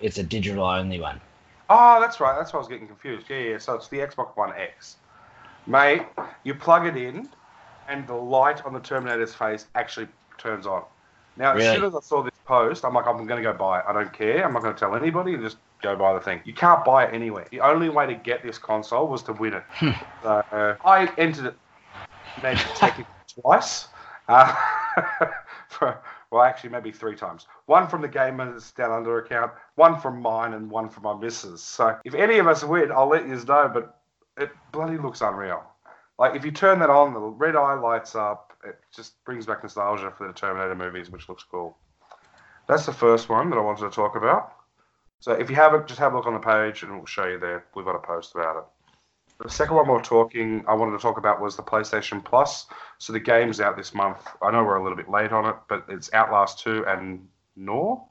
It's 0.00 0.18
a 0.18 0.22
digital 0.22 0.64
only 0.64 1.00
one. 1.00 1.20
Oh, 1.70 2.00
that's 2.00 2.20
right. 2.20 2.36
That's 2.36 2.52
why 2.52 2.58
I 2.58 2.60
was 2.60 2.68
getting 2.68 2.86
confused. 2.86 3.26
Yeah, 3.28 3.38
yeah. 3.38 3.58
So 3.58 3.74
it's 3.74 3.88
the 3.88 3.98
Xbox 3.98 4.36
One 4.36 4.52
X, 4.56 4.96
mate. 5.66 6.02
You 6.44 6.54
plug 6.54 6.86
it 6.86 6.96
in, 6.96 7.28
and 7.88 8.06
the 8.06 8.14
light 8.14 8.64
on 8.64 8.72
the 8.72 8.80
Terminator's 8.80 9.34
face 9.34 9.66
actually 9.74 10.08
turns 10.38 10.66
on. 10.66 10.84
Now, 11.36 11.54
really? 11.54 11.66
as 11.66 11.74
soon 11.74 11.84
as 11.84 11.94
I 11.94 12.00
saw 12.00 12.22
this 12.22 12.32
post, 12.44 12.84
I'm 12.84 12.94
like, 12.94 13.06
I'm 13.06 13.26
going 13.26 13.42
to 13.42 13.50
go 13.50 13.52
buy 13.52 13.80
it. 13.80 13.84
I 13.88 13.92
don't 13.92 14.12
care. 14.12 14.44
I'm 14.44 14.52
not 14.52 14.62
going 14.62 14.74
to 14.74 14.78
tell 14.78 14.94
anybody. 14.94 15.36
Just 15.36 15.56
go 15.82 15.96
buy 15.96 16.14
the 16.14 16.20
thing. 16.20 16.40
You 16.44 16.54
can't 16.54 16.84
buy 16.84 17.06
it 17.06 17.14
anywhere. 17.14 17.46
The 17.50 17.60
only 17.60 17.88
way 17.88 18.06
to 18.06 18.14
get 18.14 18.42
this 18.42 18.58
console 18.58 19.08
was 19.08 19.22
to 19.24 19.32
win 19.32 19.54
it. 19.54 19.64
Hmm. 19.70 19.90
so 20.22 20.28
uh, 20.52 20.76
I 20.84 21.12
entered 21.18 21.46
it 21.46 21.54
maybe 22.42 22.60
technically 22.76 23.12
twice. 23.40 23.88
Uh, 24.28 24.54
for, 25.74 26.02
well, 26.30 26.42
actually, 26.42 26.70
maybe 26.70 26.92
three 26.92 27.16
times. 27.16 27.46
One 27.66 27.88
from 27.88 28.02
the 28.02 28.08
Gamers 28.08 28.74
Down 28.74 28.92
Under 28.92 29.18
account, 29.18 29.52
one 29.74 30.00
from 30.00 30.20
mine, 30.20 30.54
and 30.54 30.70
one 30.70 30.88
from 30.88 31.02
my 31.04 31.14
missus. 31.14 31.62
So 31.62 31.98
if 32.04 32.14
any 32.14 32.38
of 32.38 32.46
us 32.46 32.64
win, 32.64 32.90
I'll 32.92 33.08
let 33.08 33.26
you 33.26 33.34
know, 33.34 33.70
but 33.72 34.00
it 34.36 34.50
bloody 34.72 34.98
looks 34.98 35.20
unreal. 35.20 35.62
Like, 36.18 36.36
if 36.36 36.44
you 36.44 36.50
turn 36.50 36.78
that 36.78 36.90
on, 36.90 37.12
the 37.12 37.20
red 37.20 37.56
eye 37.56 37.74
lights 37.74 38.14
up. 38.14 38.52
It 38.64 38.78
just 38.94 39.22
brings 39.24 39.44
back 39.44 39.62
nostalgia 39.62 40.10
for 40.16 40.26
the 40.26 40.32
Terminator 40.32 40.74
movies, 40.74 41.10
which 41.10 41.28
looks 41.28 41.44
cool. 41.44 41.76
That's 42.66 42.86
the 42.86 42.92
first 42.92 43.28
one 43.28 43.50
that 43.50 43.56
I 43.56 43.60
wanted 43.60 43.82
to 43.82 43.90
talk 43.90 44.16
about. 44.16 44.54
So 45.20 45.32
if 45.32 45.50
you 45.50 45.56
haven't, 45.56 45.86
just 45.86 46.00
have 46.00 46.14
a 46.14 46.16
look 46.16 46.26
on 46.26 46.32
the 46.34 46.38
page 46.38 46.82
and 46.82 46.96
we'll 46.96 47.06
show 47.06 47.26
you 47.26 47.38
there. 47.38 47.64
We've 47.74 47.84
got 47.84 47.96
a 47.96 47.98
post 47.98 48.34
about 48.34 48.56
it. 48.56 48.64
The 49.42 49.50
second 49.50 49.76
one 49.76 49.88
we 49.88 49.94
are 49.94 50.02
talking, 50.02 50.64
I 50.68 50.74
wanted 50.74 50.92
to 50.92 50.98
talk 50.98 51.18
about 51.18 51.40
was 51.40 51.56
the 51.56 51.62
PlayStation 51.62 52.24
Plus. 52.24 52.66
So 52.98 53.12
the 53.12 53.20
game's 53.20 53.60
out 53.60 53.76
this 53.76 53.92
month. 53.92 54.18
I 54.40 54.50
know 54.50 54.62
we're 54.62 54.76
a 54.76 54.82
little 54.82 54.96
bit 54.96 55.10
late 55.10 55.32
on 55.32 55.46
it, 55.46 55.56
but 55.68 55.84
it's 55.88 56.12
Outlast 56.12 56.60
2 56.60 56.86
and 56.86 57.26
Nor. 57.56 58.04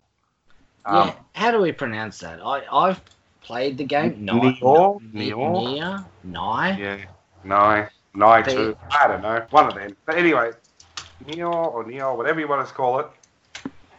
Um, 0.85 1.07
yeah, 1.07 1.15
how 1.33 1.51
do 1.51 1.59
we 1.61 1.71
pronounce 1.71 2.19
that? 2.19 2.41
I, 2.45 2.63
I've 2.71 3.01
played 3.41 3.77
the 3.77 3.85
game. 3.85 4.25
Nor? 4.25 4.53
Nor? 4.61 4.99
Nor? 5.13 6.05
Nye? 6.23 6.77
Yeah, 6.77 7.05
Nye. 7.45 7.89
Nye 8.13 8.41
2. 8.41 8.77
I 8.91 9.07
don't 9.07 9.21
know. 9.21 9.45
One 9.51 9.67
of 9.69 9.75
them. 9.75 9.95
But 10.05 10.17
anyway, 10.17 10.51
Neo 11.25 11.51
or 11.51 11.85
Neo, 11.85 12.15
whatever 12.15 12.41
you 12.41 12.47
want 12.49 12.67
to 12.67 12.73
call 12.73 12.99
it. 12.99 13.07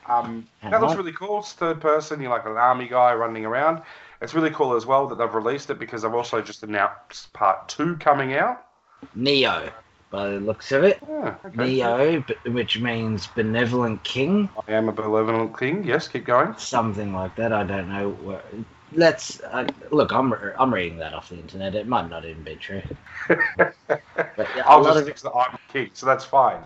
Um, 0.06 0.46
that 0.62 0.82
looks 0.82 0.94
really 0.94 1.12
cool. 1.12 1.40
It's 1.40 1.54
third 1.54 1.80
person. 1.80 2.20
You're 2.20 2.30
like 2.30 2.44
an 2.44 2.52
army 2.52 2.86
guy 2.86 3.14
running 3.14 3.46
around. 3.46 3.82
It's 4.20 4.34
really 4.34 4.50
cool 4.50 4.74
as 4.74 4.86
well 4.86 5.06
that 5.08 5.18
they've 5.18 5.34
released 5.34 5.70
it 5.70 5.78
because 5.78 6.02
they've 6.02 6.14
also 6.14 6.40
just 6.40 6.62
announced 6.62 7.32
part 7.32 7.68
two 7.68 7.96
coming 7.96 8.34
out. 8.34 8.66
Neo, 9.14 9.70
by 10.10 10.28
the 10.30 10.40
looks 10.40 10.72
of 10.72 10.84
it. 10.84 10.98
Yeah, 11.08 11.34
okay. 11.44 11.56
Neo, 11.56 12.24
which 12.46 12.78
means 12.78 13.26
benevolent 13.26 14.02
king. 14.04 14.48
I 14.68 14.72
am 14.72 14.88
a 14.88 14.92
benevolent 14.92 15.58
king. 15.58 15.84
Yes, 15.84 16.08
keep 16.08 16.24
going. 16.24 16.54
Something 16.56 17.12
like 17.12 17.34
that. 17.36 17.52
I 17.52 17.64
don't 17.64 17.88
know. 17.88 18.40
let's 18.92 19.40
uh, 19.40 19.66
look. 19.90 20.12
I'm 20.12 20.32
I'm 20.58 20.72
reading 20.72 20.98
that 20.98 21.14
off 21.14 21.30
the 21.30 21.36
internet. 21.36 21.74
It 21.74 21.88
might 21.88 22.08
not 22.08 22.24
even 22.24 22.44
be 22.44 22.56
true. 22.56 22.82
but 23.28 23.74
yeah, 23.88 24.62
I'll 24.66 24.84
just 24.84 25.00
of 25.00 25.06
fix 25.06 25.22
the 25.22 25.32
I'm 25.32 25.58
king, 25.72 25.90
so 25.92 26.06
that's 26.06 26.24
fine. 26.24 26.62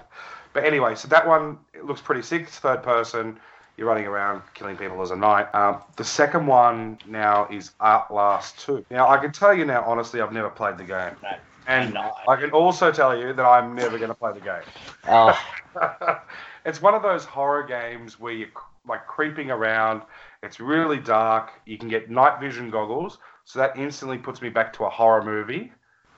But 0.53 0.65
anyway, 0.65 0.95
so 0.95 1.09
that 1.09 1.27
one 1.27 1.59
it 1.73 1.85
looks 1.85 2.01
pretty 2.01 2.23
sick. 2.23 2.43
It's 2.43 2.59
third 2.59 2.83
person. 2.83 3.39
You're 3.79 3.87
running 3.87 4.07
around 4.07 4.43
killing 4.55 4.77
people 4.77 5.01
as 5.03 5.13
a 5.13 5.17
knight. 5.17 5.55
Um, 5.55 5.81
the 5.97 6.03
second 6.05 6.47
one 6.49 6.99
now 7.07 7.47
is 7.49 7.71
Outlast 7.81 8.59
2. 8.67 8.85
Now, 8.91 9.09
I 9.09 9.19
can 9.19 9.31
tell 9.31 9.55
you 9.55 9.65
now, 9.65 9.85
honestly, 9.87 10.21
I've 10.21 10.33
never 10.33 10.51
played 10.51 10.77
the 10.79 10.85
game. 10.85 11.13
No, 11.23 11.31
And 11.69 11.95
no. 11.95 12.13
I 12.27 12.35
can 12.35 12.51
also 12.51 12.91
tell 12.91 13.17
you 13.17 13.33
that 13.33 13.45
I'm 13.47 13.77
never 13.77 13.97
going 13.97 14.09
to 14.09 14.17
play 14.17 14.33
the 14.33 14.41
game. 14.41 14.63
oh, 15.09 15.41
it's 16.65 16.83
one 16.83 16.95
of 16.95 17.03
those 17.03 17.25
horror 17.25 17.63
games 17.63 18.19
where 18.19 18.33
you're 18.33 18.49
like 18.89 19.07
creeping 19.07 19.51
around. 19.53 20.03
It's 20.43 20.59
really 20.59 20.99
dark. 20.99 21.51
You 21.65 21.79
can 21.79 21.89
get 21.89 22.11
night 22.11 22.41
vision 22.41 22.71
goggles, 22.71 23.19
so 23.45 23.61
that 23.61 23.77
instantly 23.77 24.19
puts 24.19 24.43
me 24.43 24.49
back 24.49 24.73
to 24.75 24.85
a 24.87 24.91
horror 24.91 25.23
movie. 25.23 25.73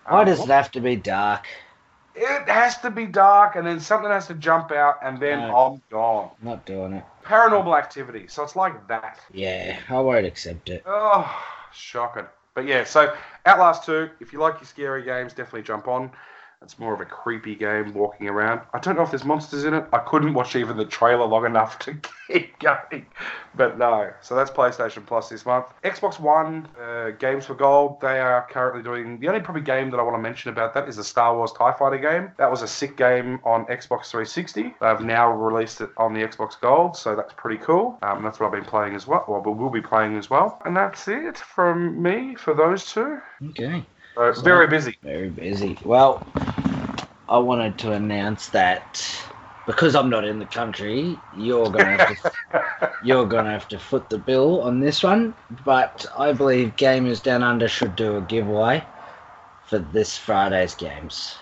why 0.06 0.20
Um, 0.20 0.26
does 0.26 0.40
it 0.40 0.48
have 0.48 0.70
to 0.72 0.80
be 0.80 0.96
dark? 0.96 1.46
It 2.14 2.48
has 2.48 2.78
to 2.78 2.90
be 2.90 3.06
dark, 3.06 3.56
and 3.56 3.66
then 3.66 3.80
something 3.80 4.10
has 4.10 4.26
to 4.26 4.34
jump 4.34 4.72
out, 4.72 4.96
and 5.02 5.18
then 5.18 5.38
No. 5.40 5.56
I'm 5.56 5.82
gone. 5.90 6.30
Not 6.42 6.66
doing 6.66 6.94
it. 6.94 7.04
Paranormal 7.24 7.78
activity. 7.78 8.26
So 8.28 8.42
it's 8.42 8.56
like 8.56 8.86
that. 8.88 9.20
Yeah, 9.32 9.78
I 9.88 10.00
won't 10.00 10.26
accept 10.26 10.68
it. 10.70 10.82
Oh, 10.86 11.30
shocking. 11.72 12.26
But 12.54 12.66
yeah, 12.66 12.84
so 12.84 13.14
Outlast 13.46 13.84
2, 13.84 14.10
if 14.20 14.32
you 14.32 14.40
like 14.40 14.54
your 14.54 14.64
scary 14.64 15.04
games, 15.04 15.32
definitely 15.32 15.62
jump 15.62 15.86
on. 15.86 16.10
It's 16.62 16.78
more 16.78 16.92
of 16.92 17.00
a 17.00 17.06
creepy 17.06 17.54
game 17.54 17.94
walking 17.94 18.28
around. 18.28 18.60
I 18.74 18.78
don't 18.80 18.94
know 18.94 19.02
if 19.02 19.10
there's 19.10 19.24
monsters 19.24 19.64
in 19.64 19.72
it. 19.72 19.86
I 19.94 19.98
couldn't 19.98 20.34
watch 20.34 20.56
even 20.56 20.76
the 20.76 20.84
trailer 20.84 21.24
long 21.24 21.46
enough 21.46 21.78
to 21.80 21.96
keep 22.30 22.58
going. 22.58 23.06
But 23.54 23.78
no. 23.78 24.12
So 24.20 24.36
that's 24.36 24.50
PlayStation 24.50 25.06
Plus 25.06 25.30
this 25.30 25.46
month. 25.46 25.66
Xbox 25.84 26.20
One, 26.20 26.68
uh, 26.78 27.10
Games 27.18 27.46
for 27.46 27.54
Gold, 27.54 27.98
they 28.02 28.20
are 28.20 28.46
currently 28.50 28.82
doing. 28.82 29.18
The 29.18 29.28
only 29.28 29.40
probably 29.40 29.62
game 29.62 29.90
that 29.90 29.98
I 29.98 30.02
want 30.02 30.16
to 30.16 30.22
mention 30.22 30.50
about 30.50 30.74
that 30.74 30.86
is 30.86 30.96
the 30.96 31.04
Star 31.04 31.34
Wars 31.34 31.50
TIE 31.52 31.72
Fighter 31.72 31.96
game. 31.96 32.30
That 32.36 32.50
was 32.50 32.60
a 32.60 32.68
sick 32.68 32.94
game 32.94 33.40
on 33.42 33.64
Xbox 33.64 34.10
360. 34.10 34.74
They've 34.82 35.00
now 35.00 35.32
released 35.32 35.80
it 35.80 35.88
on 35.96 36.12
the 36.12 36.20
Xbox 36.20 36.60
Gold, 36.60 36.94
so 36.94 37.16
that's 37.16 37.32
pretty 37.32 37.62
cool. 37.64 37.98
Um, 38.02 38.22
that's 38.22 38.38
what 38.38 38.46
I've 38.46 38.52
been 38.52 38.64
playing 38.64 38.94
as 38.94 39.06
well. 39.06 39.24
Well, 39.26 39.40
we 39.40 39.52
will 39.52 39.70
be 39.70 39.80
playing 39.80 40.18
as 40.18 40.28
well. 40.28 40.60
And 40.66 40.76
that's 40.76 41.08
it 41.08 41.38
from 41.38 42.02
me 42.02 42.34
for 42.34 42.52
those 42.52 42.84
two. 42.92 43.18
Okay. 43.48 43.82
So, 44.14 44.32
very 44.42 44.66
busy. 44.66 44.98
Very 45.02 45.30
busy. 45.30 45.78
Well, 45.84 46.26
I 47.30 47.38
wanted 47.38 47.78
to 47.78 47.92
announce 47.92 48.48
that 48.48 49.06
because 49.64 49.94
I'm 49.94 50.10
not 50.10 50.24
in 50.24 50.40
the 50.40 50.46
country, 50.46 51.20
you're 51.32 51.70
gonna 51.70 51.96
have 51.96 52.08
to 52.08 52.32
you're 53.04 53.26
gonna 53.26 53.52
have 53.52 53.68
to 53.68 53.78
foot 53.78 54.10
the 54.10 54.18
bill 54.18 54.62
on 54.62 54.80
this 54.80 55.04
one. 55.04 55.34
But 55.64 56.06
I 56.18 56.32
believe 56.32 56.74
Gamers 56.74 57.22
Down 57.22 57.44
Under 57.44 57.68
should 57.68 57.94
do 57.94 58.16
a 58.16 58.20
giveaway 58.20 58.84
for 59.62 59.78
this 59.78 60.18
Friday's 60.18 60.74
games. 60.74 61.38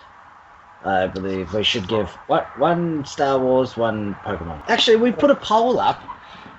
I 0.85 1.07
believe 1.07 1.55
we 1.55 1.65
should 1.65 1.89
give 1.89 2.11
what 2.27 2.47
one 2.59 3.07
Star 3.07 3.39
Wars, 3.39 3.75
one 3.79 4.15
Pokemon. 4.27 4.63
Actually, 4.69 4.97
we 4.97 5.11
put 5.11 5.31
a 5.31 5.37
poll 5.37 5.81
up. 5.81 6.03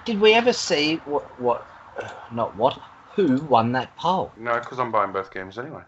Did 0.05 0.19
we 0.19 0.33
ever 0.33 0.53
see 0.53 0.97
what 1.05 1.39
what 1.39 1.67
not 2.31 2.55
what 2.55 2.79
who 3.15 3.35
won 3.43 3.73
that 3.73 3.95
poll? 3.95 4.33
No, 4.37 4.59
because 4.59 4.79
I'm 4.79 4.91
buying 4.91 5.11
both 5.11 5.31
games 5.31 5.59
anyway. 5.59 5.83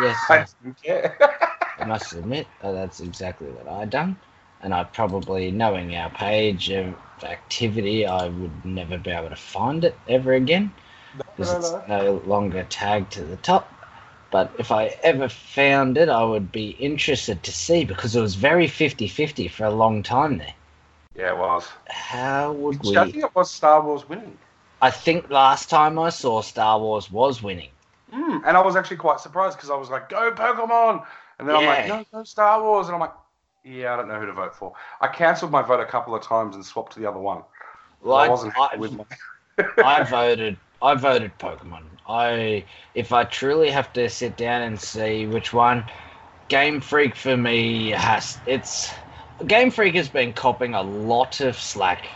Yes, 0.00 0.24
I 0.30 0.46
didn't 0.62 0.82
care. 0.82 1.18
I 1.78 1.84
must 1.84 2.12
admit 2.12 2.46
uh, 2.62 2.72
that's 2.72 3.00
exactly 3.00 3.48
what 3.48 3.68
I 3.68 3.84
done, 3.84 4.16
and 4.62 4.72
I 4.74 4.84
probably, 4.84 5.50
knowing 5.50 5.94
our 5.96 6.10
page 6.10 6.70
of 6.70 6.94
activity, 7.22 8.06
I 8.06 8.28
would 8.28 8.64
never 8.64 8.98
be 8.98 9.10
able 9.10 9.30
to 9.30 9.36
find 9.36 9.84
it 9.84 9.96
ever 10.08 10.32
again 10.32 10.72
because 11.16 11.52
No, 11.52 11.58
it's 11.58 11.72
no. 11.72 11.84
no 11.88 12.22
longer 12.26 12.64
tagged 12.68 13.12
to 13.12 13.24
the 13.24 13.36
top. 13.36 13.68
But 14.30 14.50
if 14.58 14.72
I 14.72 14.86
ever 15.02 15.28
found 15.28 15.96
it, 15.96 16.08
I 16.08 16.24
would 16.24 16.50
be 16.50 16.70
interested 16.70 17.42
to 17.44 17.52
see 17.52 17.84
because 17.84 18.16
it 18.16 18.20
was 18.20 18.34
very 18.34 18.66
50-50 18.66 19.48
for 19.48 19.64
a 19.64 19.70
long 19.70 20.02
time 20.02 20.38
there. 20.38 20.54
Yeah, 21.16 21.30
it 21.30 21.38
was. 21.38 21.68
How 21.88 22.52
would 22.52 22.82
we? 22.82 22.96
I 22.96 23.04
think 23.04 23.24
it 23.24 23.34
was 23.34 23.50
Star 23.50 23.80
Wars 23.80 24.08
winning. 24.08 24.36
I 24.82 24.90
think 24.90 25.30
last 25.30 25.70
time 25.70 25.98
I 25.98 26.10
saw 26.10 26.40
Star 26.42 26.78
Wars 26.80 27.10
was 27.10 27.42
winning. 27.42 27.70
Mm, 28.12 28.42
and 28.44 28.56
I 28.56 28.62
was 28.62 28.76
actually 28.76 28.96
quite 28.98 29.20
surprised 29.20 29.56
because 29.56 29.70
I 29.70 29.76
was 29.76 29.88
like, 29.88 30.08
go 30.08 30.32
Pokemon! 30.32 31.06
And 31.38 31.48
then 31.48 31.56
I'm 31.56 31.64
like, 31.64 31.86
Yeah. 31.86 32.04
no, 32.12 32.24
Star 32.24 32.62
Wars! 32.62 32.86
And 32.86 32.94
I'm 32.94 33.00
like, 33.00 33.12
yeah, 33.64 33.94
I 33.94 33.96
don't 33.96 34.08
know 34.08 34.20
who 34.20 34.26
to 34.26 34.32
vote 34.32 34.54
for. 34.54 34.72
I 35.00 35.08
cancelled 35.08 35.50
my 35.50 35.62
vote 35.62 35.80
a 35.80 35.86
couple 35.86 36.14
of 36.14 36.22
times 36.22 36.54
and 36.54 36.64
swapped 36.64 36.92
to 36.94 37.00
the 37.00 37.08
other 37.08 37.18
one. 37.18 37.42
I 38.04 38.28
wasn't 38.28 38.54
I- 38.56 38.76
with 38.76 38.92
my. 38.92 39.04
I 39.84 40.02
voted. 40.02 40.56
I 40.82 40.94
voted 40.94 41.32
Pokemon. 41.38 41.84
I, 42.06 42.64
if 42.94 43.12
I 43.12 43.24
truly 43.24 43.70
have 43.70 43.90
to 43.94 44.08
sit 44.10 44.36
down 44.36 44.62
and 44.62 44.78
see 44.78 45.26
which 45.26 45.52
one, 45.54 45.84
Game 46.48 46.80
Freak 46.80 47.14
for 47.16 47.36
me 47.36 47.90
has 47.90 48.38
it's. 48.46 48.92
Game 49.46 49.70
Freak 49.70 49.94
has 49.94 50.08
been 50.08 50.32
copping 50.32 50.74
a 50.74 50.82
lot 50.82 51.40
of 51.40 51.58
slack 51.58 52.06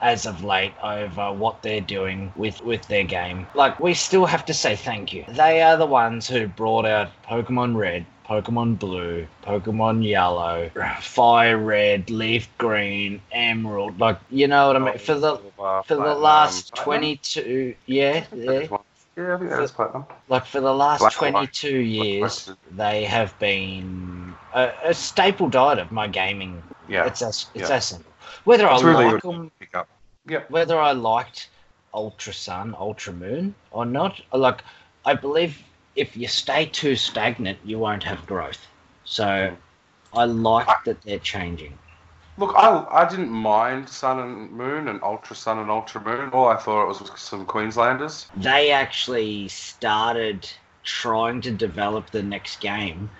as 0.00 0.26
of 0.26 0.44
late 0.44 0.74
over 0.82 1.32
what 1.32 1.62
they're 1.62 1.80
doing 1.80 2.32
with 2.36 2.60
with 2.62 2.86
their 2.88 3.04
game. 3.04 3.46
Like 3.54 3.80
we 3.80 3.94
still 3.94 4.26
have 4.26 4.44
to 4.46 4.54
say 4.54 4.76
thank 4.76 5.12
you. 5.12 5.24
They 5.28 5.62
are 5.62 5.76
the 5.76 5.86
ones 5.86 6.28
who 6.28 6.46
brought 6.48 6.84
out 6.84 7.08
Pokemon 7.26 7.76
Red, 7.76 8.04
Pokemon 8.28 8.78
Blue, 8.78 9.26
Pokemon 9.42 10.04
Yellow, 10.06 10.70
Fire 11.00 11.56
Red, 11.56 12.10
Leaf 12.10 12.48
Green, 12.58 13.22
Emerald. 13.32 13.98
Like 13.98 14.18
you 14.30 14.46
know 14.46 14.66
what 14.66 14.76
I 14.76 14.78
mean? 14.80 14.98
For 14.98 15.14
the 15.14 15.40
Uh, 15.58 15.82
for 15.82 15.96
the 15.96 16.14
last 16.14 16.74
22 16.76 17.74
yeah 17.86 18.24
yeah 18.34 18.68
Yeah, 19.16 19.34
I 19.34 19.38
think 19.38 19.50
that 19.50 19.62
is 19.62 19.72
platinum. 19.72 20.04
like 20.28 20.44
for 20.46 20.60
the 20.60 20.72
last 20.72 21.00
Black 21.00 21.12
and 21.22 21.32
22 21.32 21.78
years 21.78 22.50
they 22.70 23.04
have 23.04 23.36
been 23.40 24.34
a, 24.54 24.70
a 24.84 24.94
staple 24.94 25.48
diet 25.48 25.78
of 25.78 25.90
my 25.90 26.06
gaming 26.06 26.62
Yeah, 26.88 27.06
it's 27.06 27.22
as 27.22 27.46
it's 27.54 27.70
yeah. 27.70 27.76
as 27.76 27.86
simple 27.86 28.12
whether 28.44 28.66
it's 28.68 28.82
i 28.82 28.86
really 28.86 29.12
like 29.12 29.22
them 29.22 29.50
pick 29.58 29.74
up. 29.74 29.88
Yeah, 30.28 30.42
whether 30.48 30.78
i 30.78 30.92
liked 30.92 31.48
ultra 31.94 32.32
sun 32.32 32.76
ultra 32.78 33.12
moon 33.12 33.54
or 33.72 33.84
not 33.86 34.20
like 34.32 34.62
i 35.04 35.14
believe 35.14 35.60
if 35.98 36.16
you 36.16 36.28
stay 36.28 36.64
too 36.66 36.94
stagnant 36.96 37.58
you 37.64 37.78
won't 37.78 38.04
have 38.04 38.24
growth 38.26 38.66
so 39.04 39.24
mm. 39.24 39.56
i 40.14 40.24
like 40.24 40.84
that 40.84 41.00
they're 41.02 41.18
changing 41.18 41.76
Look, 42.38 42.54
I, 42.56 42.86
I 42.92 43.08
didn't 43.08 43.30
mind 43.30 43.88
Sun 43.88 44.20
and 44.20 44.52
Moon 44.52 44.86
and 44.86 45.02
Ultra 45.02 45.34
Sun 45.34 45.58
and 45.58 45.68
Ultra 45.68 46.00
Moon. 46.00 46.30
All 46.30 46.46
I 46.46 46.56
thought 46.56 46.84
it 46.84 46.86
was 46.86 47.00
was 47.00 47.10
some 47.20 47.44
Queenslanders. 47.44 48.28
they 48.36 48.70
actually 48.70 49.48
started 49.48 50.48
trying 50.84 51.40
to 51.40 51.50
develop 51.50 52.10
the 52.10 52.22
next 52.22 52.60
game 52.60 53.10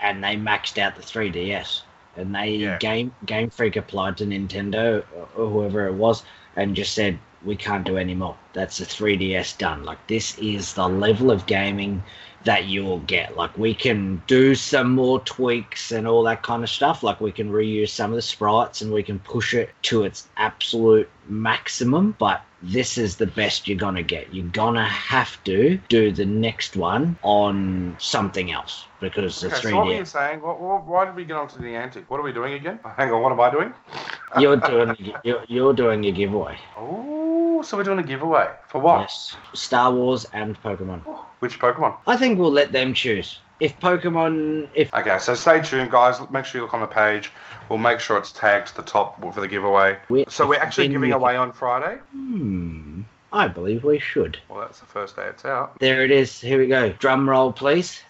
and 0.00 0.24
they 0.24 0.34
maxed 0.36 0.78
out 0.78 0.96
the 0.96 1.02
3ds 1.02 1.82
and 2.16 2.34
they 2.34 2.52
Yeah. 2.56 2.78
game 2.78 3.14
game 3.26 3.50
freak 3.50 3.76
applied 3.76 4.16
to 4.16 4.24
nintendo 4.24 5.04
or 5.36 5.46
whoever 5.48 5.86
it 5.86 5.92
was 5.94 6.24
and 6.56 6.74
just 6.74 6.94
said 6.94 7.18
we 7.44 7.56
can't 7.56 7.84
do 7.84 7.96
any 7.96 8.14
more. 8.14 8.36
That's 8.52 8.78
the 8.78 8.84
3ds 8.84 9.58
done. 9.58 9.84
Like 9.84 10.04
this 10.06 10.38
is 10.38 10.74
the 10.74 10.88
level 10.88 11.30
of 11.30 11.46
gaming 11.46 12.02
that 12.44 12.64
you 12.66 12.84
will 12.84 13.00
get. 13.00 13.36
Like 13.36 13.56
we 13.56 13.74
can 13.74 14.22
do 14.26 14.54
some 14.54 14.94
more 14.94 15.20
tweaks 15.20 15.92
and 15.92 16.06
all 16.06 16.22
that 16.24 16.42
kind 16.42 16.62
of 16.62 16.70
stuff. 16.70 17.02
Like 17.02 17.20
we 17.20 17.32
can 17.32 17.50
reuse 17.50 17.88
some 17.90 18.10
of 18.10 18.16
the 18.16 18.22
sprites 18.22 18.82
and 18.82 18.92
we 18.92 19.02
can 19.02 19.18
push 19.18 19.54
it 19.54 19.70
to 19.82 20.04
its 20.04 20.28
absolute 20.36 21.08
maximum 21.26 22.14
but 22.18 22.42
this 22.64 22.98
is 22.98 23.16
the 23.16 23.26
best 23.26 23.68
you're 23.68 23.78
gonna 23.78 24.02
get 24.02 24.32
you're 24.34 24.46
gonna 24.46 24.86
have 24.88 25.42
to 25.44 25.78
do 25.88 26.10
the 26.12 26.24
next 26.26 26.76
one 26.76 27.16
on 27.22 27.94
something 27.98 28.50
else 28.52 28.86
because 29.00 29.40
the 29.40 29.48
Okay, 29.48 29.56
3d 29.56 29.70
so 29.70 29.76
what 29.76 29.86
were 29.86 29.92
you 29.94 30.04
saying? 30.04 30.40
What, 30.42 30.60
what, 30.60 30.86
why 30.86 31.04
did 31.04 31.14
we 31.14 31.24
get 31.24 31.36
onto 31.36 31.58
the 31.60 31.74
antic? 31.76 32.10
What 32.10 32.20
are 32.20 32.22
we 32.22 32.32
doing 32.32 32.54
again? 32.54 32.78
Oh, 32.84 32.92
hang 32.96 33.12
on, 33.12 33.22
what 33.22 33.32
am 33.32 33.40
I 33.40 33.50
doing? 33.50 33.74
you're 34.40 34.56
doing 34.56 34.96
you're, 35.24 35.44
you're 35.48 35.74
doing 35.74 36.04
a 36.06 36.12
giveaway 36.12 36.56
Oh, 36.78 37.62
so 37.62 37.76
we're 37.76 37.84
doing 37.84 37.98
a 38.00 38.02
giveaway 38.02 38.48
for 38.68 38.80
what? 38.80 39.00
yes 39.00 39.36
star 39.54 39.92
wars 39.92 40.24
and 40.32 40.60
pokemon 40.62 41.00
Which 41.40 41.58
Pokemon? 41.60 41.96
i 42.06 42.16
think 42.16 42.38
we'll 42.38 42.50
let 42.52 42.72
them 42.72 42.94
choose 42.94 43.38
if 43.60 43.78
pokemon 43.80 44.68
if 44.74 44.92
Okay, 44.94 45.18
so 45.18 45.34
stay 45.34 45.60
tuned, 45.62 45.90
guys. 45.90 46.18
Make 46.30 46.44
sure 46.44 46.60
you 46.60 46.64
look 46.64 46.74
on 46.74 46.80
the 46.80 46.86
page. 46.86 47.30
We'll 47.68 47.78
make 47.78 48.00
sure 48.00 48.18
it's 48.18 48.32
tagged 48.32 48.68
to 48.68 48.76
the 48.76 48.82
top 48.82 49.20
for 49.34 49.40
the 49.40 49.48
giveaway. 49.48 49.98
we 50.08 50.24
So 50.28 50.46
we're 50.46 50.60
actually 50.60 50.88
giving 50.88 51.08
we- 51.10 51.12
away 51.12 51.36
on 51.36 51.52
Friday. 51.52 51.98
hmm 52.12 53.02
i 53.32 53.48
believe 53.48 53.82
we 53.82 53.98
should 53.98 54.38
Well, 54.48 54.60
that's 54.60 54.78
the 54.78 54.86
first 54.86 55.16
day 55.16 55.26
it's 55.26 55.44
out. 55.44 55.76
There 55.80 56.04
it 56.04 56.12
is. 56.12 56.40
Here 56.40 56.56
we 56.58 56.68
go. 56.68 56.90
Drum 56.92 57.28
roll, 57.28 57.52
please. 57.52 58.00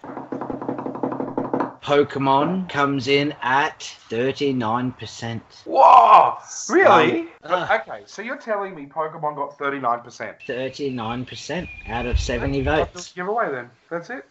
Pokemon 1.83 2.69
comes 2.71 3.09
in 3.09 3.35
at 3.43 3.81
39%. 4.09 5.41
Whoa! 5.67 6.37
Really? 6.71 7.29
Um, 7.43 7.69
okay, 7.71 8.03
so 8.07 8.23
you're 8.23 8.37
telling 8.39 8.75
me 8.75 8.87
Pokemon 8.87 9.37
got 9.37 9.59
39%. 9.59 10.35
39% 10.47 11.69
out 11.89 12.07
of 12.07 12.19
70 12.19 12.63
That's 12.63 12.93
votes. 12.93 13.13
the 13.13 13.17
giveaway 13.21 13.51
then. 13.51 13.71
That's 13.91 14.09
it. 14.11 14.25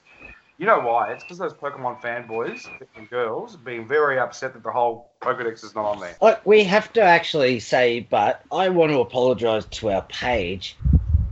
You 0.58 0.66
know 0.68 0.80
why? 0.80 1.12
It's 1.12 1.24
because 1.24 1.40
those 1.40 1.54
Pokemon 1.54 2.02
fanboys 2.02 2.70
and 2.96 3.10
girls 3.10 3.56
being 3.58 3.88
very 3.88 4.20
upset 4.20 4.54
that 4.54 4.64
the 4.64 4.72
whole 4.72 5.12
Pokedex 5.24 5.64
is 5.64 5.76
not 5.76 5.86
on 5.86 6.00
there. 6.00 6.18
Look, 6.22 6.42
we 6.46 6.64
have 6.64 6.94
to 6.94 7.02
actually 7.02 7.60
say, 7.60 8.02
but 8.02 8.44
I 8.52 8.70
want 8.70 8.92
to 8.92 9.00
apologise 9.00 9.66
to 9.66 9.92
our 9.92 10.04
page 10.04 10.78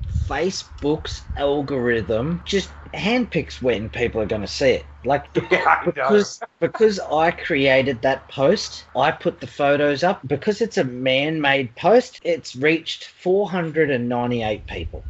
Facebook's 0.07 1.27
algorithm 1.35 2.41
just 2.45 2.73
handpicks 2.93 3.61
when 3.61 3.89
people 3.89 4.21
are 4.21 4.25
going 4.25 4.41
to 4.41 4.47
see 4.47 4.69
it. 4.71 4.87
Like 5.03 5.33
Yeah, 5.51 5.63
I 5.67 5.85
because 5.85 6.41
because 6.59 6.99
I 6.99 7.31
created 7.31 8.01
that 8.01 8.27
post, 8.27 8.87
I 8.95 9.11
put 9.11 9.39
the 9.39 9.47
photos 9.47 10.03
up. 10.03 10.27
Because 10.27 10.61
it's 10.61 10.77
a 10.77 10.83
man-made 10.83 11.75
post, 11.75 12.19
it's 12.23 12.55
reached 12.55 13.05
498 13.05 14.67
people. 14.67 15.05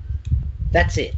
That's 0.72 0.98
it. 0.98 1.18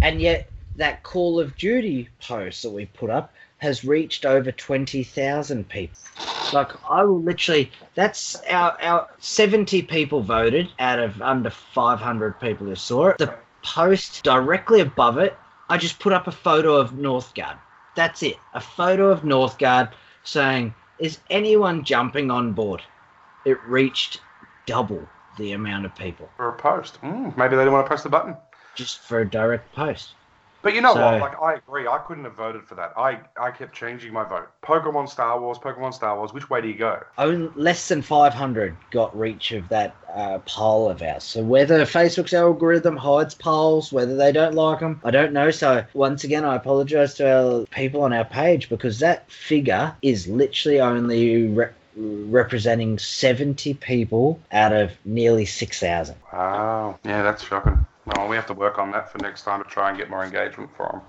And 0.00 0.20
yet 0.20 0.53
that 0.76 1.02
Call 1.02 1.38
of 1.40 1.56
Duty 1.56 2.08
post 2.20 2.62
that 2.62 2.70
we 2.70 2.86
put 2.86 3.10
up 3.10 3.32
has 3.58 3.84
reached 3.84 4.26
over 4.26 4.52
20,000 4.52 5.68
people. 5.68 5.98
Like 6.52 6.72
I 6.88 7.02
will 7.02 7.22
literally 7.22 7.72
that's 7.94 8.36
our 8.50 8.76
our 8.80 9.08
70 9.18 9.82
people 9.82 10.20
voted 10.20 10.68
out 10.78 10.98
of 10.98 11.20
under 11.22 11.50
500 11.50 12.40
people 12.40 12.66
who 12.66 12.74
saw 12.74 13.08
it. 13.08 13.18
The 13.18 13.34
post 13.62 14.22
directly 14.22 14.80
above 14.80 15.18
it, 15.18 15.36
I 15.68 15.78
just 15.78 15.98
put 15.98 16.12
up 16.12 16.26
a 16.26 16.32
photo 16.32 16.76
of 16.76 16.92
Northgard. 16.92 17.56
That's 17.96 18.22
it. 18.22 18.36
A 18.52 18.60
photo 18.60 19.10
of 19.10 19.22
Northgard 19.22 19.92
saying, 20.24 20.74
"Is 20.98 21.20
anyone 21.30 21.84
jumping 21.84 22.30
on 22.30 22.52
board?" 22.52 22.82
It 23.44 23.58
reached 23.66 24.20
double 24.66 25.08
the 25.38 25.52
amount 25.52 25.86
of 25.86 25.94
people 25.94 26.28
for 26.36 26.48
a 26.50 26.52
post. 26.52 27.00
Mm, 27.02 27.36
maybe 27.36 27.56
they 27.56 27.62
didn't 27.62 27.72
want 27.72 27.86
to 27.86 27.88
press 27.88 28.02
the 28.02 28.08
button. 28.08 28.36
just 28.74 28.98
for 29.00 29.20
a 29.20 29.28
direct 29.30 29.72
post. 29.74 30.10
But 30.64 30.74
you 30.74 30.80
know 30.80 30.94
So- 30.94 31.04
what? 31.04 31.20
Like 31.20 31.42
I 31.42 31.54
agree. 31.54 31.86
I 31.86 31.98
couldn't 31.98 32.24
have 32.24 32.34
voted 32.34 32.64
for 32.66 32.74
that. 32.76 32.94
I, 32.96 33.18
I 33.38 33.50
kept 33.50 33.74
changing 33.74 34.14
my 34.14 34.24
vote. 34.24 34.48
Pokemon 34.62 35.10
Star 35.10 35.38
Wars, 35.38 35.58
Pokemon 35.58 35.92
Star 35.92 36.16
Wars. 36.16 36.32
Which 36.32 36.48
way 36.48 36.62
do 36.62 36.68
you 36.68 36.74
go? 36.74 37.00
Only 37.18 37.50
less 37.54 37.88
than 37.88 38.00
500 38.00 38.74
got 38.90 39.16
reach 39.16 39.52
of 39.52 39.68
that 39.68 39.94
uh, 40.12 40.38
poll 40.46 40.88
of 40.90 41.02
ours. 41.02 41.22
So 41.22 41.42
whether 41.42 41.80
Facebook's 41.82 42.32
algorithm 42.32 42.96
hides 42.96 43.34
polls, 43.34 43.92
whether 43.92 44.16
they 44.16 44.32
don't 44.32 44.54
like 44.54 44.80
them, 44.80 45.02
I 45.04 45.10
don't 45.10 45.34
know. 45.34 45.50
So 45.50 45.84
once 45.92 46.24
again, 46.24 46.46
I 46.46 46.56
apologise 46.56 47.12
to 47.14 47.30
our 47.30 47.66
people 47.66 48.02
on 48.02 48.14
our 48.14 48.24
page 48.24 48.70
because 48.70 49.00
that 49.00 49.30
figure 49.30 49.94
is 50.00 50.26
literally 50.26 50.80
only 50.80 51.46
re- 51.48 51.68
representing 51.96 52.98
70 52.98 53.74
people 53.74 54.40
out 54.50 54.72
of 54.72 54.92
nearly 55.04 55.44
6,000. 55.44 56.16
Wow. 56.32 56.98
Yeah, 57.04 57.22
that's 57.22 57.44
shocking. 57.44 57.84
Well, 58.06 58.28
we 58.28 58.36
have 58.36 58.46
to 58.46 58.54
work 58.54 58.78
on 58.78 58.90
that 58.92 59.10
for 59.10 59.18
next 59.18 59.42
time 59.42 59.62
to 59.62 59.68
try 59.68 59.88
and 59.88 59.98
get 59.98 60.10
more 60.10 60.24
engagement 60.24 60.70
for 60.76 60.88
them, 60.92 61.00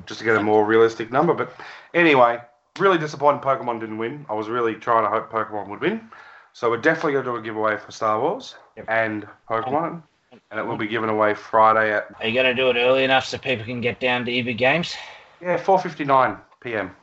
mm. 0.00 0.06
just 0.06 0.18
to 0.20 0.24
get 0.24 0.36
a 0.36 0.42
more 0.42 0.64
realistic 0.64 1.12
number. 1.12 1.32
But 1.34 1.52
anyway, 1.94 2.40
really 2.78 2.98
disappointed 2.98 3.42
Pokemon 3.42 3.80
didn't 3.80 3.98
win. 3.98 4.26
I 4.28 4.34
was 4.34 4.48
really 4.48 4.74
trying 4.74 5.04
to 5.04 5.10
hope 5.10 5.30
Pokemon 5.30 5.68
would 5.68 5.80
win. 5.80 6.10
So 6.52 6.68
we're 6.68 6.78
definitely 6.78 7.12
going 7.12 7.24
to 7.24 7.30
do 7.30 7.36
a 7.36 7.42
giveaway 7.42 7.76
for 7.76 7.92
Star 7.92 8.20
Wars 8.20 8.56
Yep. 8.76 8.86
and 8.88 9.28
Pokemon, 9.48 10.02
and 10.50 10.60
it 10.60 10.66
will 10.66 10.76
be 10.76 10.88
given 10.88 11.08
away 11.08 11.34
Friday 11.34 11.92
at 11.94 12.08
Are 12.18 12.26
you 12.26 12.34
going 12.34 12.46
to 12.46 12.54
do 12.54 12.70
it 12.70 12.76
early 12.76 13.04
enough 13.04 13.26
so 13.26 13.38
people 13.38 13.64
can 13.64 13.80
get 13.80 14.00
down 14.00 14.24
to 14.24 14.32
EB 14.36 14.56
Games? 14.56 14.96
yeah 15.40 15.56
4:59 15.56 16.38
p.m. 16.60 16.94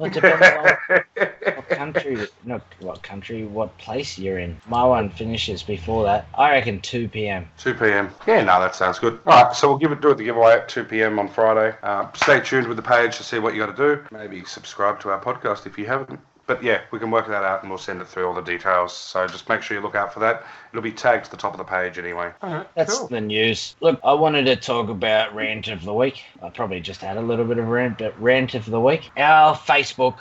well, 0.00 0.10
depends 0.10 0.46
on 0.88 1.54
what 1.54 1.68
country, 1.68 2.26
not 2.44 2.62
what 2.80 3.02
country, 3.02 3.44
what 3.44 3.76
place 3.78 4.18
you're 4.18 4.38
in. 4.38 4.56
My 4.66 4.84
one 4.84 5.10
finishes 5.10 5.62
before 5.62 6.04
that. 6.04 6.26
I 6.34 6.50
reckon 6.52 6.80
2 6.80 7.08
p.m. 7.08 7.48
2 7.58 7.74
p.m. 7.74 8.10
Yeah, 8.26 8.42
no, 8.42 8.60
that 8.60 8.74
sounds 8.74 8.98
good. 8.98 9.20
All 9.26 9.44
right, 9.44 9.54
so 9.54 9.68
we'll 9.68 9.78
give 9.78 9.92
it 9.92 10.00
do 10.00 10.10
it 10.10 10.16
the 10.16 10.24
giveaway 10.24 10.54
at 10.54 10.68
2 10.68 10.84
p.m. 10.84 11.18
on 11.18 11.28
Friday. 11.28 11.76
Uh, 11.82 12.10
stay 12.14 12.40
tuned 12.40 12.66
with 12.66 12.76
the 12.76 12.82
page 12.82 13.16
to 13.18 13.22
see 13.22 13.38
what 13.38 13.54
you 13.54 13.60
got 13.60 13.76
to 13.76 13.96
do. 13.96 14.02
Maybe 14.10 14.44
subscribe 14.44 15.00
to 15.00 15.10
our 15.10 15.22
podcast 15.22 15.66
if 15.66 15.78
you 15.78 15.86
haven't. 15.86 16.18
But 16.50 16.64
yeah, 16.64 16.80
we 16.90 16.98
can 16.98 17.12
work 17.12 17.28
that 17.28 17.44
out 17.44 17.62
and 17.62 17.70
we'll 17.70 17.78
send 17.78 18.00
it 18.00 18.08
through 18.08 18.26
all 18.26 18.34
the 18.34 18.40
details. 18.40 18.92
So 18.92 19.24
just 19.28 19.48
make 19.48 19.62
sure 19.62 19.76
you 19.76 19.80
look 19.84 19.94
out 19.94 20.12
for 20.12 20.18
that. 20.18 20.44
It'll 20.72 20.82
be 20.82 20.90
tagged 20.90 21.26
to 21.26 21.30
the 21.30 21.36
top 21.36 21.52
of 21.54 21.58
the 21.58 21.64
page 21.64 21.96
anyway. 21.96 22.32
All 22.42 22.52
right, 22.52 22.74
That's 22.74 22.98
cool. 22.98 23.06
the 23.06 23.20
news. 23.20 23.76
Look, 23.78 24.00
I 24.02 24.14
wanted 24.14 24.46
to 24.46 24.56
talk 24.56 24.88
about 24.88 25.32
rant 25.32 25.68
of 25.68 25.84
the 25.84 25.94
week. 25.94 26.24
I 26.42 26.48
probably 26.50 26.80
just 26.80 27.02
had 27.02 27.16
a 27.16 27.20
little 27.20 27.44
bit 27.44 27.58
of 27.58 27.68
rant, 27.68 27.98
but 27.98 28.20
rant 28.20 28.56
of 28.56 28.66
the 28.66 28.80
week. 28.80 29.12
Our 29.16 29.54
Facebook 29.54 30.18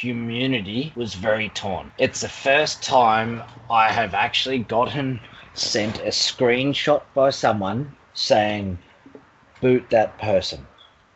community 0.00 0.94
was 0.96 1.12
very 1.12 1.50
torn. 1.50 1.92
It's 1.98 2.22
the 2.22 2.30
first 2.30 2.82
time 2.82 3.42
I 3.70 3.92
have 3.92 4.14
actually 4.14 4.60
gotten 4.60 5.20
sent 5.52 5.98
a 5.98 6.08
screenshot 6.08 7.02
by 7.12 7.28
someone 7.28 7.94
saying, 8.14 8.78
boot 9.60 9.84
that 9.90 10.16
person. 10.16 10.66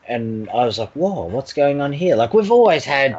And 0.07 0.51
I 0.51 0.67
was 0.67 0.79
like, 0.79 0.93
whoa, 0.93 1.25
what's 1.25 1.55
going 1.55 1.81
on 1.81 1.95
here? 1.95 2.15
Like, 2.15 2.35
we've 2.35 2.53
always 2.53 2.85
had 2.85 3.17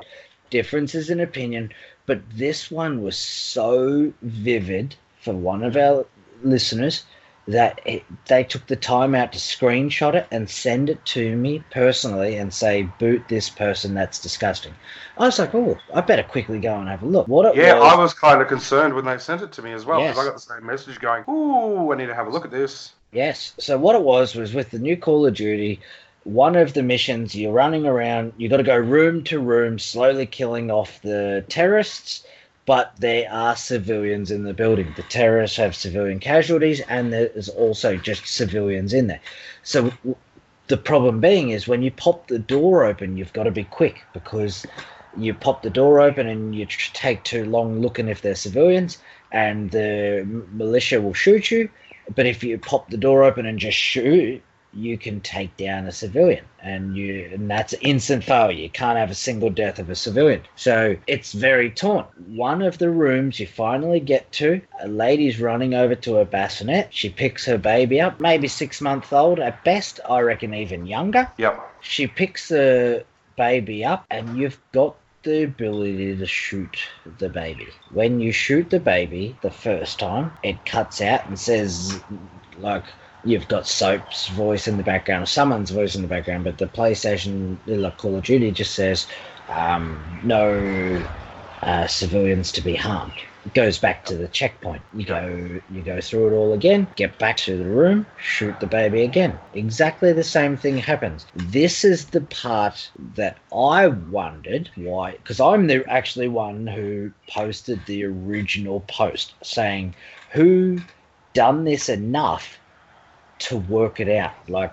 differences 0.52 1.10
in 1.10 1.20
opinion, 1.22 1.72
but 2.08 2.22
this 2.32 2.72
one 2.72 3.02
was 3.04 3.18
so 3.18 4.14
vivid 4.22 4.98
for 5.22 5.34
one 5.34 5.64
of 5.64 5.78
our 5.78 6.06
listeners 6.44 7.06
that 7.48 7.82
it, 7.86 8.06
they 8.28 8.44
took 8.44 8.68
the 8.68 8.76
time 8.78 9.16
out 9.16 9.34
to 9.34 9.40
screenshot 9.40 10.16
it 10.16 10.28
and 10.32 10.50
send 10.50 10.90
it 10.90 11.06
to 11.06 11.36
me 11.38 11.66
personally 11.72 12.38
and 12.38 12.54
say, 12.54 12.84
boot 12.84 13.28
this 13.30 13.50
person, 13.50 13.96
that's 13.96 14.20
disgusting. 14.20 14.76
I 15.18 15.26
was 15.26 15.40
like, 15.40 15.56
oh, 15.56 15.78
I 15.94 16.02
better 16.02 16.24
quickly 16.24 16.60
go 16.60 16.76
and 16.80 16.90
have 16.90 17.04
a 17.04 17.08
look. 17.08 17.28
What 17.28 17.46
it 17.46 17.58
Yeah, 17.58 17.74
was, 17.74 17.94
I 17.94 17.96
was 17.96 18.14
kind 18.14 18.42
of 18.42 18.48
concerned 18.48 18.94
when 18.96 19.06
they 19.06 19.18
sent 19.18 19.42
it 19.42 19.52
to 19.54 19.62
me 19.64 19.74
as 19.74 19.86
well 19.86 20.02
because 20.02 20.18
Yes. 20.18 20.18
I 20.18 20.26
got 20.26 20.34
the 20.36 20.40
same 20.40 20.66
message 20.66 21.00
going, 21.00 21.24
"Ooh, 21.30 21.92
I 21.92 21.98
need 21.98 22.08
to 22.08 22.16
have 22.16 22.28
a 22.28 22.32
look 22.32 22.46
at 22.46 22.52
this." 22.52 22.96
Yes. 23.12 23.54
So 23.60 23.78
what 23.78 23.96
it 23.96 24.02
was 24.04 24.36
was 24.36 24.54
with 24.54 24.72
the 24.72 24.80
new 24.80 24.98
Call 24.98 25.26
of 25.26 25.34
Duty, 25.36 25.80
one 26.24 26.56
of 26.56 26.74
the 26.74 26.84
missions 26.84 27.36
you're 27.36 27.52
running 27.52 27.86
around, 27.86 28.34
You've 28.38 28.52
got 28.52 28.58
to 28.58 28.64
go 28.64 28.78
room 28.78 29.24
to 29.26 29.40
room, 29.40 29.80
slowly 29.80 30.26
killing 30.26 30.70
off 30.70 31.02
the 31.02 31.46
terrorists. 31.50 32.26
But 32.68 32.94
there 33.00 33.30
are 33.32 33.56
civilians 33.56 34.30
in 34.30 34.44
the 34.44 34.54
building. 34.54 34.94
The 34.96 35.04
terrorists 35.04 35.58
have 35.58 35.76
civilian 35.76 36.20
casualties, 36.20 36.80
and 36.82 37.12
there's 37.12 37.50
also 37.50 37.98
just 37.98 38.28
civilians 38.28 38.94
in 38.94 39.08
there. 39.08 39.20
So 39.64 39.92
the 40.68 40.78
problem 40.78 41.20
being 41.20 41.50
is 41.50 41.68
when 41.68 41.82
you 41.82 41.92
pop 41.92 42.28
the 42.28 42.40
door 42.40 42.86
open, 42.86 43.18
you've 43.18 43.34
got 43.34 43.44
to 43.44 43.52
be 43.52 43.64
quick 43.64 44.06
because 44.14 44.66
you 45.18 45.34
pop 45.34 45.64
the 45.64 45.70
door 45.72 46.00
open 46.00 46.28
and 46.28 46.56
you 46.56 46.66
take 46.94 47.24
too 47.24 47.46
long 47.46 47.82
looking 47.82 48.08
if 48.08 48.22
they're 48.22 48.36
civilians, 48.36 49.00
and 49.32 49.72
the 49.72 50.24
militia 50.52 51.02
will 51.02 51.16
shoot 51.16 51.50
you. 51.50 51.68
But 52.16 52.28
if 52.28 52.44
you 52.44 52.60
pop 52.60 52.90
the 52.90 52.98
door 52.98 53.24
open 53.24 53.46
and 53.48 53.58
just 53.60 53.78
shoot, 53.78 54.42
you 54.74 54.98
can 54.98 55.20
take 55.22 55.56
down 55.58 55.88
a 55.88 55.92
civilian, 55.92 56.46
and 56.62 56.96
you 56.96 57.30
and 57.34 57.50
that's 57.50 57.74
instant 57.82 58.24
failure. 58.24 58.58
You 58.58 58.70
can't 58.70 58.98
have 58.98 59.12
a 59.12 59.16
single 59.16 59.50
death 59.50 59.80
of 59.80 59.90
a 59.90 59.96
civilian. 59.96 60.42
So 60.56 60.96
it's 61.08 61.34
very 61.34 61.70
torn. 61.70 62.06
One 62.28 62.62
of 62.62 62.78
the 62.78 62.90
rooms 62.90 63.40
you 63.40 63.48
finally 63.48 64.00
get 64.00 64.32
to, 64.34 64.62
a 64.80 64.88
lady's 64.88 65.40
running 65.40 65.74
over 65.74 65.96
to 65.96 66.18
a 66.18 66.26
bassinet. 66.26 66.94
She 66.94 67.10
picks 67.10 67.46
her 67.46 67.58
baby 67.58 68.00
up, 68.00 68.20
maybe 68.20 68.48
six 68.48 68.82
months 68.82 69.12
old 69.12 69.40
at 69.40 69.64
best. 69.64 70.00
I 70.10 70.20
reckon 70.22 70.54
even 70.54 70.86
younger. 70.86 71.30
Yep. 71.38 71.60
She 71.82 72.08
picks 72.08 72.50
the 72.50 73.04
baby 73.38 73.84
up, 73.84 74.06
and 74.10 74.38
you've 74.38 74.60
got 74.72 74.96
the 75.24 75.44
ability 75.44 76.18
to 76.18 76.26
shoot 76.26 76.80
the 77.20 77.30
baby. 77.30 77.68
When 77.92 78.20
you 78.20 78.32
shoot 78.32 78.70
the 78.70 78.80
baby 78.80 79.36
the 79.42 79.52
first 79.52 80.00
time, 80.00 80.32
it 80.44 80.66
cuts 80.66 81.02
out 81.02 81.26
and 81.28 81.38
says, 81.38 82.02
like, 82.58 82.84
you've 83.24 83.48
got 83.48 83.68
Soap's 83.68 84.28
voice 84.28 84.68
in 84.68 84.78
the 84.78 84.84
background, 84.84 85.28
someone's 85.28 85.72
voice 85.72 85.96
in 85.96 86.02
the 86.02 86.08
background, 86.08 86.44
but 86.44 86.58
the 86.58 86.68
PlayStation, 86.68 87.58
like 87.66 87.98
Call 87.98 88.18
of 88.18 88.24
Duty, 88.24 88.52
just 88.52 88.74
says, 88.74 89.08
um, 89.50 90.04
no 90.24 91.04
uh, 91.62 91.88
civilians 91.88 92.52
to 92.54 92.62
be 92.62 92.76
harmed. 92.76 93.14
It 93.46 93.54
goes 93.56 93.80
back 93.80 94.06
to 94.06 94.16
the 94.16 94.28
checkpoint. 94.28 94.84
You 94.94 95.06
go, 95.06 95.62
you 95.72 95.82
go 95.82 96.00
through 96.00 96.28
it 96.28 96.38
all 96.38 96.54
again. 96.54 96.88
Get 96.96 97.18
back 97.18 97.38
to 97.38 97.58
the 97.58 97.66
room. 97.66 98.06
Shoot 98.18 98.60
the 98.60 98.68
baby 98.68 99.02
again. 99.02 99.40
Exactly 99.54 100.14
the 100.14 100.24
same 100.24 100.58
thing 100.58 100.78
happens. 100.78 101.26
This 101.36 101.84
is 101.84 102.06
the 102.06 102.22
part 102.22 102.92
that 103.16 103.38
I 103.54 103.88
wondered 103.88 104.70
why, 104.76 105.14
because 105.14 105.40
I'm 105.40 105.66
the 105.66 105.84
actually 105.90 106.28
one 106.28 106.68
who 106.68 107.12
posted 107.28 107.84
the 107.88 108.04
original 108.06 108.82
post 108.82 109.34
saying, 109.44 109.96
"Who 110.32 110.80
done 111.34 111.64
this 111.64 111.90
enough 111.90 112.60
to 113.42 113.58
work 113.58 114.00
it 114.00 114.10
out?" 114.10 114.34
Like, 114.48 114.72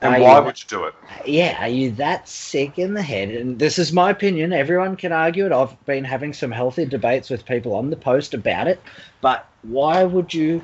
And 0.00 0.22
why 0.22 0.38
you- 0.38 0.44
would 0.44 0.58
you 0.60 0.68
do 0.68 0.84
it? 0.84 0.94
yeah, 1.24 1.62
are 1.62 1.68
you 1.68 1.90
that 1.92 2.28
sick 2.28 2.78
in 2.78 2.94
the 2.94 3.02
head? 3.02 3.30
And 3.30 3.58
this 3.58 3.78
is 3.78 3.92
my 3.92 4.10
opinion. 4.10 4.52
Everyone 4.52 4.96
can 4.96 5.12
argue 5.12 5.46
it. 5.46 5.52
I've 5.52 5.84
been 5.86 6.04
having 6.04 6.32
some 6.32 6.52
healthy 6.52 6.84
debates 6.84 7.30
with 7.30 7.44
people 7.46 7.74
on 7.74 7.90
the 7.90 7.96
post 7.96 8.34
about 8.34 8.68
it. 8.68 8.82
But 9.20 9.46
why 9.62 10.04
would 10.04 10.32
you 10.34 10.62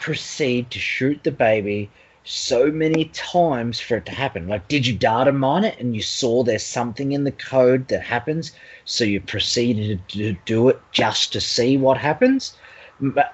proceed 0.00 0.70
to 0.70 0.78
shoot 0.78 1.22
the 1.22 1.30
baby 1.30 1.90
so 2.24 2.70
many 2.70 3.06
times 3.06 3.80
for 3.80 3.96
it 3.96 4.06
to 4.06 4.12
happen? 4.12 4.48
Like, 4.48 4.68
did 4.68 4.86
you 4.86 4.94
data 4.94 5.32
mine 5.32 5.64
it 5.64 5.78
and 5.78 5.94
you 5.94 6.02
saw 6.02 6.42
there's 6.42 6.64
something 6.64 7.12
in 7.12 7.24
the 7.24 7.32
code 7.32 7.88
that 7.88 8.02
happens, 8.02 8.52
so 8.84 9.04
you 9.04 9.20
proceeded 9.20 10.00
to 10.08 10.32
do 10.44 10.68
it 10.68 10.80
just 10.92 11.32
to 11.32 11.40
see 11.40 11.76
what 11.76 11.98
happens? 11.98 12.56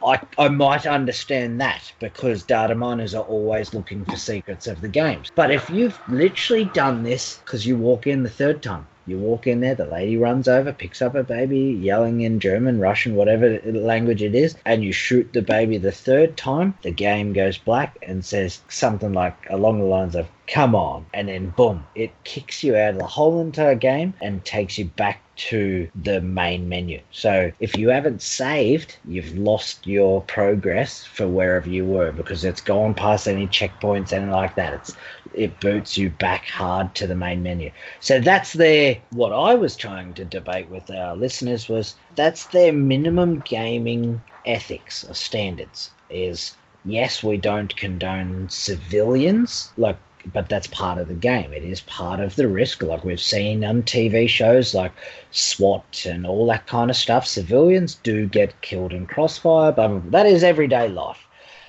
I, 0.04 0.20
I 0.38 0.48
might 0.48 0.86
understand 0.86 1.60
that 1.60 1.92
because 2.00 2.42
data 2.44 2.74
miners 2.74 3.14
are 3.14 3.24
always 3.24 3.74
looking 3.74 4.04
for 4.04 4.16
secrets 4.16 4.66
of 4.66 4.80
the 4.80 4.88
games. 4.88 5.30
But 5.34 5.50
if 5.50 5.70
you've 5.70 6.00
literally 6.08 6.64
done 6.66 7.02
this 7.02 7.38
because 7.44 7.66
you 7.66 7.76
walk 7.76 8.06
in 8.06 8.22
the 8.22 8.30
third 8.30 8.62
time, 8.62 8.88
You 9.08 9.18
walk 9.18 9.46
in 9.46 9.60
there, 9.60 9.74
the 9.74 9.86
lady 9.86 10.16
runs 10.16 10.48
over, 10.48 10.72
picks 10.72 11.00
up 11.00 11.14
a 11.14 11.24
baby, 11.24 11.78
yelling 11.80 12.20
in 12.20 12.40
German, 12.40 12.78
Russian, 12.78 13.14
whatever 13.14 13.58
language 13.64 14.22
it 14.22 14.34
is, 14.34 14.54
and 14.66 14.84
you 14.84 14.92
shoot 14.92 15.32
the 15.32 15.40
baby 15.40 15.78
the 15.78 15.92
third 15.92 16.36
time. 16.36 16.74
The 16.82 16.90
game 16.90 17.32
goes 17.32 17.56
black 17.56 17.96
and 18.02 18.24
says 18.24 18.60
something 18.68 19.14
like 19.14 19.36
along 19.48 19.78
the 19.78 19.86
lines 19.86 20.14
of 20.14 20.28
come 20.48 20.74
on 20.74 21.04
and 21.12 21.28
then 21.28 21.50
boom 21.50 21.84
it 21.94 22.10
kicks 22.24 22.64
you 22.64 22.74
out 22.74 22.94
of 22.94 22.98
the 22.98 23.06
whole 23.06 23.38
entire 23.40 23.74
game 23.74 24.14
and 24.22 24.42
takes 24.46 24.78
you 24.78 24.86
back 24.86 25.20
to 25.36 25.88
the 26.02 26.20
main 26.20 26.68
menu. 26.68 27.00
So 27.12 27.52
if 27.60 27.78
you 27.78 27.90
haven't 27.90 28.22
saved, 28.22 28.96
you've 29.06 29.38
lost 29.38 29.86
your 29.86 30.22
progress 30.22 31.04
for 31.04 31.28
wherever 31.28 31.68
you 31.68 31.84
were 31.84 32.10
because 32.10 32.44
it's 32.44 32.60
gone 32.60 32.92
past 32.92 33.28
any 33.28 33.46
checkpoints, 33.46 34.12
anything 34.12 34.30
like 34.30 34.56
that. 34.56 34.72
It's 34.74 34.96
it 35.34 35.60
boots 35.60 35.96
you 35.96 36.10
back 36.10 36.46
hard 36.46 36.94
to 36.96 37.06
the 37.06 37.14
main 37.14 37.42
menu. 37.42 37.70
So 38.00 38.20
that's 38.20 38.52
their 38.52 38.98
what 39.10 39.32
I 39.32 39.54
was 39.54 39.76
trying 39.76 40.14
to 40.14 40.24
debate 40.24 40.68
with 40.68 40.90
our 40.90 41.16
listeners 41.16 41.68
was 41.68 41.94
that's 42.14 42.46
their 42.46 42.72
minimum 42.72 43.40
gaming 43.40 44.20
ethics 44.44 45.04
or 45.04 45.14
standards 45.14 45.90
is 46.10 46.54
yes, 46.84 47.22
we 47.22 47.36
don't 47.36 47.76
condone 47.76 48.48
civilians 48.48 49.72
like 49.76 49.98
but 50.32 50.48
that's 50.48 50.66
part 50.66 50.98
of 50.98 51.08
the 51.08 51.14
game. 51.14 51.52
It 51.52 51.62
is 51.62 51.80
part 51.82 52.20
of 52.20 52.36
the 52.36 52.48
risk, 52.48 52.82
like 52.82 53.04
we've 53.04 53.20
seen 53.20 53.64
on 53.64 53.82
TV 53.82 54.28
shows 54.28 54.74
like 54.74 54.92
SWAT 55.30 56.04
and 56.06 56.26
all 56.26 56.46
that 56.48 56.66
kind 56.66 56.90
of 56.90 56.96
stuff. 56.96 57.26
Civilians 57.26 57.94
do 57.94 58.26
get 58.26 58.60
killed 58.60 58.92
in 58.92 59.06
crossfire, 59.06 59.72
but 59.72 60.10
that 60.10 60.26
is 60.26 60.42
everyday 60.42 60.88
life. 60.88 61.24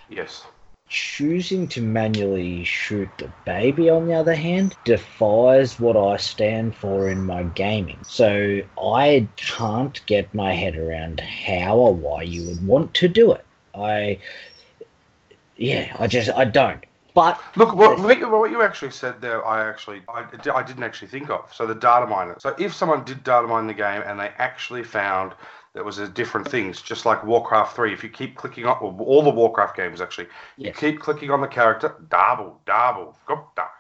Yes. 0.10 0.44
Choosing 0.90 1.68
to 1.68 1.82
manually 1.82 2.64
shoot 2.64 3.10
the 3.20 3.30
baby, 3.46 3.92
on 3.92 4.08
the 4.08 4.14
other 4.14 4.34
hand, 4.34 4.76
defies 4.86 5.80
what 5.80 5.96
I 5.96 6.18
stand 6.18 6.76
for 6.76 7.10
in 7.10 7.24
my 7.28 7.44
gaming. 7.44 8.00
So 8.02 8.62
I 8.82 9.28
can't 9.36 10.04
get 10.08 10.34
my 10.34 10.52
head 10.54 10.76
around 10.76 11.20
how 11.20 11.78
or 11.78 11.94
why 11.94 12.24
you 12.24 12.50
would 12.50 12.66
want 12.66 12.96
to 12.96 13.08
do 13.08 13.34
it. 13.34 13.46
I, 13.76 14.18
yeah, 15.58 15.96
I 16.00 16.08
just, 16.08 16.32
I 16.32 16.46
don't. 16.46 16.84
But 17.14 17.40
look, 17.56 17.76
what, 17.76 18.00
what 18.00 18.50
you 18.50 18.62
actually 18.64 18.92
said 18.92 19.22
there, 19.22 19.46
I 19.46 19.68
actually, 19.68 20.02
I, 20.10 20.26
I 20.54 20.64
didn't 20.64 20.84
actually 20.84 21.10
think 21.10 21.30
of. 21.30 21.54
So 21.54 21.68
the 21.68 21.76
data 21.76 22.08
miner. 22.08 22.38
So 22.40 22.56
if 22.58 22.74
someone 22.74 23.04
did 23.04 23.24
data 23.24 23.46
mine 23.46 23.68
the 23.68 23.74
game 23.74 24.02
and 24.06 24.20
they 24.20 24.32
actually 24.38 24.84
found 24.84 25.34
there 25.80 25.86
was 25.86 25.98
a 25.98 26.10
different 26.10 26.46
things, 26.46 26.82
just 26.82 27.06
like 27.06 27.24
Warcraft 27.24 27.74
3. 27.74 27.94
If 27.94 28.04
you 28.04 28.10
keep 28.10 28.36
clicking 28.36 28.66
on 28.66 29.00
all 29.00 29.24
the 29.24 29.30
Warcraft 29.30 29.78
games, 29.78 30.02
actually, 30.02 30.28
yes. 30.58 30.68
you 30.68 30.74
keep 30.74 31.00
clicking 31.00 31.32
on 31.32 31.40
the 31.40 31.48
character, 31.48 31.96
double, 32.10 32.60
double, 32.66 33.16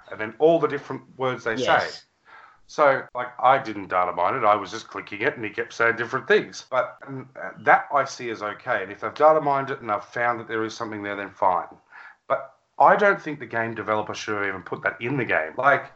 and 0.10 0.18
then 0.18 0.34
all 0.40 0.60
the 0.60 0.68
different 0.70 1.02
words 1.18 1.44
they 1.44 1.56
yes. 1.56 1.96
say. 1.96 2.00
So, 2.68 3.04
like, 3.14 3.28
I 3.38 3.58
didn't 3.62 3.90
data 3.90 4.14
mine 4.14 4.36
it. 4.36 4.46
I 4.46 4.56
was 4.56 4.72
just 4.72 4.88
clicking 4.88 5.20
it, 5.24 5.36
and 5.36 5.44
he 5.44 5.52
kept 5.52 5.74
saying 5.74 5.98
different 5.98 6.26
things. 6.26 6.68
But 6.72 7.00
uh, 7.06 7.50
that 7.66 7.90
I 7.94 8.06
see 8.06 8.30
as 8.30 8.42
okay. 8.42 8.82
And 8.82 8.94
if 8.94 9.02
they've 9.02 9.14
data 9.14 9.42
mined 9.42 9.70
it 9.70 9.82
and 9.82 9.92
I've 9.92 10.06
found 10.06 10.40
that 10.40 10.48
there 10.48 10.64
is 10.64 10.74
something 10.74 11.04
there, 11.04 11.18
then 11.18 11.32
fine. 11.32 11.68
But 12.30 12.54
I 12.80 12.96
don't 12.96 13.22
think 13.22 13.40
the 13.40 13.46
game 13.46 13.76
developer 13.76 14.14
should 14.14 14.38
have 14.38 14.48
even 14.48 14.62
put 14.62 14.84
that 14.84 15.02
in 15.02 15.18
the 15.18 15.26
game. 15.26 15.52
Like, 15.58 15.92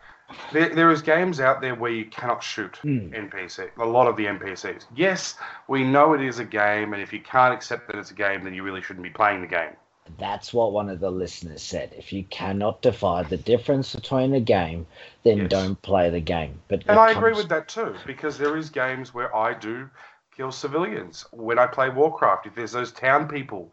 there, 0.51 0.73
there 0.73 0.91
is 0.91 1.01
games 1.01 1.39
out 1.39 1.61
there 1.61 1.75
where 1.75 1.91
you 1.91 2.05
cannot 2.05 2.43
shoot 2.43 2.79
mm. 2.83 3.11
NPC. 3.13 3.69
A 3.77 3.85
lot 3.85 4.07
of 4.07 4.15
the 4.15 4.25
NPCs. 4.25 4.85
Yes, 4.95 5.35
we 5.67 5.83
know 5.83 6.13
it 6.13 6.21
is 6.21 6.39
a 6.39 6.45
game, 6.45 6.93
and 6.93 7.01
if 7.01 7.13
you 7.13 7.19
can't 7.19 7.53
accept 7.53 7.87
that 7.87 7.97
it's 7.97 8.11
a 8.11 8.15
game, 8.15 8.43
then 8.43 8.53
you 8.53 8.63
really 8.63 8.81
shouldn't 8.81 9.03
be 9.03 9.09
playing 9.09 9.41
the 9.41 9.47
game. 9.47 9.71
That's 10.19 10.53
what 10.53 10.73
one 10.73 10.89
of 10.89 10.99
the 10.99 11.09
listeners 11.09 11.61
said. 11.61 11.93
If 11.97 12.11
you 12.11 12.23
cannot 12.25 12.81
define 12.81 13.25
the 13.29 13.37
difference 13.37 13.95
between 13.95 14.33
a 14.33 14.41
game, 14.41 14.85
then 15.23 15.37
yes. 15.37 15.49
don't 15.49 15.81
play 15.81 16.09
the 16.09 16.19
game. 16.19 16.59
But 16.67 16.83
and 16.87 16.99
I 16.99 17.13
comes... 17.13 17.17
agree 17.17 17.33
with 17.33 17.49
that 17.49 17.67
too, 17.69 17.95
because 18.05 18.37
there 18.37 18.57
is 18.57 18.69
games 18.69 19.13
where 19.13 19.33
I 19.35 19.53
do 19.53 19.89
kill 20.35 20.51
civilians. 20.51 21.25
When 21.31 21.57
I 21.57 21.67
play 21.67 21.89
Warcraft, 21.89 22.47
if 22.47 22.55
there's 22.55 22.73
those 22.73 22.91
town 22.91 23.29
people, 23.29 23.71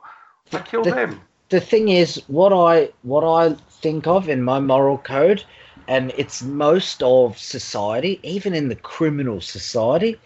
I 0.53 0.61
kill 0.61 0.85
the, 0.85 0.93
them 0.93 1.21
the 1.51 1.61
thing 1.61 1.89
is, 1.89 2.23
what 2.29 2.53
I 2.53 2.91
what 3.03 3.25
I 3.25 3.55
think 3.83 4.07
of 4.07 4.29
in 4.29 4.43
my 4.43 4.61
moral 4.61 4.99
code, 4.99 5.45
and 5.91 6.13
it's 6.17 6.41
most 6.41 7.03
of 7.03 7.37
society, 7.37 8.21
even 8.23 8.55
in 8.55 8.69
the 8.69 8.77
criminal 8.77 9.41
society, 9.41 10.21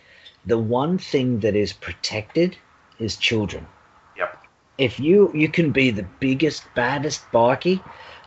the 0.45 0.59
one 0.59 0.99
thing 0.99 1.41
that 1.41 1.57
is 1.57 1.73
protected 1.73 2.59
is 2.99 3.17
children. 3.17 3.67
Yep. 4.19 4.45
If 4.77 5.01
you 5.01 5.33
you 5.35 5.49
can 5.49 5.71
be 5.73 5.91
the 5.91 6.07
biggest, 6.21 6.65
baddest 6.75 7.23
bikie, 7.33 7.81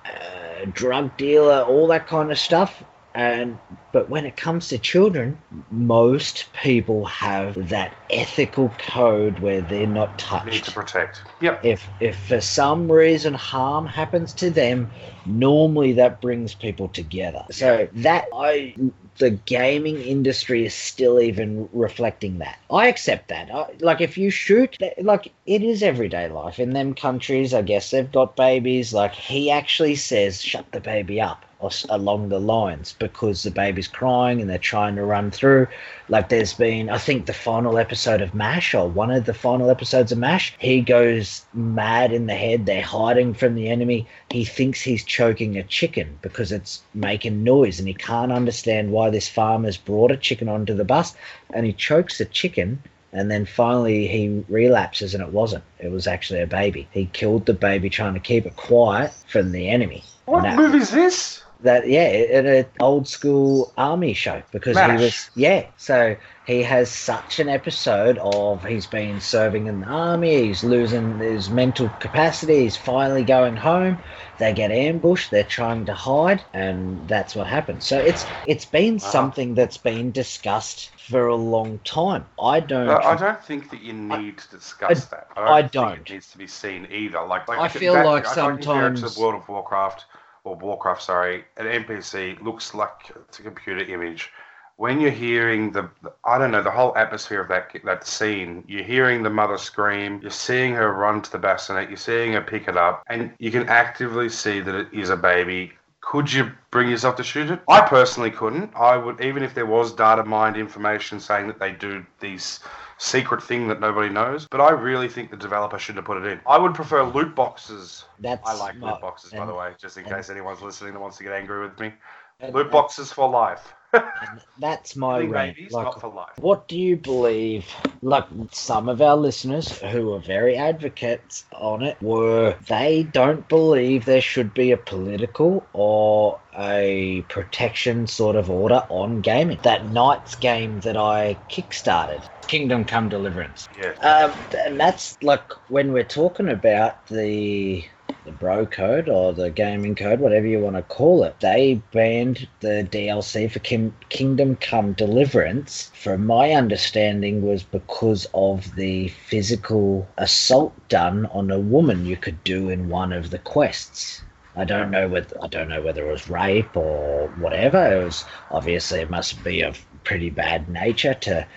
uh, 0.06 0.66
drug 0.74 1.16
dealer, 1.18 1.62
all 1.62 1.86
that 1.88 2.08
kind 2.08 2.32
of 2.32 2.40
stuff, 2.40 2.84
and 3.18 3.58
but 3.92 4.12
when 4.12 4.28
it 4.28 4.38
comes 4.38 4.68
to 4.68 4.78
children, 4.78 5.40
most 5.72 6.54
people 6.54 7.04
have 7.06 7.70
that 7.70 7.96
ethical 8.12 8.72
code 8.78 9.40
where 9.40 9.60
they're 9.60 9.88
not 9.88 10.20
touched. 10.20 10.46
Need 10.46 10.64
to 10.66 10.72
protect. 10.72 11.24
Yep. 11.42 11.66
If 11.66 11.90
if 12.00 12.16
for 12.16 12.40
some 12.40 12.92
reason 12.92 13.34
harm 13.34 13.88
happens 13.88 14.34
to 14.34 14.52
them, 14.52 14.92
normally 15.26 15.94
that 15.94 16.22
brings 16.22 16.54
people 16.54 16.90
together. 16.90 17.44
So 17.50 17.88
that 17.92 18.28
I 18.36 18.76
the 19.18 19.32
gaming 19.32 20.00
industry 20.00 20.64
is 20.68 20.76
still 20.76 21.20
even 21.20 21.68
reflecting 21.74 22.38
that. 22.38 22.60
I 22.70 22.88
accept 22.88 23.30
that. 23.30 23.50
I, 23.52 23.74
like 23.80 24.00
if 24.00 24.20
you 24.20 24.30
shoot, 24.30 24.78
like 25.02 25.34
it 25.48 25.64
is 25.64 25.82
everyday 25.82 26.30
life 26.30 26.60
in 26.60 26.74
them 26.74 26.94
countries. 26.94 27.52
I 27.56 27.64
guess 27.64 27.90
they've 27.90 28.12
got 28.12 28.36
babies. 28.36 28.94
Like 28.94 29.16
he 29.16 29.50
actually 29.50 29.96
says, 29.96 30.40
"Shut 30.40 30.72
the 30.72 30.80
baby 30.80 31.20
up." 31.20 31.47
Along 31.90 32.30
the 32.30 32.40
lines 32.40 32.94
because 33.00 33.44
the 33.44 33.52
baby's 33.52 33.88
crying 33.88 34.42
and 34.42 34.50
they're 34.50 34.58
trying 34.58 34.96
to 34.96 35.04
run 35.04 35.32
through. 35.32 35.68
Like 36.08 36.30
there's 36.30 36.54
been, 36.54 36.90
I 36.90 36.98
think 36.98 37.26
the 37.26 37.34
final 37.34 37.78
episode 37.78 38.22
of 38.22 38.36
MASH 38.36 38.76
or 38.76 38.88
one 38.88 39.10
of 39.12 39.26
the 39.26 39.34
final 39.34 39.70
episodes 39.72 40.12
of 40.12 40.20
MASH, 40.20 40.56
he 40.60 40.82
goes 40.82 41.46
mad 41.54 42.14
in 42.14 42.28
the 42.28 42.36
head. 42.36 42.66
They're 42.66 42.82
hiding 42.82 43.34
from 43.34 43.56
the 43.56 43.70
enemy. 43.70 44.08
He 44.30 44.46
thinks 44.46 44.82
he's 44.82 45.04
choking 45.04 45.58
a 45.58 45.64
chicken 45.64 46.20
because 46.22 46.52
it's 46.52 46.84
making 46.94 47.44
noise 47.44 47.80
and 47.80 47.88
he 47.88 47.94
can't 47.94 48.32
understand 48.32 48.92
why 48.92 49.10
this 49.10 49.28
farmer's 49.28 49.78
brought 49.78 50.12
a 50.12 50.18
chicken 50.18 50.48
onto 50.48 50.76
the 50.76 50.86
bus 50.86 51.16
and 51.50 51.66
he 51.66 51.74
chokes 51.74 52.20
the 52.20 52.26
chicken 52.26 52.82
and 53.14 53.32
then 53.32 53.46
finally 53.46 54.08
he 54.08 54.44
relapses 54.48 55.16
and 55.16 55.24
it 55.24 55.32
wasn't. 55.32 55.64
It 55.80 55.92
was 55.92 56.06
actually 56.06 56.42
a 56.42 56.48
baby. 56.48 56.88
He 56.92 57.08
killed 57.14 57.48
the 57.48 57.54
baby 57.54 57.90
trying 57.90 58.14
to 58.14 58.20
keep 58.20 58.46
it 58.46 58.56
quiet 58.56 59.12
from 59.28 59.52
the 59.52 59.70
enemy. 59.70 60.04
What 60.26 60.56
movie 60.56 60.80
is 60.80 60.92
this? 60.92 61.42
That 61.62 61.88
yeah 61.88 62.08
in 62.08 62.46
an 62.46 62.66
old 62.80 63.08
school 63.08 63.74
army 63.78 64.14
show 64.14 64.42
because 64.52 64.78
he 64.78 65.04
was 65.04 65.30
yeah 65.36 65.66
so 65.78 66.16
he 66.46 66.64
has 66.64 66.90
such 66.90 67.40
an 67.40 67.50
episode 67.50 68.18
of 68.20 68.64
he's 68.64 68.86
been 68.86 69.20
serving 69.20 69.68
in 69.68 69.82
the 69.82 69.88
army 69.88 70.44
he's 70.44 70.64
losing 70.64 71.18
his 71.20 71.50
mental 71.50 71.90
capacity 72.00 72.62
he's 72.62 72.78
finally 72.78 73.24
going 73.24 73.56
home. 73.56 73.98
They 74.40 74.54
get 74.54 74.72
ambushed 74.72 75.32
they're 75.32 75.44
trying 75.44 75.86
to 75.86 75.94
hide 75.94 76.44
and 76.54 77.08
that's 77.08 77.36
what 77.36 77.48
happens 77.48 77.86
so 77.86 77.98
it's 77.98 78.26
it's 78.46 78.66
been 78.66 78.98
uh-huh. 78.98 79.12
something 79.12 79.56
that's 79.56 79.78
been 79.78 80.12
discussed 80.12 80.92
for 80.98 81.28
a 81.28 81.36
long 81.36 81.80
time. 81.86 82.26
I 82.42 82.60
don't 82.60 82.90
i 82.90 83.16
don't 83.16 83.44
think 83.44 83.72
that 83.72 83.82
you 83.82 83.94
need 83.94 84.14
I, 84.14 84.32
to 84.32 84.50
discuss 84.50 85.08
I, 85.08 85.16
that. 85.16 85.28
I 85.36 85.42
don't, 85.42 85.50
I 85.50 85.62
don't. 85.62 86.00
it 86.02 86.14
needs 86.14 86.32
to 86.32 86.38
be 86.38 86.48
seen 86.48 86.88
either. 86.92 87.26
Like, 87.26 87.48
like 87.48 87.60
i 87.60 87.68
feel 87.68 87.94
that, 87.94 88.06
like 88.06 88.26
sometimes 88.28 89.02
to 89.02 89.20
world 89.20 89.36
of 89.36 89.48
warcraft 89.50 90.06
or 90.48 90.56
Warcraft, 90.56 91.02
sorry, 91.04 91.44
an 91.58 91.66
NPC 91.66 92.42
looks 92.42 92.74
like 92.74 93.12
it's 93.28 93.40
a 93.40 93.44
computer 93.44 93.82
image. 93.82 94.32
When 94.78 95.02
you're 95.02 95.12
hearing 95.12 95.72
the, 95.72 95.90
I 96.24 96.38
don't 96.38 96.52
know, 96.52 96.62
the 96.62 96.72
whole 96.72 96.96
atmosphere 96.96 97.42
of 97.42 97.50
that 97.50 97.72
that 97.84 98.08
scene, 98.08 98.64
you're 98.68 98.84
hearing 98.84 99.24
the 99.24 99.30
mother 99.30 99.58
scream, 99.58 100.20
you're 100.22 100.32
seeing 100.32 100.74
her 100.76 100.94
run 100.94 101.22
to 101.24 101.32
the 101.32 101.40
bassinet, 101.40 101.90
you're 101.90 101.98
seeing 101.98 102.34
her 102.34 102.42
pick 102.42 102.68
it 102.68 102.78
up, 102.78 103.04
and 103.10 103.32
you 103.40 103.52
can 103.52 103.68
actively 103.68 104.30
see 104.30 104.62
that 104.62 104.76
it 104.76 104.88
is 104.94 105.10
a 105.10 105.18
baby. 105.18 105.74
Could 106.02 106.32
you 106.32 106.52
bring 106.72 106.90
yourself 106.90 107.18
to 107.18 107.24
shoot 107.24 107.52
it? 107.52 107.60
I 107.68 107.82
personally 107.82 108.32
couldn't. 108.32 108.72
I 108.76 108.96
would, 108.96 109.20
even 109.20 109.44
if 109.44 109.54
there 109.54 109.66
was 109.66 109.92
data 109.92 110.24
mined 110.24 110.56
information 110.56 111.20
saying 111.20 111.48
that 111.48 111.60
they 111.60 111.72
do 111.72 112.06
these 112.22 112.62
secret 112.98 113.44
thing 113.44 113.68
that 113.68 113.80
nobody 113.80 114.10
knows. 114.10 114.48
But 114.50 114.62
I 114.62 114.72
really 114.72 115.08
think 115.08 115.32
the 115.32 115.38
developer 115.38 115.78
shouldn't 115.80 116.00
have 116.00 116.06
put 116.06 116.24
it 116.24 116.32
in. 116.32 116.40
I 116.48 116.58
would 116.58 116.74
prefer 116.74 117.04
loot 117.04 117.36
boxes. 117.36 118.06
That's 118.20 118.48
I 118.48 118.54
like 118.54 118.76
loot 118.76 119.02
boxes, 119.02 119.32
and, 119.32 119.40
by 119.40 119.46
the 119.46 119.54
way, 119.54 119.74
just 119.80 119.98
in 119.98 120.06
case 120.06 120.30
anyone's 120.30 120.62
listening 120.62 120.94
that 120.94 121.00
wants 121.00 121.18
to 121.18 121.24
get 121.24 121.34
angry 121.34 121.62
with 121.62 121.80
me. 121.80 121.94
And, 122.40 122.54
loot 122.54 122.72
boxes 122.72 123.12
for 123.12 123.30
life. 123.30 123.74
that's 124.60 124.96
my 124.96 125.20
range. 125.20 125.72
Like, 125.72 126.00
for 126.00 126.10
life 126.10 126.38
what 126.40 126.68
do 126.68 126.78
you 126.78 126.96
believe? 126.96 127.66
Like 128.02 128.26
some 128.52 128.90
of 128.90 129.02
our 129.02 129.18
listeners 129.18 129.78
who 129.80 130.14
are 130.14 130.20
very 130.20 130.56
advocates 130.56 131.46
on 131.54 131.82
it 131.84 132.02
were 132.02 132.56
they 132.68 133.04
don't 133.04 133.48
believe 133.48 134.06
there 134.06 134.22
should 134.22 134.54
be 134.54 134.72
a 134.72 134.78
political 134.78 135.68
or 135.74 136.40
a 136.58 137.26
protection 137.28 138.08
sort 138.08 138.36
of 138.36 138.50
order 138.50 138.84
on 138.90 139.22
gaming. 139.22 139.60
That 139.64 139.90
Knights 139.92 140.36
game 140.36 140.80
that 140.82 140.96
I 140.96 141.38
kickstarted, 141.50 142.24
Kingdom 142.48 142.86
Come 142.86 143.10
Deliverance. 143.10 143.68
Yeah. 143.78 143.92
Um, 144.02 144.34
and 144.58 144.80
that's 144.80 145.18
like 145.22 145.52
when 145.70 145.92
we're 145.92 146.04
talking 146.04 146.50
about 146.50 147.08
the 147.08 147.84
the 148.28 148.34
bro 148.34 148.66
code 148.66 149.08
or 149.08 149.32
the 149.32 149.50
gaming 149.50 149.96
code, 149.96 150.20
whatever 150.20 150.46
you 150.46 150.60
want 150.60 150.76
to 150.76 150.82
call 150.82 151.24
it, 151.24 151.40
they 151.40 151.82
banned 151.94 152.46
the 152.60 152.86
DLC 152.92 153.50
for 153.50 153.60
Kim- 153.60 153.96
Kingdom 154.10 154.58
Come 154.58 154.92
Deliverance. 154.92 155.90
From 155.96 156.26
my 156.26 156.52
understanding, 156.52 157.42
was 157.42 157.64
because 157.64 158.28
of 158.34 158.76
the 158.76 159.08
physical 159.08 160.06
assault 160.18 160.74
done 160.90 161.26
on 161.28 161.50
a 161.50 161.60
woman 161.60 162.06
you 162.06 162.18
could 162.18 162.44
do 162.44 162.68
in 162.70 162.90
one 162.90 163.14
of 163.14 163.30
the 163.30 163.40
quests. 163.40 164.22
I 164.58 164.66
don't 164.66 164.92
know 164.92 165.08
whether 165.08 165.42
I 165.42 165.48
don't 165.48 165.70
know 165.70 165.82
whether 165.82 166.06
it 166.06 166.12
was 166.12 166.30
rape 166.30 166.76
or 166.76 167.30
whatever. 167.38 168.02
It 168.02 168.04
was 168.04 168.26
obviously 168.52 169.00
it 169.00 169.10
must 169.10 169.42
be 169.42 169.62
of 169.62 169.86
pretty 170.04 170.32
bad 170.32 170.68
nature 170.68 171.14
to 171.14 171.48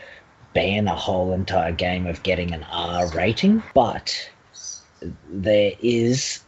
ban 0.55 0.87
a 0.87 0.95
whole 0.95 1.33
entire 1.33 1.73
game 1.73 2.07
of 2.07 2.23
getting 2.23 2.53
an 2.53 2.64
R 2.71 3.09
rating, 3.09 3.62
but 3.75 4.31
there 5.31 5.73
is 5.81 6.41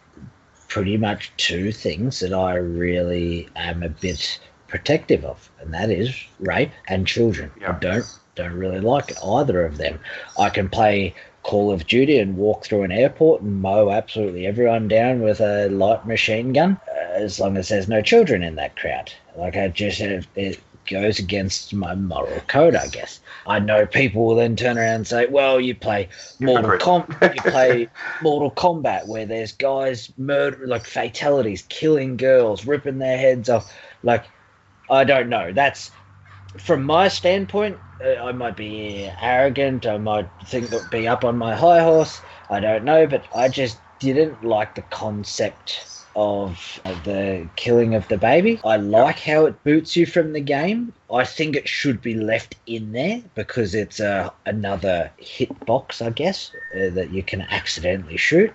pretty 0.72 0.96
much 0.96 1.30
two 1.36 1.70
things 1.70 2.20
that 2.20 2.32
I 2.32 2.54
really 2.54 3.46
am 3.56 3.82
a 3.82 3.90
bit 3.90 4.40
protective 4.68 5.22
of, 5.22 5.50
and 5.60 5.74
that 5.74 5.90
is 5.90 6.24
rape 6.40 6.70
and 6.88 7.06
children. 7.06 7.50
Yeah. 7.60 7.72
I 7.76 7.78
don't 7.78 8.18
don't 8.36 8.54
really 8.54 8.80
like 8.80 9.12
either 9.22 9.66
of 9.66 9.76
them. 9.76 10.00
I 10.38 10.48
can 10.48 10.70
play 10.70 11.14
Call 11.42 11.70
of 11.70 11.86
Duty 11.86 12.18
and 12.18 12.38
walk 12.38 12.64
through 12.64 12.84
an 12.84 12.90
airport 12.90 13.42
and 13.42 13.60
mow 13.60 13.90
absolutely 13.90 14.46
everyone 14.46 14.88
down 14.88 15.20
with 15.20 15.42
a 15.42 15.68
light 15.68 16.06
machine 16.06 16.54
gun, 16.54 16.80
uh, 16.88 17.00
as 17.12 17.38
long 17.38 17.58
as 17.58 17.68
there's 17.68 17.86
no 17.86 18.00
children 18.00 18.42
in 18.42 18.54
that 18.54 18.74
crowd. 18.74 19.12
Like 19.36 19.56
I 19.56 19.68
just 19.68 20.00
it, 20.00 20.26
it 20.36 20.58
goes 20.86 21.18
against 21.18 21.74
my 21.74 21.94
moral 21.94 22.40
code, 22.48 22.74
I 22.74 22.88
guess. 22.88 23.20
I 23.46 23.58
know 23.58 23.86
people 23.86 24.26
will 24.26 24.34
then 24.36 24.56
turn 24.56 24.78
around 24.78 24.94
and 24.94 25.06
say, 25.06 25.26
"Well, 25.26 25.60
you 25.60 25.74
play 25.74 26.08
Mortal. 26.40 26.78
Com- 26.78 27.16
you 27.22 27.40
play 27.42 27.88
Mortal 28.20 28.50
Kombat 28.50 29.06
where 29.06 29.26
there's 29.26 29.52
guys 29.52 30.12
murder 30.16 30.66
like 30.66 30.84
fatalities, 30.84 31.62
killing 31.68 32.16
girls, 32.16 32.66
ripping 32.66 32.98
their 32.98 33.18
heads 33.18 33.48
off." 33.48 33.72
Like, 34.02 34.24
I 34.90 35.04
don't 35.04 35.28
know. 35.28 35.52
That's 35.52 35.90
from 36.58 36.84
my 36.84 37.08
standpoint. 37.08 37.78
Uh, 38.04 38.22
I 38.22 38.32
might 38.32 38.56
be 38.56 39.10
arrogant. 39.20 39.86
I 39.86 39.98
might 39.98 40.28
think 40.44 40.70
that 40.70 40.90
be 40.90 41.06
up 41.06 41.24
on 41.24 41.38
my 41.38 41.54
high 41.54 41.82
horse. 41.82 42.20
I 42.50 42.60
don't 42.60 42.84
know, 42.84 43.06
but 43.06 43.26
I 43.34 43.48
just 43.48 43.80
didn't 44.00 44.44
like 44.44 44.74
the 44.74 44.82
concept 44.82 46.01
of 46.14 46.80
the 47.04 47.48
killing 47.56 47.94
of 47.94 48.06
the 48.08 48.18
baby. 48.18 48.60
I 48.64 48.76
like 48.76 49.18
how 49.18 49.46
it 49.46 49.62
boots 49.64 49.96
you 49.96 50.06
from 50.06 50.32
the 50.32 50.40
game. 50.40 50.92
I 51.12 51.24
think 51.24 51.56
it 51.56 51.68
should 51.68 52.00
be 52.00 52.14
left 52.14 52.56
in 52.66 52.92
there 52.92 53.22
because 53.34 53.74
it's 53.74 54.00
a 54.00 54.32
another 54.46 55.10
hitbox, 55.20 56.04
I 56.04 56.10
guess, 56.10 56.52
uh, 56.74 56.90
that 56.90 57.10
you 57.10 57.22
can 57.22 57.42
accidentally 57.42 58.16
shoot. 58.16 58.52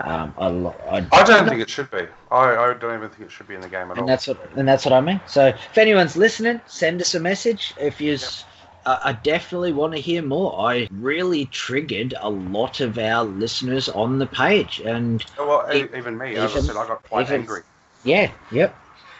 Um, 0.00 0.32
I, 0.38 0.46
lo- 0.48 0.76
I, 0.88 1.06
I 1.10 1.24
don't 1.24 1.48
think 1.48 1.60
it 1.60 1.68
should 1.70 1.90
be. 1.90 2.06
I, 2.30 2.56
I 2.56 2.74
don't 2.74 2.94
even 2.94 3.10
think 3.10 3.22
it 3.22 3.32
should 3.32 3.48
be 3.48 3.56
in 3.56 3.60
the 3.60 3.68
game 3.68 3.90
at 3.90 3.96
all. 3.96 3.98
and 3.98 4.08
that's 4.08 4.28
what 4.28 4.38
and 4.56 4.68
that's 4.68 4.84
what 4.84 4.92
I 4.94 5.00
mean. 5.00 5.20
So 5.26 5.46
if 5.46 5.76
anyone's 5.76 6.16
listening, 6.16 6.60
send 6.66 7.00
us 7.00 7.14
a 7.14 7.20
message. 7.20 7.74
If 7.80 8.00
you, 8.00 8.14
I 8.14 8.57
I 8.86 9.18
definitely 9.22 9.72
want 9.72 9.94
to 9.94 10.00
hear 10.00 10.22
more. 10.22 10.58
I 10.68 10.88
really 10.92 11.46
triggered 11.46 12.14
a 12.18 12.30
lot 12.30 12.80
of 12.80 12.98
our 12.98 13.24
listeners 13.24 13.88
on 13.88 14.18
the 14.18 14.26
page, 14.26 14.80
and 14.80 15.24
well, 15.38 15.66
e- 15.72 15.82
e- 15.82 15.88
even 15.96 16.16
me, 16.16 16.36
as 16.36 16.56
I 16.56 16.60
said, 16.60 16.76
I 16.76 16.86
got 16.86 17.02
quite 17.02 17.26
even- 17.26 17.40
angry. 17.42 17.62
yeah, 18.04 18.30
yep, 18.50 18.74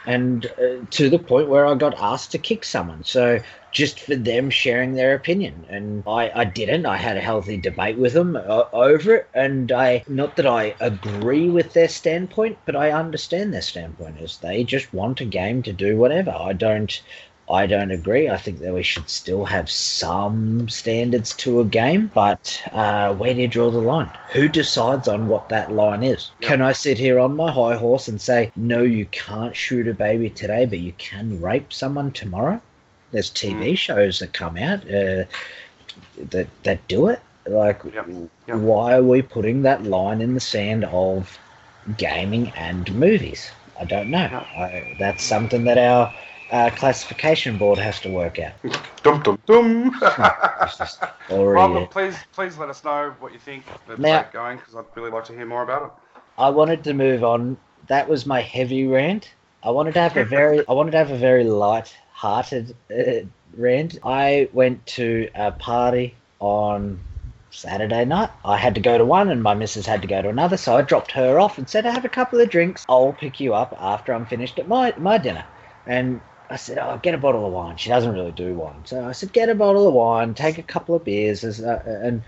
and 0.06 0.46
uh, 0.46 0.84
to 0.90 1.11
the 1.11 1.18
point 1.18 1.48
where 1.48 1.66
I 1.66 1.74
got 1.74 1.98
asked 2.00 2.32
to 2.32 2.38
kick 2.38 2.64
someone. 2.64 3.04
So 3.04 3.40
just 3.70 4.00
for 4.00 4.16
them 4.16 4.48
sharing 4.48 4.94
their 4.94 5.14
opinion, 5.14 5.66
and 5.68 6.02
I, 6.06 6.30
I 6.34 6.44
didn't. 6.46 6.86
I 6.86 6.96
had 6.96 7.18
a 7.18 7.20
healthy 7.20 7.59
debate 7.59 7.98
with 7.98 8.14
them 8.14 8.36
uh, 8.36 8.64
over 8.72 9.16
it, 9.16 9.28
and 9.34 9.70
I 9.70 10.02
not 10.09 10.36
that 10.36 10.46
I 10.46 10.74
agree 10.80 11.50
with 11.50 11.74
their 11.74 11.88
standpoint, 11.88 12.56
but 12.64 12.74
I 12.74 12.92
understand 12.92 13.52
their 13.52 13.61
standpoint 13.61 14.18
is 14.18 14.38
they 14.38 14.64
just 14.64 14.94
want 14.94 15.20
a 15.20 15.26
game 15.26 15.62
to 15.64 15.72
do 15.74 15.98
whatever. 15.98 16.30
I 16.30 16.54
don't. 16.54 17.02
I 17.51 17.66
don't 17.66 17.90
agree. 17.90 18.28
I 18.28 18.36
think 18.36 18.59
that 18.59 18.74
we 18.74 18.82
should 18.82 19.09
still 19.09 19.44
have 19.46 19.70
some 19.70 20.68
standards 20.68 21.34
to 21.36 21.61
a 21.61 21.64
game, 21.64 22.11
but 22.14 22.62
uh, 22.72 23.14
where 23.14 23.32
do 23.32 23.40
you 23.40 23.49
draw 23.49 23.70
the 23.70 23.78
line? 23.78 24.11
Who 24.32 24.49
decides 24.49 25.09
on 25.09 25.28
what 25.28 25.49
that 25.49 25.72
line 25.72 26.03
is? 26.03 26.30
Yeah. 26.40 26.49
Can 26.49 26.62
I 26.62 26.72
sit 26.72 26.99
here 26.99 27.18
on 27.18 27.36
my 27.36 27.51
high 27.51 27.76
horse 27.76 28.09
and 28.09 28.20
say, 28.20 28.53
no, 28.55 28.82
you 28.82 29.07
can't 29.07 29.57
shoot 29.57 29.88
a 29.88 29.94
baby 29.94 30.28
today, 30.28 30.66
but 30.66 30.78
you 30.80 30.92
can 30.99 31.40
rape 31.40 31.72
someone 31.72 32.12
tomorrow? 32.12 32.61
There's 33.12 33.30
TV 33.30 33.76
shows 33.78 34.18
that 34.18 34.34
come 34.34 34.59
out 34.59 34.80
uh, 34.84 35.24
that 36.30 36.49
that 36.64 36.86
do 36.88 37.09
it. 37.09 37.20
Like, 37.46 37.82
Yep. 37.84 38.09
Yep. 38.46 38.57
why 38.59 38.94
are 38.96 39.03
we 39.03 39.22
putting 39.22 39.62
that 39.62 39.84
line 39.84 40.20
in 40.20 40.34
the 40.34 40.40
sand 40.40 40.84
of 40.84 41.38
gaming 41.96 42.53
and 42.57 42.94
movies? 42.94 43.51
I 43.80 43.84
don't 43.86 44.11
know. 44.11 44.18
I, 44.18 44.94
that's 44.99 45.24
something 45.24 45.64
that 45.64 45.78
our 45.78 46.12
uh, 46.51 46.70
classification 46.70 47.59
board 47.59 47.78
has 47.78 48.01
to 48.01 48.11
work 48.11 48.38
out. 48.38 48.53
Dum 49.03 49.22
dum 49.22 49.38
dum. 49.46 50.01
Or 51.30 51.55
Well, 51.55 51.86
please, 51.86 52.16
please 52.32 52.57
let 52.57 52.68
us 52.70 52.82
know 52.84 53.14
what 53.20 53.32
you 53.32 53.38
think. 53.38 53.64
Let's 53.86 54.01
Now- 54.01 54.22
get 54.22 54.32
going 54.32 54.57
because 54.59 54.74
I'd 54.74 54.84
really 54.94 55.11
like 55.11 55.24
to 55.26 55.34
hear 55.34 55.46
more 55.46 55.62
about 55.62 55.82
it. 55.82 55.90
I 56.38 56.51
wanted 56.51 56.84
to 56.84 56.94
move 56.94 57.22
on. 57.24 57.57
That 57.88 58.09
was 58.09 58.24
my 58.26 58.40
heavy 58.40 58.86
rant. 58.86 59.32
I 59.62 59.70
wanted 59.70 59.94
to 59.94 60.01
have 60.01 60.16
a 60.16 60.24
very, 60.24 60.66
I 60.68 60.72
wanted 60.72 60.92
to 60.92 60.99
have 60.99 61.11
a 61.11 61.18
very 61.18 61.44
light-hearted 61.44 62.76
uh, 62.90 63.26
rant. 63.57 63.99
I 64.05 64.49
went 64.53 64.86
to 64.86 65.28
a 65.34 65.51
party 65.53 66.14
on 66.38 67.01
Saturday 67.51 68.05
night. 68.05 68.30
I 68.44 68.57
had 68.57 68.74
to 68.76 68.80
go 68.80 68.96
to 68.99 69.05
one, 69.05 69.30
and 69.30 69.42
my 69.42 69.55
missus 69.55 69.84
had 69.84 70.01
to 70.03 70.09
go 70.09 70.22
to 70.22 70.28
another. 70.28 70.57
So 70.57 70.76
I 70.76 70.82
dropped 70.82 71.11
her 71.12 71.40
off 71.40 71.59
and 71.59 71.68
said, 71.68 71.86
"I 71.86 71.90
have 71.90 72.05
a 72.05 72.09
couple 72.11 72.40
of 72.40 72.51
drinks. 72.51 72.84
I'll 72.88 73.12
pick 73.12 73.40
you 73.40 73.55
up 73.55 73.74
after 73.80 74.12
I'm 74.14 74.26
finished 74.26 74.59
at 74.59 74.68
my 74.68 74.94
my 74.96 75.18
dinner." 75.18 75.44
And 75.86 76.20
I 76.51 76.57
said, 76.57 76.78
"Oh, 76.78 76.99
get 77.03 77.14
a 77.14 77.18
bottle 77.18 77.46
of 77.46 77.53
wine." 77.53 77.76
She 77.76 77.90
doesn't 77.90 78.12
really 78.12 78.32
do 78.32 78.55
wine, 78.55 78.84
so 78.84 79.07
I 79.07 79.12
said, 79.12 79.32
"Get 79.32 79.49
a 79.49 79.55
bottle 79.55 79.86
of 79.88 79.94
wine, 79.94 80.34
take 80.34 80.59
a 80.59 80.62
couple 80.62 80.94
of 80.94 81.05
beers." 81.05 81.44
uh, 81.44 81.82
And 81.86 82.22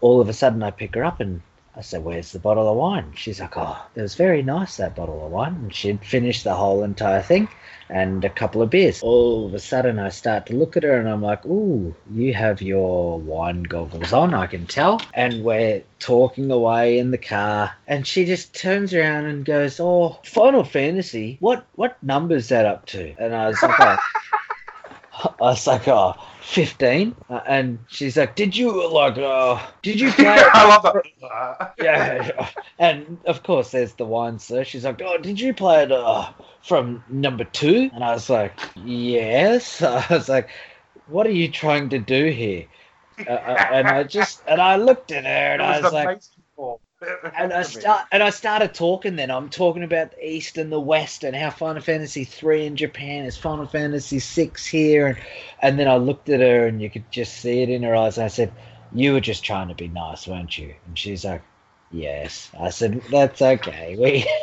all 0.00 0.20
of 0.20 0.28
a 0.28 0.32
sudden, 0.32 0.62
I 0.62 0.70
pick 0.70 0.94
her 0.94 1.04
up 1.04 1.20
and 1.20 1.42
I 1.78 1.80
said, 1.80 2.02
"Where's 2.02 2.32
the 2.32 2.40
bottle 2.40 2.68
of 2.68 2.76
wine?" 2.76 3.12
She's 3.14 3.38
like, 3.38 3.56
"Oh, 3.56 3.76
it 3.94 4.02
was 4.02 4.16
very 4.16 4.42
nice 4.42 4.78
that 4.78 4.96
bottle 4.96 5.24
of 5.24 5.30
wine." 5.30 5.54
And 5.54 5.72
she'd 5.72 6.04
finished 6.04 6.42
the 6.42 6.54
whole 6.54 6.82
entire 6.82 7.22
thing 7.22 7.46
and 7.88 8.24
a 8.24 8.28
couple 8.28 8.62
of 8.62 8.70
beers. 8.70 9.00
All 9.00 9.46
of 9.46 9.54
a 9.54 9.60
sudden, 9.60 10.00
I 10.00 10.08
start 10.08 10.46
to 10.46 10.56
look 10.56 10.76
at 10.76 10.82
her 10.82 10.98
and 10.98 11.08
I'm 11.08 11.22
like, 11.22 11.46
"Ooh, 11.46 11.94
you 12.10 12.34
have 12.34 12.60
your 12.60 13.20
wine 13.20 13.62
goggles 13.62 14.12
on, 14.12 14.34
I 14.34 14.48
can 14.48 14.66
tell." 14.66 15.00
And 15.14 15.44
we're 15.44 15.84
talking 16.00 16.50
away 16.50 16.98
in 16.98 17.12
the 17.12 17.18
car, 17.18 17.72
and 17.86 18.04
she 18.04 18.24
just 18.24 18.56
turns 18.56 18.92
around 18.92 19.26
and 19.26 19.44
goes, 19.44 19.78
"Oh, 19.78 20.18
Final 20.24 20.64
Fantasy, 20.64 21.36
what 21.38 21.64
what 21.76 22.02
number's 22.02 22.48
that 22.48 22.66
up 22.66 22.86
to?" 22.86 23.14
And 23.20 23.32
I 23.32 23.46
was 23.46 23.62
like, 23.62 23.76
oh. 23.78 23.96
I 25.40 25.44
was 25.50 25.66
like, 25.66 25.88
"Oh, 25.88 26.14
15. 26.42 27.14
Uh, 27.28 27.40
and 27.46 27.78
she's 27.88 28.16
like, 28.16 28.36
"Did 28.36 28.56
you 28.56 28.88
like? 28.88 29.18
Uh, 29.18 29.60
did 29.82 30.00
you 30.00 30.10
play?" 30.12 30.42
I 30.52 30.68
love 30.68 30.82
that. 30.82 31.74
Yeah, 31.82 32.48
and 32.78 33.18
of 33.24 33.42
course 33.42 33.70
there's 33.70 33.94
the 33.94 34.04
wine 34.04 34.38
sir. 34.38 34.64
She's 34.64 34.84
like, 34.84 35.00
"Oh, 35.02 35.18
did 35.18 35.40
you 35.40 35.54
play 35.54 35.82
it 35.82 35.92
uh, 35.92 36.30
from 36.62 37.02
number 37.08 37.44
two? 37.44 37.90
And 37.92 38.04
I 38.04 38.12
was 38.12 38.30
like, 38.30 38.58
"Yes." 38.84 39.82
I 39.82 40.04
was 40.10 40.28
like, 40.28 40.48
"What 41.06 41.26
are 41.26 41.32
you 41.32 41.48
trying 41.50 41.88
to 41.90 41.98
do 41.98 42.30
here?" 42.30 42.66
Uh, 43.18 43.30
uh, 43.30 43.66
and 43.72 43.88
I 43.88 44.04
just 44.04 44.42
and 44.46 44.60
I 44.60 44.76
looked 44.76 45.10
at 45.12 45.24
her 45.24 45.30
and 45.30 45.62
I 45.62 45.80
was 45.80 45.92
like. 45.92 46.20
And 47.36 47.52
I 47.52 47.62
start 47.62 48.06
and 48.12 48.22
I 48.22 48.30
started 48.30 48.74
talking. 48.74 49.16
Then 49.16 49.30
I'm 49.30 49.48
talking 49.48 49.82
about 49.82 50.12
the 50.12 50.26
East 50.26 50.58
and 50.58 50.72
the 50.72 50.80
West 50.80 51.24
and 51.24 51.34
how 51.36 51.50
Final 51.50 51.82
Fantasy 51.82 52.24
three 52.24 52.66
in 52.66 52.76
Japan 52.76 53.24
is 53.24 53.36
Final 53.36 53.66
Fantasy 53.66 54.18
six 54.18 54.66
here, 54.66 55.06
and 55.06 55.18
and 55.62 55.78
then 55.78 55.88
I 55.88 55.96
looked 55.96 56.28
at 56.28 56.40
her 56.40 56.66
and 56.66 56.82
you 56.82 56.90
could 56.90 57.10
just 57.10 57.38
see 57.38 57.62
it 57.62 57.68
in 57.68 57.82
her 57.82 57.94
eyes. 57.94 58.18
And 58.18 58.24
I 58.24 58.28
said, 58.28 58.52
"You 58.92 59.12
were 59.12 59.20
just 59.20 59.44
trying 59.44 59.68
to 59.68 59.74
be 59.74 59.88
nice, 59.88 60.26
weren't 60.26 60.56
you?" 60.56 60.74
And 60.86 60.98
she's 60.98 61.24
like, 61.24 61.42
"Yes." 61.90 62.50
I 62.58 62.70
said, 62.70 63.02
"That's 63.10 63.42
okay. 63.42 63.96
We." 63.98 64.26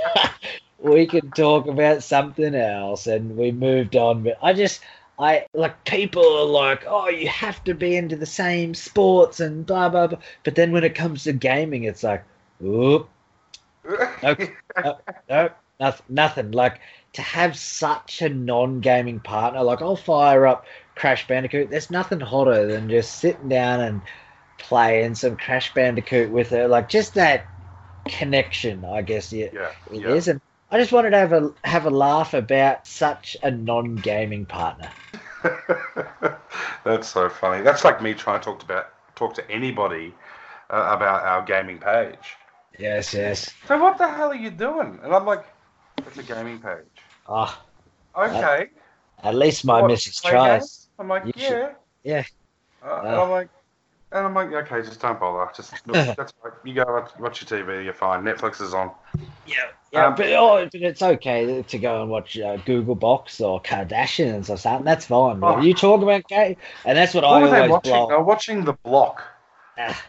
We 0.77 1.07
can 1.07 1.31
talk 1.31 1.65
about 1.65 2.03
something 2.03 2.53
else, 2.53 3.07
and 3.07 3.35
we 3.37 3.51
moved 3.51 3.95
on. 3.95 4.21
But 4.21 4.37
I 4.43 4.53
just, 4.53 4.81
I 5.17 5.47
like 5.53 5.83
people 5.85 6.21
are 6.23 6.45
like, 6.45 6.83
oh, 6.85 7.09
you 7.09 7.27
have 7.27 7.63
to 7.63 7.73
be 7.73 7.95
into 7.95 8.15
the 8.15 8.27
same 8.27 8.75
sports 8.75 9.39
and 9.39 9.65
blah 9.65 9.89
blah 9.89 10.07
blah. 10.07 10.19
But 10.43 10.53
then 10.53 10.71
when 10.71 10.83
it 10.83 10.93
comes 10.93 11.23
to 11.23 11.33
gaming, 11.33 11.85
it's 11.85 12.03
like, 12.03 12.23
oop, 12.63 13.09
Okay. 14.23 14.53
no, 15.29 15.49
nothing, 15.79 16.05
nothing. 16.09 16.51
Like 16.51 16.79
to 17.13 17.21
have 17.21 17.57
such 17.57 18.21
a 18.21 18.29
non-gaming 18.29 19.19
partner, 19.21 19.63
like 19.63 19.81
I'll 19.81 19.95
fire 19.95 20.47
up 20.47 20.65
Crash 20.95 21.27
Bandicoot. 21.27 21.69
There's 21.69 21.91
nothing 21.91 22.19
hotter 22.19 22.67
than 22.67 22.89
just 22.89 23.17
sitting 23.19 23.49
down 23.49 23.81
and 23.81 24.01
playing 24.57 25.15
some 25.15 25.37
Crash 25.37 25.73
Bandicoot 25.73 26.31
with 26.31 26.49
her. 26.49 26.67
Like 26.67 26.89
just 26.89 27.13
that 27.15 27.45
connection, 28.07 28.85
I 28.85 29.01
guess 29.01 29.33
it, 29.33 29.53
yeah, 29.53 29.71
it 29.91 30.05
yeah. 30.05 30.09
is. 30.09 30.27
And 30.27 30.41
I 30.71 30.79
just 30.79 30.91
wanted 30.91 31.11
to 31.11 31.17
have 31.17 31.33
a 31.33 31.53
have 31.63 31.85
a 31.85 31.91
laugh 31.91 32.33
about 32.33 32.87
such 32.87 33.37
a 33.43 33.51
non-gaming 33.51 34.45
partner. 34.45 34.91
That's 36.83 37.07
so 37.07 37.29
funny. 37.29 37.63
That's 37.63 37.83
like 37.83 38.01
me 38.01 38.13
trying 38.13 38.39
to 38.39 38.45
talk 38.45 38.59
to 38.59 38.65
about 38.65 38.87
talk 39.15 39.33
to 39.35 39.51
anybody 39.51 40.13
uh, 40.69 40.91
about 40.95 41.23
our 41.23 41.43
gaming 41.43 41.79
page. 41.79 42.35
Yes, 42.77 43.13
yes. 43.13 43.53
So 43.67 43.77
what 43.81 43.97
the 43.97 44.07
hell 44.07 44.29
are 44.31 44.35
you 44.35 44.49
doing? 44.51 44.99
And 45.03 45.13
I'm 45.13 45.25
like, 45.25 45.45
it's 46.05 46.17
a 46.17 46.23
gaming 46.23 46.59
page. 46.59 46.85
Ah, 47.27 47.61
Okay. 48.17 48.67
at 49.23 49.35
least 49.35 49.65
my 49.65 49.81
What, 49.81 49.91
missus 49.91 50.21
tries. 50.21 50.61
games? 50.61 50.89
I'm 50.99 51.07
like, 51.07 51.25
You 51.25 51.33
yeah. 51.35 51.47
should- 51.47 51.75
yeah. 52.03 52.23
Uh, 52.83 52.99
and 53.03 53.07
Uh. 53.15 53.23
I'm 53.23 53.29
like, 53.31 53.49
and 54.11 54.25
I'm 54.27 54.33
like, 54.33 54.51
okay, 54.53 54.81
just 54.81 55.01
don't 55.01 55.19
bother. 55.19 55.51
Just 55.55 55.73
look, 55.87 56.15
that's 56.15 56.33
right. 56.43 56.53
You 56.63 56.73
go 56.75 56.83
watch, 56.87 57.11
watch 57.19 57.41
your 57.51 57.65
TV. 57.65 57.83
You're 57.83 57.93
fine. 57.93 58.23
Netflix 58.23 58.61
is 58.61 58.73
on. 58.73 58.91
Yeah, 59.45 59.55
yeah, 59.91 60.07
Um, 60.07 60.15
but, 60.15 60.27
oh, 60.33 60.69
but 60.71 60.81
it's 60.81 61.01
okay 61.01 61.63
to 61.63 61.77
go 61.77 62.01
and 62.01 62.09
watch 62.11 62.37
uh, 62.37 62.57
Gogglebox 62.57 63.41
or 63.41 63.61
Kardashians 63.61 64.49
or 64.49 64.57
something. 64.57 64.85
That's 64.85 65.05
fine. 65.07 65.39
Oh. 65.43 65.59
you 65.59 65.73
talk 65.73 66.01
about 66.01 66.27
game, 66.27 66.55
and 66.85 66.97
that's 66.97 67.13
what, 67.13 67.23
What 67.23 67.33
I 67.33 67.41
were 67.41 67.49
they 67.49 67.57
always 67.57 67.71
watching? 67.71 67.91
block. 67.93 68.09
They're 68.09 68.21
watching 68.21 68.65
The 68.65 68.73
Block. 68.73 69.23
Ah. 69.77 70.01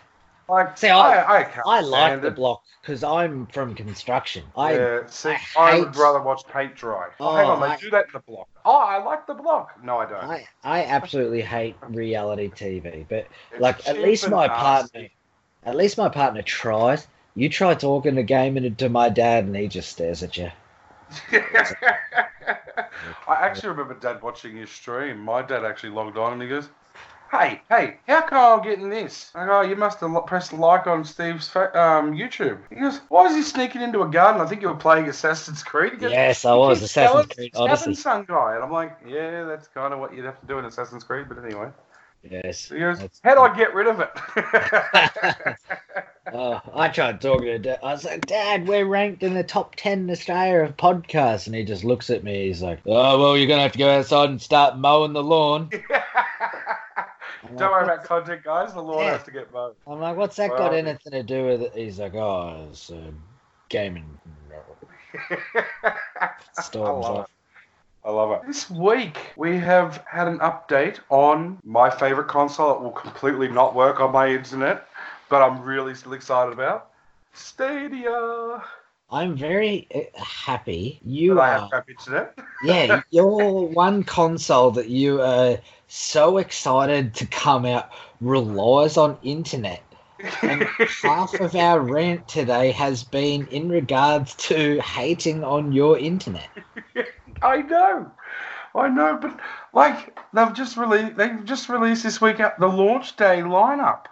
Like, 0.48 0.78
See, 0.78 0.88
I- 0.88 1.22
I, 1.22 1.42
I, 1.42 1.62
I 1.66 1.80
like 1.80 2.20
the 2.20 2.28
it. 2.28 2.36
block 2.36 2.62
because 2.80 3.02
I'm 3.02 3.46
from 3.46 3.74
construction. 3.74 4.44
I 4.56 4.74
yeah, 4.74 5.00
see, 5.08 5.30
I 5.30 5.38
I, 5.56 5.78
would 5.80 5.96
rather 5.96 6.22
watch 6.22 6.42
paint 6.52 6.76
dry. 6.76 7.08
Oh, 7.18 7.28
Oh, 7.30 7.34
hang 7.36 7.46
on, 7.46 7.58
oh, 7.58 7.60
they 7.66 7.72
I- 7.72 7.76
do 7.78 7.90
that 7.90 8.06
in 8.06 8.12
the 8.12 8.20
block. 8.20 8.48
Oh, 8.64 8.76
I 8.76 9.02
like 9.02 9.26
the 9.26 9.34
block. 9.34 9.72
No, 9.82 9.98
I 9.98 10.06
don't. 10.06 10.22
I, 10.22 10.46
I 10.62 10.84
absolutely 10.84 11.40
hate 11.42 11.74
reality 11.88 12.48
TV, 12.50 13.04
but 13.08 13.26
It's 13.52 13.60
like 13.60 13.88
at 13.88 13.98
least 13.98 14.28
my 14.30 14.46
nasty. 14.46 14.60
partner, 14.62 15.08
at 15.64 15.74
least 15.76 15.98
my 15.98 16.08
partner 16.08 16.42
tries. 16.42 17.08
You 17.34 17.48
try 17.48 17.74
talking 17.74 18.14
the 18.14 18.22
game 18.22 18.56
into 18.56 18.88
my 18.88 19.08
dad, 19.08 19.44
and 19.44 19.56
he 19.56 19.66
just 19.68 19.90
stares 19.90 20.22
at 20.22 20.36
you. 20.36 20.50
I 23.28 23.34
actually 23.34 23.68
remember 23.70 23.94
Dad 23.94 24.22
watching 24.22 24.56
your 24.56 24.66
stream. 24.66 25.18
My 25.18 25.42
dad 25.42 25.64
actually 25.64 25.90
logged 25.90 26.16
on 26.18 26.34
and 26.34 26.42
he 26.42 26.48
goes, 26.48 26.68
"Hey, 27.38 27.60
hey, 27.68 27.96
how 28.06 28.22
come 28.22 28.58
I'm 28.58 28.64
getting 28.64 28.88
this?" 28.88 29.30
I 29.34 29.46
go, 29.46 29.58
"Oh, 29.58 29.62
"You 29.62 29.76
must 29.76 30.00
have 30.00 30.26
pressed 30.26 30.52
like 30.52 30.86
on 30.86 31.04
Steve's 31.04 31.54
um, 31.54 32.12
YouTube." 32.14 32.58
He 32.70 32.76
goes, 32.76 33.00
"Why 33.08 33.26
is 33.26 33.36
he 33.36 33.42
sneaking 33.42 33.82
into 33.82 34.02
a 34.02 34.08
garden? 34.08 34.40
I 34.40 34.46
think 34.46 34.62
you 34.62 34.68
were 34.68 34.74
playing 34.74 35.08
Assassin's 35.08 35.62
Creed." 35.62 35.98
Goes, 35.98 36.12
Yes, 36.12 36.44
I 36.44 36.54
was 36.54 36.82
Assassin's 36.82 37.26
Creed 37.26 37.52
Odyssey. 37.54 37.94
Sun 37.94 38.24
guy, 38.24 38.54
and 38.54 38.64
I'm 38.64 38.72
like, 38.72 38.96
"Yeah, 39.06 39.44
that's 39.44 39.68
kind 39.68 39.92
of 39.92 40.00
what 40.00 40.14
you'd 40.14 40.24
have 40.24 40.40
to 40.40 40.46
do 40.46 40.58
in 40.58 40.64
Assassin's 40.64 41.04
Creed." 41.04 41.26
But 41.28 41.44
anyway, 41.44 41.68
Yes. 42.22 42.68
he 42.68 42.78
goes, 42.78 42.98
"How 43.22 43.34
do 43.34 43.40
I 43.40 43.56
get 43.56 43.74
rid 43.74 43.86
of 43.86 44.00
it?" 44.00 44.10
Oh, 46.32 46.60
I 46.74 46.88
tried 46.88 47.20
talking 47.20 47.46
to 47.46 47.58
Dad. 47.58 47.78
I 47.84 47.92
was 47.92 48.04
like, 48.04 48.26
Dad, 48.26 48.66
we're 48.66 48.84
ranked 48.84 49.22
in 49.22 49.34
the 49.34 49.44
top 49.44 49.76
10 49.76 50.00
in 50.00 50.10
Australia 50.10 50.64
of 50.64 50.76
podcasts. 50.76 51.46
And 51.46 51.54
he 51.54 51.64
just 51.64 51.84
looks 51.84 52.10
at 52.10 52.24
me. 52.24 52.48
He's 52.48 52.60
like, 52.60 52.80
Oh, 52.84 53.18
well, 53.20 53.36
you're 53.36 53.46
going 53.46 53.58
to 53.58 53.62
have 53.62 53.72
to 53.72 53.78
go 53.78 53.90
outside 53.90 54.30
and 54.30 54.42
start 54.42 54.76
mowing 54.76 55.12
the 55.12 55.22
lawn. 55.22 55.70
I'm 57.48 57.56
Don't 57.56 57.70
like, 57.70 57.70
worry 57.70 57.84
about 57.84 58.04
content, 58.04 58.42
guys. 58.44 58.74
The 58.74 58.82
lawn 58.82 59.04
Yeah. 59.04 59.12
has 59.12 59.22
to 59.24 59.30
get 59.30 59.52
mowed. 59.52 59.74
I'm 59.86 60.00
like, 60.00 60.16
What's 60.16 60.36
that 60.36 60.50
Well, 60.50 60.58
got 60.58 60.74
anything 60.74 61.12
to 61.12 61.22
do 61.22 61.46
with 61.46 61.62
it? 61.62 61.72
He's 61.74 61.98
like, 61.98 62.14
Oh, 62.14 62.66
it's 62.70 62.90
uh, 62.90 63.10
gaming. 63.68 64.18
I 65.82 66.60
Storms 66.60 67.04
love 67.04 67.16
off. 67.16 67.24
it. 67.24 67.30
I 68.08 68.10
love 68.10 68.30
it. 68.32 68.46
This 68.46 68.70
week 68.70 69.18
we 69.36 69.58
have 69.58 70.02
had 70.10 70.28
an 70.28 70.38
update 70.38 71.00
on 71.08 71.58
my 71.64 71.90
favorite 71.90 72.28
console. 72.28 72.76
It 72.76 72.80
will 72.80 72.90
completely 72.90 73.48
not 73.48 73.74
work 73.74 74.00
on 74.00 74.12
my 74.12 74.28
internet, 74.28 74.86
but 75.28 75.42
I'm 75.42 75.62
really 75.62 75.94
still 75.94 76.12
excited 76.12 76.52
about 76.52 76.90
Stadia. 77.32 78.62
I'm 79.10 79.36
very 79.36 79.86
uh, 79.94 80.20
happy. 80.20 81.00
You 81.04 81.40
I 81.40 81.58
are. 81.58 81.68
crap 81.68 81.88
internet. 81.88 82.38
yeah, 82.64 83.02
your 83.10 83.68
one 83.68 84.02
console 84.02 84.72
that 84.72 84.88
you 84.88 85.20
are 85.22 85.58
so 85.86 86.38
excited 86.38 87.14
to 87.14 87.26
come 87.26 87.64
out 87.64 87.90
relies 88.20 88.96
on 88.96 89.16
internet. 89.22 89.82
And 90.42 90.62
half 91.02 91.34
of 91.34 91.54
our 91.54 91.80
rant 91.80 92.26
today 92.26 92.72
has 92.72 93.04
been 93.04 93.46
in 93.48 93.68
regards 93.68 94.34
to 94.34 94.80
hating 94.80 95.44
on 95.44 95.72
your 95.72 95.98
internet. 95.98 96.48
I 97.42 97.62
know, 97.62 98.10
I 98.74 98.88
know, 98.88 99.18
but 99.20 99.38
like 99.72 100.18
they've 100.32 100.54
just 100.54 100.76
released, 100.76 101.16
they've 101.16 101.44
just 101.44 101.68
released 101.68 102.02
this 102.02 102.20
week 102.20 102.40
out 102.40 102.58
the 102.58 102.66
launch 102.66 103.16
day 103.16 103.40
lineup, 103.40 104.06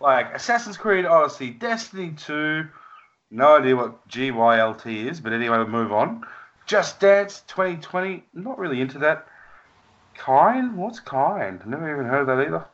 like 0.00 0.34
Assassin's 0.34 0.78
Creed 0.78 1.04
Odyssey, 1.04 1.50
Destiny 1.50 2.14
Two. 2.16 2.68
No 3.30 3.56
idea 3.56 3.76
what 3.76 4.08
GYLT 4.08 5.08
is, 5.08 5.20
but 5.20 5.32
anyway, 5.32 5.58
we'll 5.58 5.68
move 5.68 5.92
on. 5.92 6.24
Just 6.66 7.00
Dance 7.00 7.42
2020. 7.46 8.24
Not 8.34 8.58
really 8.58 8.80
into 8.80 8.98
that. 8.98 9.26
Kine? 10.14 10.76
What's 10.76 11.00
Kine? 11.00 11.60
Never 11.64 11.92
even 11.92 12.06
heard 12.06 12.22
of 12.22 12.26
that 12.26 12.46
either. 12.46 12.64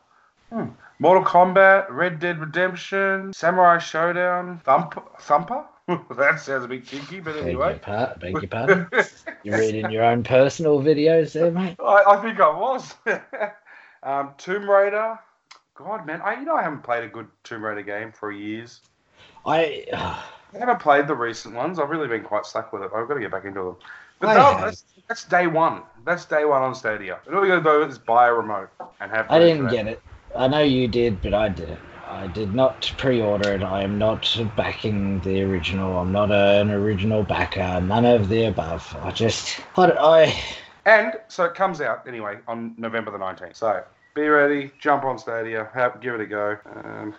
Hmm. 0.51 0.71
Mortal 0.99 1.23
Kombat, 1.23 1.87
Red 1.89 2.19
Dead 2.19 2.39
Redemption, 2.39 3.31
Samurai 3.33 3.77
Shodown, 3.77 4.63
Thump, 4.63 4.99
Thumper. 5.19 5.63
that 6.17 6.39
sounds 6.39 6.65
a 6.65 6.67
bit 6.67 6.85
kinky, 6.85 7.19
but 7.19 7.35
Beg 7.35 7.51
your, 7.51 7.63
anyway. 7.63 7.79
par- 7.79 8.15
beg 8.19 8.33
your 8.33 8.47
pardon? 8.47 8.89
You're 9.43 9.59
reading 9.59 9.91
your 9.91 10.03
own 10.03 10.23
personal 10.23 10.81
videos 10.81 11.33
there, 11.33 11.51
mate? 11.51 11.75
I, 11.83 12.03
I 12.07 12.21
think 12.21 12.39
I 12.39 12.49
was. 12.49 12.95
um, 14.03 14.33
Tomb 14.37 14.69
Raider. 14.69 15.19
God, 15.75 16.07
man, 16.07 16.21
I 16.23 16.39
you 16.39 16.45
know 16.45 16.55
I 16.55 16.63
haven't 16.63 16.81
played 16.81 17.03
a 17.03 17.07
good 17.07 17.27
Tomb 17.43 17.63
Raider 17.63 17.83
game 17.83 18.11
for 18.11 18.31
years. 18.31 18.81
I, 19.45 19.85
I 20.53 20.59
haven't 20.59 20.79
played 20.79 21.07
the 21.07 21.15
recent 21.15 21.55
ones. 21.55 21.79
I've 21.79 21.89
really 21.89 22.07
been 22.07 22.23
quite 22.23 22.45
stuck 22.45 22.71
with 22.71 22.83
it. 22.83 22.91
I've 22.95 23.07
got 23.07 23.15
to 23.15 23.19
get 23.19 23.31
back 23.31 23.45
into 23.45 23.63
them. 23.63 23.75
But 24.19 24.33
no, 24.33 24.65
that's, 24.65 24.83
that's 25.07 25.25
day 25.25 25.47
one. 25.47 25.83
That's 26.05 26.25
day 26.25 26.45
one 26.45 26.61
on 26.63 26.73
Stadia. 26.73 27.19
And 27.27 27.35
all 27.35 27.43
you 27.45 27.49
got 27.49 27.63
to 27.63 27.85
do 27.85 27.91
is 27.91 27.97
buy 27.99 28.27
a 28.27 28.33
remote 28.33 28.69
and 28.99 29.11
have. 29.11 29.29
I 29.29 29.39
didn't 29.39 29.67
get 29.67 29.87
it. 29.87 30.01
I 30.35 30.47
know 30.47 30.61
you 30.61 30.87
did, 30.87 31.21
but 31.21 31.33
I 31.33 31.49
didn't. 31.49 31.79
I 32.07 32.27
did 32.27 32.55
not 32.55 32.91
pre-order 32.97 33.53
it. 33.53 33.63
I 33.63 33.83
am 33.83 33.97
not 33.97 34.39
backing 34.55 35.19
the 35.19 35.43
original. 35.43 35.99
I'm 35.99 36.11
not 36.11 36.31
an 36.31 36.71
original 36.71 37.23
backer. 37.23 37.81
None 37.81 38.05
of 38.05 38.29
the 38.29 38.45
above. 38.45 38.95
I 39.01 39.11
just, 39.11 39.59
I, 39.77 39.91
I 39.91 40.43
And 40.85 41.13
so 41.27 41.43
it 41.43 41.53
comes 41.53 41.81
out 41.81 42.07
anyway 42.07 42.37
on 42.47 42.75
November 42.77 43.11
the 43.11 43.17
19th. 43.17 43.57
So 43.57 43.83
be 44.15 44.27
ready, 44.27 44.71
jump 44.79 45.03
on 45.03 45.19
Stadia, 45.19 45.69
have, 45.73 45.99
give 45.99 46.15
it 46.15 46.21
a 46.21 46.25
go. 46.25 46.57
Um, 46.83 47.13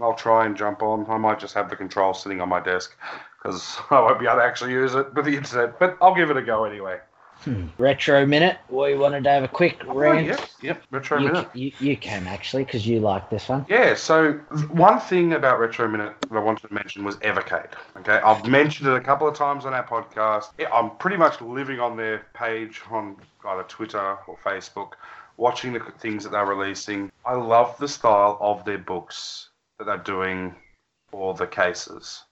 I'll 0.00 0.14
try 0.14 0.46
and 0.46 0.56
jump 0.56 0.82
on. 0.82 1.06
I 1.08 1.18
might 1.18 1.38
just 1.38 1.54
have 1.54 1.68
the 1.68 1.76
control 1.76 2.14
sitting 2.14 2.40
on 2.40 2.48
my 2.48 2.60
desk 2.60 2.96
because 3.42 3.76
I 3.90 4.00
won't 4.00 4.18
be 4.20 4.26
able 4.26 4.36
to 4.38 4.44
actually 4.44 4.72
use 4.72 4.94
it 4.94 5.12
with 5.14 5.24
the 5.26 5.36
internet. 5.36 5.78
But 5.78 5.96
I'll 6.00 6.14
give 6.14 6.30
it 6.30 6.36
a 6.36 6.42
go 6.42 6.64
anyway. 6.64 6.98
Hmm. 7.44 7.66
retro 7.76 8.24
minute. 8.24 8.58
We 8.68 8.94
wanted 8.94 9.24
to 9.24 9.30
have 9.30 9.42
a 9.42 9.48
quick 9.48 9.82
Oh, 9.88 9.94
rant. 9.94 10.28
yep, 10.28 10.40
yep. 10.60 10.82
Retro 10.92 11.18
you, 11.18 11.26
Minute. 11.26 11.48
you, 11.54 11.72
you 11.80 11.96
can 11.96 12.28
actually, 12.28 12.62
because 12.62 12.86
you 12.86 13.00
like 13.00 13.30
this 13.30 13.48
one. 13.48 13.66
Yeah, 13.68 13.94
so 13.96 14.34
one 14.70 15.00
thing 15.00 15.32
about 15.32 15.58
Retro 15.58 15.88
Minute 15.88 16.14
that 16.20 16.36
I 16.36 16.38
wanted 16.38 16.68
to 16.68 16.72
mention 16.72 17.02
was 17.02 17.16
Evercade. 17.16 17.70
Okay, 17.96 18.20
I've 18.24 18.46
mentioned 18.46 18.88
it 18.90 18.94
a 18.94 19.00
couple 19.00 19.26
of 19.26 19.34
times 19.34 19.66
on 19.66 19.74
our 19.74 19.84
podcast. 19.84 20.50
I'm 20.72 20.90
pretty 20.98 21.16
much 21.16 21.40
living 21.40 21.80
on 21.80 21.96
their 21.96 22.24
page 22.32 22.80
on 22.92 23.16
either 23.44 23.64
Twitter 23.64 24.18
or 24.28 24.38
Facebook, 24.44 24.92
watching 25.36 25.72
the 25.72 25.80
things 25.98 26.22
that 26.22 26.30
they're 26.30 26.46
releasing. 26.46 27.10
I 27.26 27.34
love 27.34 27.76
the 27.78 27.88
style 27.88 28.38
of 28.40 28.64
their 28.64 28.78
books 28.78 29.48
that 29.84 29.86
they're 30.04 30.16
doing 30.16 30.54
for 31.10 31.34
the 31.34 31.46
cases. 31.46 32.24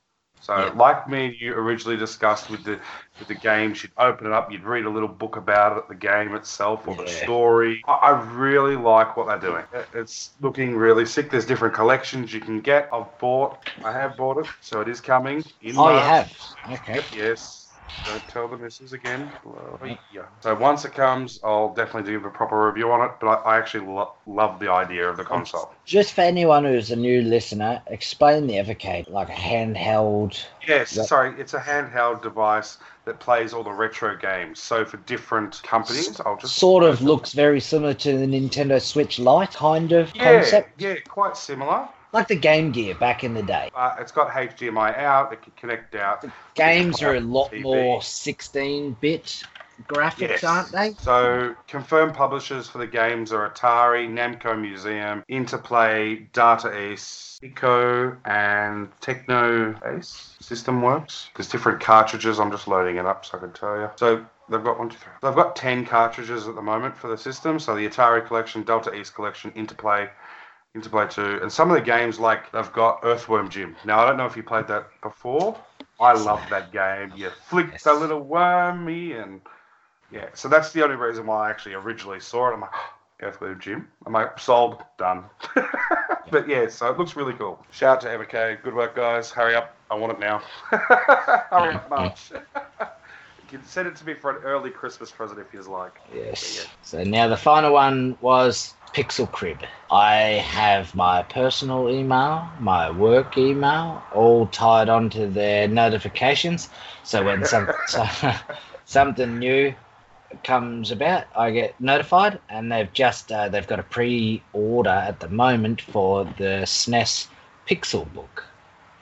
So, 0.42 0.56
Yeah. 0.56 0.72
like 0.74 1.06
me 1.06 1.26
and 1.26 1.34
you 1.38 1.52
originally 1.52 1.98
discussed 1.98 2.48
with 2.48 2.64
the 2.64 2.80
with 3.18 3.28
the 3.28 3.34
games, 3.34 3.82
you'd 3.82 3.92
open 3.98 4.26
it 4.26 4.32
up, 4.32 4.50
you'd 4.50 4.64
read 4.64 4.86
a 4.86 4.90
little 4.90 5.08
book 5.08 5.36
about 5.36 5.76
it, 5.76 5.88
the 5.88 5.94
game 5.94 6.34
itself, 6.34 6.88
or 6.88 6.94
the 6.96 7.06
story. 7.06 7.82
I, 7.86 7.92
I 7.92 8.10
really 8.32 8.76
like 8.76 9.16
what 9.18 9.26
they're 9.26 9.50
doing. 9.50 9.64
It- 9.74 9.88
It's 9.92 10.30
looking 10.40 10.74
really 10.76 11.04
sick. 11.04 11.30
There's 11.30 11.44
different 11.44 11.74
collections 11.74 12.32
you 12.32 12.40
can 12.40 12.60
get. 12.60 12.88
I've 12.90 13.18
bought, 13.18 13.58
I 13.84 13.92
have 13.92 14.16
bought 14.16 14.38
it, 14.38 14.46
so 14.62 14.80
it 14.80 14.88
is 14.88 15.00
coming. 15.02 15.44
In 15.60 15.74
Oh, 15.76 15.90
you 15.90 15.98
have. 16.00 16.32
Okay. 16.70 17.02
Yes. 17.14 17.59
Don't 18.06 18.26
tell 18.28 18.48
the 18.48 18.56
missus 18.56 18.92
again. 18.92 19.30
Yeah. 20.10 20.22
So 20.40 20.54
once 20.54 20.84
it 20.84 20.94
comes, 20.94 21.38
I'll 21.44 21.74
definitely 21.74 22.10
do 22.12 22.26
a 22.26 22.30
proper 22.30 22.66
review 22.66 22.90
on 22.90 23.06
it. 23.08 23.12
But 23.20 23.26
I, 23.28 23.34
I 23.54 23.58
actually 23.58 23.86
lo- 23.86 24.14
love 24.26 24.58
the 24.58 24.70
idea 24.70 25.08
of 25.08 25.16
the 25.16 25.24
console. 25.24 25.72
Just 25.84 26.14
for 26.14 26.22
anyone 26.22 26.64
who's 26.64 26.90
a 26.90 26.96
new 26.96 27.22
listener, 27.22 27.82
explain 27.88 28.46
the 28.46 28.54
Evercade, 28.54 29.10
like 29.10 29.28
a 29.28 29.32
handheld. 29.32 30.42
Yes, 30.66 30.96
Yep. 30.96 31.06
sorry, 31.06 31.34
it's 31.40 31.54
a 31.54 31.60
handheld 31.60 32.22
device 32.22 32.78
that 33.04 33.20
plays 33.20 33.52
all 33.52 33.64
the 33.64 33.72
retro 33.72 34.16
games. 34.16 34.60
So 34.60 34.84
for 34.84 34.96
different 34.98 35.62
companies, 35.62 36.20
I'll 36.20 36.36
just 36.36 36.56
Sort 36.56 36.84
of 36.84 37.02
looks 37.02 37.32
very 37.32 37.60
similar 37.60 37.94
to 37.94 38.18
the 38.18 38.26
Nintendo 38.26 38.80
Switch 38.80 39.18
Lite 39.18 39.52
kind 39.52 39.92
of 39.92 40.14
yeah, 40.14 40.40
concept, 40.40 40.80
yeah, 40.80 40.96
quite 41.08 41.36
similar. 41.36 41.88
Like 42.12 42.26
the 42.28 42.36
Game 42.36 42.72
Gear 42.72 42.94
back 42.96 43.22
in 43.22 43.34
the 43.34 43.42
day. 43.42 43.70
Uh, 43.74 43.94
it's 44.00 44.10
got 44.12 44.30
HDMI 44.30 44.98
out. 44.98 45.32
It 45.32 45.42
can 45.42 45.52
connect 45.56 45.94
out. 45.94 46.24
Games 46.54 47.02
are 47.02 47.14
a 47.14 47.20
lot 47.20 47.52
TV. 47.52 47.62
more 47.62 48.00
16-bit 48.00 49.42
graphics, 49.88 50.18
Yes. 50.28 50.44
aren't 50.44 50.72
they? 50.72 50.92
So 51.00 51.54
confirmed 51.68 52.14
publishers 52.14 52.68
for 52.68 52.78
the 52.78 52.86
games 52.86 53.32
are 53.32 53.48
Atari, 53.48 54.08
Namco 54.08 54.60
Museum, 54.60 55.24
Interplay, 55.28 56.16
Data 56.32 56.90
East, 56.90 57.40
Piko, 57.42 58.16
and 58.24 58.88
Techno 59.00 59.74
Ace 59.96 60.36
System 60.40 60.82
Works. 60.82 61.30
There's 61.36 61.48
different 61.48 61.80
cartridges. 61.80 62.38
I'm 62.40 62.50
just 62.50 62.68
loading 62.68 62.96
it 62.96 63.06
up 63.06 63.24
so 63.24 63.38
I 63.38 63.40
can 63.40 63.52
tell 63.52 63.76
you. 63.78 63.88
So 63.96 64.26
they've 64.50 64.62
got 64.64 64.78
one, 64.78 64.90
two, 64.90 64.98
three. 64.98 65.12
They've 65.22 65.34
got 65.34 65.56
ten 65.56 65.86
cartridges 65.86 66.46
at 66.48 66.54
the 66.56 66.62
moment 66.62 66.96
for 66.96 67.08
the 67.08 67.16
system. 67.16 67.58
So 67.58 67.74
the 67.74 67.88
Atari 67.88 68.26
collection, 68.26 68.62
Data 68.64 68.92
East 68.94 69.14
collection, 69.14 69.50
Interplay, 69.54 70.10
Interplay 70.74 71.06
2, 71.08 71.40
and 71.42 71.52
some 71.52 71.68
of 71.70 71.74
the 71.76 71.82
games 71.82 72.20
like 72.20 72.52
they've 72.52 72.72
got 72.72 73.00
Earthworm 73.02 73.48
Jim. 73.48 73.74
Now 73.84 73.98
I 74.00 74.06
don't 74.06 74.16
know 74.16 74.26
if 74.26 74.36
you 74.36 74.42
played 74.44 74.68
that 74.68 74.86
before. 75.02 75.58
I 75.98 76.12
love 76.14 76.40
that 76.50 76.70
game. 76.72 77.12
You 77.16 77.30
flick 77.48 77.68
Yes. 77.72 77.82
the 77.82 77.92
little 77.92 78.20
wormy 78.20 79.12
and 79.12 79.40
yeah. 80.12 80.26
So 80.34 80.48
that's 80.48 80.72
the 80.72 80.82
only 80.84 80.96
reason 80.96 81.26
why 81.26 81.48
I 81.48 81.50
actually 81.50 81.74
originally 81.74 82.20
saw 82.20 82.50
it. 82.50 82.54
I'm 82.54 82.60
like 82.60 82.70
Earthworm 83.20 83.58
Jim. 83.60 83.88
I'm 84.06 84.12
like 84.12 84.38
sold, 84.38 84.82
done. 84.96 85.24
but 86.30 86.48
yeah, 86.48 86.68
so 86.68 86.88
it 86.90 86.98
looks 86.98 87.16
really 87.16 87.34
cool. 87.34 87.64
Shout 87.72 88.04
out 88.04 88.18
to 88.18 88.24
MK. 88.24 88.62
Good 88.62 88.74
work, 88.74 88.94
guys. 88.94 89.30
Hurry 89.30 89.56
up. 89.56 89.76
I 89.90 89.94
want 89.96 90.12
it 90.12 90.20
now. 90.20 90.40
Hurry 90.70 91.74
up, 91.74 91.90
March. 91.90 92.30
you 92.80 92.86
can 93.48 93.64
send 93.64 93.88
it 93.88 93.96
to 93.96 94.06
me 94.06 94.14
for 94.14 94.30
an 94.30 94.42
early 94.44 94.70
Christmas 94.70 95.10
present 95.10 95.40
if 95.40 95.52
you'd 95.52 95.66
like. 95.66 96.00
Yes. 96.14 96.66
So 96.82 97.02
now 97.02 97.26
the 97.28 97.36
final 97.36 97.72
one 97.72 98.16
was 98.20 98.74
Pixel 98.92 99.30
Crib. 99.30 99.58
I 99.90 100.14
have 100.14 100.94
my 100.94 101.22
personal 101.22 101.88
email, 101.88 102.48
my 102.60 102.90
work 102.90 103.38
email, 103.38 104.02
all 104.12 104.46
tied 104.46 104.88
onto 104.88 105.30
their 105.30 105.68
notifications. 105.68 106.68
So 107.04 107.24
when 107.24 107.44
some, 107.44 107.68
so, 107.86 108.04
something 108.86 109.38
new 109.38 109.74
comes 110.42 110.90
about, 110.90 111.26
I 111.36 111.50
get 111.50 111.80
notified, 111.80 112.40
and 112.48 112.70
they've 112.70 112.92
just 112.92 113.30
uh, 113.30 113.48
they've 113.48 113.66
got 113.66 113.78
a 113.78 113.84
pre-order 113.84 114.90
at 114.90 115.20
the 115.20 115.28
moment 115.28 115.82
for 115.82 116.24
the 116.24 116.62
SNES 116.64 117.28
Pixel 117.66 118.12
book. 118.12 118.44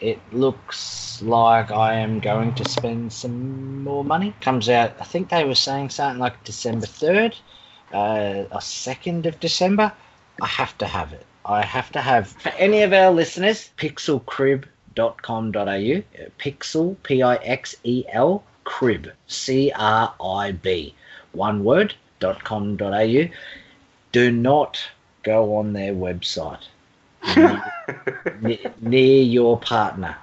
It 0.00 0.20
looks 0.32 1.20
like 1.22 1.70
I 1.70 1.94
am 1.94 2.20
going 2.20 2.54
to 2.54 2.64
spend 2.68 3.12
some 3.12 3.82
more 3.82 4.04
money. 4.04 4.34
Comes 4.40 4.68
out, 4.68 4.92
I 5.00 5.04
think 5.04 5.30
they 5.30 5.44
were 5.44 5.54
saying 5.54 5.90
something 5.90 6.20
like 6.20 6.44
December 6.44 6.86
3rd, 6.86 7.34
uh, 7.92 8.44
or 8.50 8.60
2nd 8.60 9.26
of 9.26 9.40
December. 9.40 9.92
I 10.40 10.46
have 10.46 10.76
to 10.78 10.86
have 10.86 11.12
it. 11.12 11.26
I 11.44 11.64
have 11.64 11.90
to 11.92 12.00
have. 12.00 12.28
For 12.28 12.50
any 12.50 12.82
of 12.82 12.92
our 12.92 13.10
listeners, 13.10 13.70
pixelcrib.com.au. 13.78 15.62
uh, 15.62 16.28
Pixel, 16.38 16.96
P 17.02 17.22
I 17.22 17.36
X 17.36 17.76
E 17.84 18.04
L, 18.12 18.42
crib, 18.64 19.10
C 19.26 19.72
R 19.74 20.14
I 20.22 20.52
B. 20.52 20.94
One 21.32 21.64
word, 21.64 21.94
dot 22.20 22.44
com 22.44 22.76
dot 22.76 22.92
au. 22.92 23.28
Do 24.12 24.30
not 24.30 24.78
go 25.22 25.56
on 25.56 25.72
their 25.72 25.92
website 25.92 26.62
near, 28.40 28.58
near 28.80 29.22
your 29.22 29.58
partner. 29.58 30.16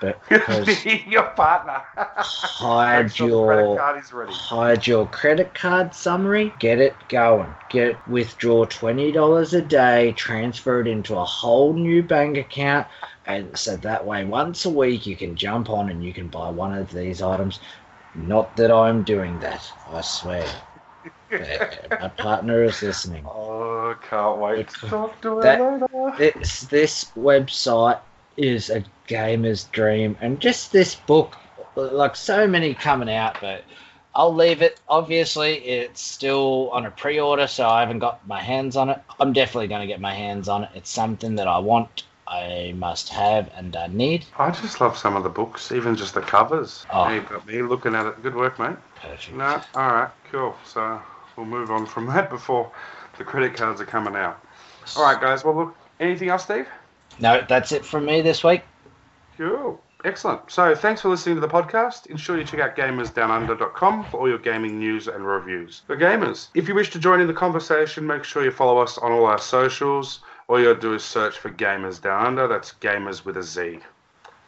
But 0.00 0.20
because 0.28 0.84
Your 1.06 1.24
partner. 1.30 1.82
hide 1.96 3.12
sure 3.12 3.28
your 3.28 3.76
card 3.76 4.02
is 4.04 4.12
ready. 4.12 4.32
hide 4.32 4.86
your 4.86 5.06
credit 5.08 5.54
card 5.54 5.94
summary, 5.94 6.52
get 6.60 6.78
it 6.78 6.94
going. 7.08 7.52
Get 7.68 7.96
withdraw 8.06 8.64
twenty 8.66 9.10
dollars 9.12 9.54
a 9.54 9.62
day, 9.62 10.12
transfer 10.12 10.80
it 10.80 10.86
into 10.86 11.16
a 11.16 11.24
whole 11.24 11.72
new 11.72 12.02
bank 12.02 12.36
account, 12.36 12.86
and 13.26 13.56
so 13.58 13.76
that 13.78 14.06
way 14.06 14.24
once 14.24 14.64
a 14.64 14.70
week 14.70 15.06
you 15.06 15.16
can 15.16 15.34
jump 15.36 15.68
on 15.70 15.88
and 15.90 16.02
you 16.04 16.12
can 16.12 16.28
buy 16.28 16.48
one 16.48 16.74
of 16.74 16.92
these 16.92 17.20
items. 17.22 17.58
Not 18.14 18.54
that 18.56 18.70
I'm 18.70 19.02
doing 19.02 19.38
that, 19.40 19.70
I 19.90 20.00
swear. 20.00 20.46
My 21.30 22.08
partner 22.16 22.64
is 22.64 22.82
listening. 22.82 23.24
Oh, 23.26 23.94
can't 24.08 24.38
wait 24.38 24.68
to 24.68 24.86
talk 24.88 25.20
to 25.22 25.36
her 25.36 25.42
That- 25.42 25.60
later. 25.60 26.14
This 26.16 26.60
this 26.62 27.04
website 27.16 28.00
is 28.38 28.70
a 28.70 28.84
gamer's 29.06 29.64
dream, 29.64 30.16
and 30.20 30.40
just 30.40 30.72
this 30.72 30.94
book, 30.94 31.36
like 31.74 32.16
so 32.16 32.46
many 32.46 32.72
coming 32.72 33.10
out, 33.10 33.38
but 33.40 33.64
I'll 34.14 34.34
leave 34.34 34.62
it. 34.62 34.80
Obviously, 34.88 35.56
it's 35.58 36.00
still 36.00 36.70
on 36.70 36.86
a 36.86 36.90
pre-order, 36.90 37.46
so 37.46 37.68
I 37.68 37.80
haven't 37.80 37.98
got 37.98 38.26
my 38.26 38.40
hands 38.40 38.76
on 38.76 38.90
it. 38.90 38.98
I'm 39.20 39.32
definitely 39.32 39.68
going 39.68 39.82
to 39.82 39.86
get 39.86 40.00
my 40.00 40.14
hands 40.14 40.48
on 40.48 40.64
it. 40.64 40.70
It's 40.74 40.90
something 40.90 41.36
that 41.36 41.46
I 41.48 41.58
want, 41.58 42.04
I 42.26 42.74
must 42.76 43.08
have, 43.10 43.50
and 43.56 43.76
I 43.76 43.88
need. 43.88 44.24
I 44.38 44.50
just 44.50 44.80
love 44.80 44.96
some 44.96 45.16
of 45.16 45.22
the 45.22 45.28
books, 45.28 45.72
even 45.72 45.96
just 45.96 46.14
the 46.14 46.20
covers. 46.20 46.86
Oh. 46.92 47.08
You've 47.08 47.28
got 47.28 47.46
me 47.46 47.62
looking 47.62 47.94
at 47.94 48.06
it. 48.06 48.22
Good 48.22 48.34
work, 48.34 48.58
mate. 48.58 48.76
Perfect. 48.96 49.36
No, 49.36 49.60
all 49.74 49.92
right, 49.92 50.10
cool. 50.30 50.56
So 50.64 51.00
we'll 51.36 51.46
move 51.46 51.70
on 51.70 51.86
from 51.86 52.06
that 52.14 52.30
before 52.30 52.70
the 53.18 53.24
credit 53.24 53.54
cards 53.54 53.80
are 53.80 53.86
coming 53.86 54.16
out. 54.16 54.40
All 54.96 55.04
right, 55.04 55.20
guys. 55.20 55.44
Well, 55.44 55.54
look. 55.54 55.76
Anything 56.00 56.28
else, 56.28 56.44
Steve? 56.44 56.68
No, 57.20 57.44
that's 57.48 57.72
it 57.72 57.84
from 57.84 58.04
me 58.04 58.20
this 58.20 58.44
week. 58.44 58.62
Cool. 59.36 59.80
Excellent. 60.04 60.48
So 60.50 60.74
thanks 60.76 61.00
for 61.00 61.08
listening 61.08 61.34
to 61.36 61.40
the 61.40 61.48
podcast. 61.48 62.06
Ensure 62.06 62.38
you 62.38 62.44
check 62.44 62.60
out 62.60 62.76
gamersdownunder.com 62.76 64.04
for 64.04 64.20
all 64.20 64.28
your 64.28 64.38
gaming 64.38 64.78
news 64.78 65.08
and 65.08 65.26
reviews. 65.26 65.82
For 65.86 65.96
gamers, 65.96 66.48
if 66.54 66.68
you 66.68 66.74
wish 66.74 66.90
to 66.90 67.00
join 67.00 67.20
in 67.20 67.26
the 67.26 67.32
conversation, 67.34 68.06
make 68.06 68.22
sure 68.22 68.44
you 68.44 68.52
follow 68.52 68.78
us 68.78 68.96
on 68.98 69.10
all 69.10 69.26
our 69.26 69.38
socials. 69.38 70.20
All 70.46 70.58
you 70.58 70.66
gotta 70.66 70.80
do 70.80 70.94
is 70.94 71.04
search 71.04 71.36
for 71.38 71.50
Gamers 71.50 72.00
Down 72.00 72.26
Under. 72.26 72.46
That's 72.46 72.72
gamers 72.80 73.24
with 73.24 73.36
a 73.36 73.42
Z. 73.42 73.80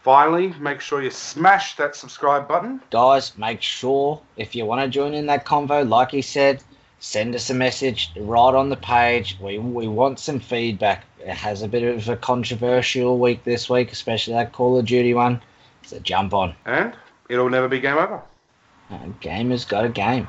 Finally, 0.02 0.54
make 0.58 0.80
sure 0.80 1.02
you 1.02 1.10
smash 1.10 1.76
that 1.76 1.94
subscribe 1.94 2.48
button. 2.48 2.80
guys, 2.90 3.36
make 3.36 3.60
sure 3.60 4.22
if 4.36 4.54
you 4.54 4.64
want 4.64 4.80
to 4.80 4.88
join 4.88 5.12
in 5.12 5.26
that 5.26 5.44
convo, 5.44 5.86
like 5.86 6.10
he 6.10 6.22
said, 6.22 6.62
send 7.00 7.34
us 7.34 7.50
a 7.50 7.54
message 7.54 8.10
right 8.16 8.54
on 8.54 8.70
the 8.70 8.76
page. 8.76 9.36
We 9.40 9.58
we 9.58 9.88
want 9.88 10.18
some 10.18 10.40
feedback. 10.40 11.04
It 11.20 11.34
has 11.34 11.62
a 11.62 11.68
bit 11.68 11.82
of 11.82 12.08
a 12.08 12.16
controversial 12.16 13.18
week 13.18 13.44
this 13.44 13.68
week, 13.68 13.92
especially 13.92 14.34
that 14.34 14.52
Call 14.52 14.78
of 14.78 14.86
Duty 14.86 15.14
one. 15.14 15.40
So 15.82 15.98
jump 16.00 16.34
on. 16.34 16.54
And 16.64 16.94
it'll 17.28 17.50
never 17.50 17.68
be 17.68 17.80
game 17.80 17.96
over. 17.96 18.22
Uh, 18.90 18.98
Gamers 19.20 19.68
got 19.68 19.84
a 19.84 19.88
game. 19.88 20.26